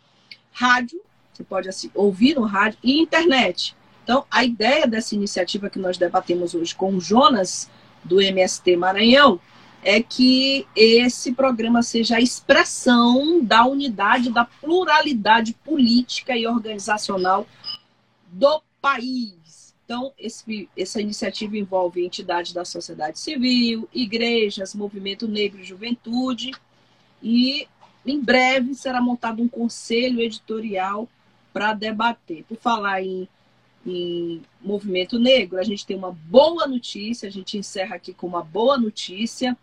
rádio, 0.53 1.01
você 1.33 1.45
pode 1.45 1.69
ouvir 1.95 2.35
no 2.35 2.43
rádio 2.43 2.79
e 2.83 3.01
internet. 3.01 3.75
Então, 4.05 4.27
a 4.31 4.45
ideia 4.45 4.87
dessa 4.87 5.15
iniciativa 5.15 5.71
que 5.71 5.79
nós 5.79 5.97
debatemos 5.97 6.55
hoje 6.55 6.75
com 6.75 6.95
o 6.95 7.01
Jonas, 7.01 7.71
do 8.05 8.21
MST 8.21 8.77
Maranhão, 8.77 9.41
é 9.83 10.01
que 10.01 10.67
esse 10.77 11.33
programa 11.33 11.83
seja 11.83 12.17
a 12.17 12.21
expressão 12.21 13.45
da 13.45 13.67
unidade, 13.67 14.31
da 14.31 14.45
pluralidade 14.45 15.55
política 15.65 16.37
e 16.37 16.47
organizacional 16.47 17.47
do 18.31 18.63
país. 18.81 19.75
Então, 19.85 20.13
esse, 20.17 20.69
essa 20.77 21.01
iniciativa 21.01 21.57
envolve 21.57 22.05
entidades 22.05 22.53
da 22.53 22.65
sociedade 22.65 23.19
civil, 23.19 23.89
igrejas, 23.93 24.75
movimento 24.75 25.27
negro 25.27 25.61
e 25.61 25.65
juventude, 25.65 26.53
e 27.21 27.67
em 28.07 28.21
breve 28.21 28.75
será 28.75 29.01
montado 29.01 29.43
um 29.43 29.49
conselho 29.49 30.21
editorial 30.21 31.09
para 31.53 31.75
debater. 31.75 32.45
Por 32.45 32.57
falar 32.57 33.03
em 33.03 33.29
em 33.85 34.43
movimento 34.61 35.19
negro, 35.19 35.59
a 35.59 35.63
gente 35.63 35.85
tem 35.85 35.97
uma 35.97 36.13
boa 36.13 36.67
notícia, 36.67 37.29
a 37.29 37.33
gente 37.33 37.59
encerra 37.59 37.97
aqui 37.97 38.15
com 38.15 38.27
uma 38.27 38.43
boa 38.43 38.79
notícia. 38.79 39.57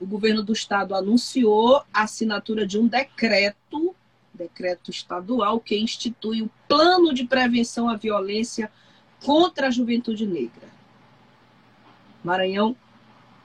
O 0.00 0.06
governo 0.06 0.42
do 0.42 0.52
estado 0.52 0.94
anunciou 0.94 1.76
a 1.92 2.02
assinatura 2.02 2.66
de 2.66 2.78
um 2.78 2.88
decreto, 2.88 3.94
decreto 4.34 4.90
estadual 4.90 5.60
que 5.60 5.78
institui 5.78 6.42
o 6.42 6.50
Plano 6.68 7.14
de 7.14 7.24
Prevenção 7.24 7.88
à 7.88 7.96
Violência 7.96 8.70
contra 9.24 9.68
a 9.68 9.70
Juventude 9.70 10.26
Negra. 10.26 10.68
Maranhão 12.24 12.76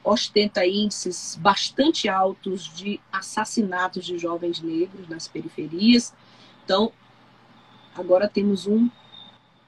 ostenta 0.03 0.65
índices 0.65 1.37
bastante 1.39 2.07
altos 2.07 2.73
de 2.73 2.99
assassinatos 3.11 4.05
de 4.05 4.17
jovens 4.17 4.61
negros 4.61 5.07
nas 5.07 5.27
periferias. 5.27 6.13
Então, 6.63 6.91
agora 7.93 8.27
temos 8.27 8.65
um 8.65 8.89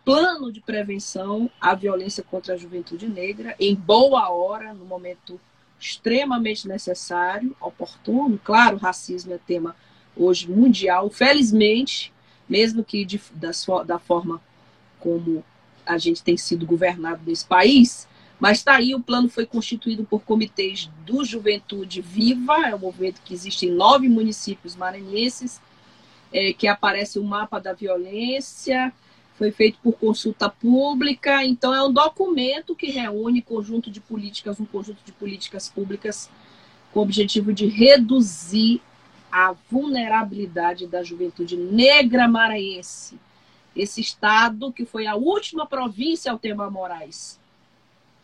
plano 0.09 0.51
de 0.51 0.59
prevenção 0.59 1.51
à 1.61 1.75
violência 1.75 2.23
contra 2.23 2.55
a 2.55 2.57
juventude 2.57 3.07
negra 3.07 3.55
em 3.59 3.75
boa 3.75 4.27
hora, 4.31 4.73
no 4.73 4.83
momento 4.83 5.39
extremamente 5.79 6.67
necessário, 6.67 7.55
oportuno. 7.61 8.39
Claro, 8.43 8.77
racismo 8.77 9.35
é 9.35 9.37
tema 9.37 9.75
hoje 10.17 10.49
mundial, 10.49 11.11
felizmente, 11.11 12.11
mesmo 12.49 12.83
que 12.83 13.05
de, 13.05 13.21
das, 13.35 13.63
da 13.85 13.99
forma 13.99 14.41
como 14.99 15.45
a 15.85 15.99
gente 15.99 16.23
tem 16.23 16.35
sido 16.35 16.65
governado 16.65 17.21
nesse 17.23 17.45
país, 17.45 18.07
mas 18.39 18.57
está 18.57 18.77
aí, 18.77 18.95
o 18.95 18.99
plano 18.99 19.29
foi 19.29 19.45
constituído 19.45 20.03
por 20.03 20.23
comitês 20.23 20.89
do 21.05 21.23
Juventude 21.23 22.01
Viva, 22.01 22.67
é 22.67 22.73
um 22.73 22.79
movimento 22.79 23.21
que 23.23 23.31
existe 23.31 23.67
em 23.67 23.71
nove 23.71 24.09
municípios 24.09 24.75
maranhenses, 24.75 25.61
é, 26.33 26.51
que 26.51 26.67
aparece 26.67 27.19
o 27.19 27.23
mapa 27.23 27.59
da 27.59 27.73
violência, 27.73 28.91
foi 29.39 29.51
feito 29.51 29.79
por 29.81 29.93
consulta 29.93 30.49
pública, 30.49 31.45
então 31.45 31.73
é 31.73 31.81
um 31.81 31.91
documento 31.91 32.75
que 32.75 32.91
reúne 32.91 33.41
conjunto 33.41 33.89
de 33.89 34.01
políticas, 34.01 34.59
um 34.59 34.65
conjunto 34.65 35.01
de 35.03 35.13
políticas 35.13 35.69
públicas 35.69 36.29
com 36.91 36.99
o 36.99 37.03
objetivo 37.03 37.53
de 37.53 37.65
reduzir 37.65 38.81
a 39.31 39.55
vulnerabilidade 39.71 40.85
da 40.85 41.01
juventude 41.01 41.55
negra 41.55 42.27
maranhense. 42.27 43.17
Esse 43.73 44.01
estado 44.01 44.73
que 44.73 44.85
foi 44.85 45.07
a 45.07 45.15
última 45.15 45.65
província 45.65 46.31
Altemar 46.31 46.69
Moraes 46.69 47.39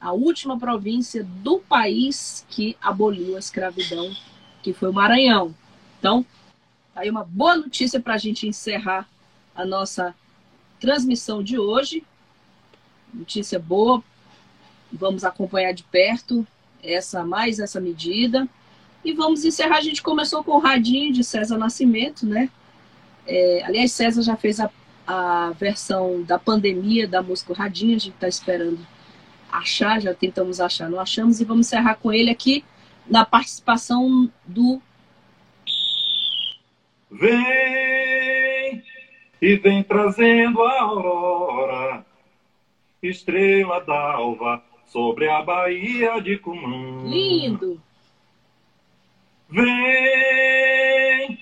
a 0.05 0.11
última 0.11 0.59
província 0.59 1.23
do 1.23 1.59
país 1.59 2.45
que 2.49 2.77
aboliu 2.81 3.35
a 3.35 3.39
escravidão, 3.39 4.13
que 4.61 4.73
foi 4.73 4.89
o 4.89 4.93
Maranhão. 4.93 5.55
Então, 5.97 6.23
tá 6.93 7.01
aí 7.01 7.09
uma 7.09 7.23
boa 7.23 7.55
notícia 7.55 7.99
para 7.99 8.13
a 8.15 8.17
gente 8.17 8.47
encerrar 8.47 9.09
a 9.55 9.65
nossa 9.65 10.13
transmissão 10.79 11.41
de 11.43 11.57
hoje. 11.57 12.03
Notícia 13.13 13.59
boa. 13.59 14.03
Vamos 14.91 15.23
acompanhar 15.23 15.73
de 15.73 15.83
perto 15.83 16.45
essa 16.83 17.25
mais 17.25 17.59
essa 17.59 17.79
medida. 17.79 18.47
E 19.03 19.13
vamos 19.13 19.43
encerrar. 19.45 19.77
A 19.77 19.81
gente 19.81 20.01
começou 20.01 20.43
com 20.43 20.51
o 20.51 20.59
radinho 20.59 21.13
de 21.13 21.23
César 21.23 21.57
Nascimento, 21.57 22.25
né? 22.25 22.49
É, 23.27 23.63
aliás, 23.65 23.91
César 23.91 24.21
já 24.21 24.35
fez 24.35 24.59
a, 24.59 24.69
a 25.07 25.51
versão 25.51 26.21
da 26.23 26.37
pandemia 26.37 27.07
da 27.07 27.21
música 27.21 27.53
Radinho. 27.53 27.95
A 27.95 27.99
gente 27.99 28.15
está 28.15 28.27
esperando 28.27 28.79
achar, 29.51 30.01
já 30.01 30.13
tentamos 30.13 30.59
achar, 30.59 30.89
não 30.89 30.99
achamos, 30.99 31.39
e 31.39 31.45
vamos 31.45 31.67
encerrar 31.67 31.95
com 31.95 32.11
ele 32.11 32.29
aqui 32.29 32.63
na 33.07 33.25
participação 33.25 34.31
do. 34.45 34.81
Vem 37.11 38.14
e 39.41 39.55
vem 39.57 39.83
trazendo 39.83 40.61
a 40.63 40.81
aurora, 40.81 42.05
estrela 43.01 43.79
d'alva 43.81 44.63
sobre 44.87 45.29
a 45.29 45.41
Baía 45.41 46.19
de 46.21 46.37
Cumã. 46.37 47.03
Lindo! 47.09 47.81
Vem 49.49 51.39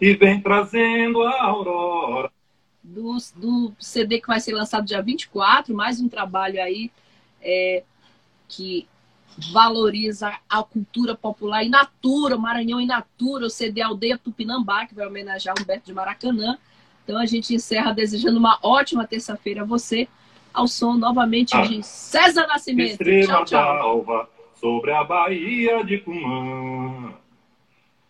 e 0.00 0.14
vem 0.14 0.40
trazendo 0.40 1.22
a 1.22 1.42
aurora. 1.42 2.30
Do, 2.82 3.16
do 3.34 3.72
CD 3.80 4.20
que 4.20 4.26
vai 4.26 4.40
ser 4.40 4.52
lançado 4.52 4.86
dia 4.86 5.02
24, 5.02 5.74
mais 5.74 6.00
um 6.00 6.08
trabalho 6.08 6.62
aí 6.62 6.90
é, 7.40 7.82
que 8.48 8.86
valoriza 9.52 10.38
a 10.48 10.62
cultura 10.62 11.14
popular 11.14 11.64
e 11.64 11.68
natura, 11.68 12.38
Maranhão 12.38 12.80
e 12.80 12.86
natura, 12.86 13.46
o 13.46 13.50
CD 13.50 13.82
Aldeia 13.82 14.18
Tupinambá, 14.18 14.86
que 14.86 14.94
vai 14.94 15.06
homenagear 15.06 15.54
Humberto 15.60 15.86
de 15.86 15.92
Maracanã. 15.92 16.58
Então 17.06 17.18
a 17.18 17.24
gente 17.24 17.54
encerra 17.54 17.94
desejando 17.94 18.36
uma 18.36 18.58
ótima 18.60 19.06
terça-feira 19.06 19.62
a 19.62 19.64
você, 19.64 20.08
ao 20.52 20.66
som 20.66 20.94
novamente 20.94 21.56
ah, 21.56 21.60
de 21.60 21.80
César 21.80 22.48
Nascimento. 22.48 22.90
Estrela 22.90 23.26
tchau, 23.26 23.44
tchau. 23.44 23.60
Alva, 23.60 24.28
sobre 24.56 24.90
a 24.90 25.04
Baía 25.04 25.84
de 25.84 25.98
Cumã, 25.98 27.14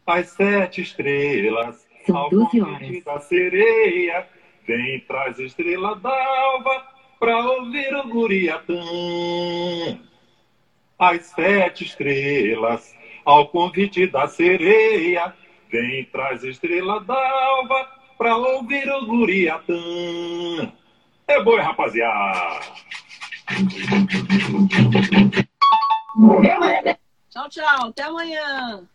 as 0.07 0.29
sete 0.31 0.81
estrelas, 0.81 1.87
São 2.07 2.31
12 2.31 2.63
horas. 2.63 3.05
da 3.05 3.21
sereia, 3.21 4.27
vem 4.67 4.99
traz 5.01 5.39
estrela 5.39 5.95
d'alva, 5.97 6.87
pra 7.21 7.39
ouvir 7.39 7.95
o 7.97 8.09
Guriatã. 8.09 8.81
As 10.99 11.27
sete 11.27 11.85
estrelas, 11.85 12.95
ao 13.27 13.49
convite 13.49 14.07
da 14.07 14.27
sereia, 14.27 15.35
vem 15.71 16.03
traz 16.07 16.43
estrela 16.43 16.99
d'alva 17.01 17.96
pra 18.17 18.37
ouvir 18.37 18.89
o 18.91 19.07
Guriatã. 19.07 19.75
É 21.29 21.43
boi, 21.43 21.61
rapaziada! 21.61 22.61
Tchau, 27.31 27.49
tchau. 27.49 27.89
Até 27.89 28.03
amanhã. 28.05 28.87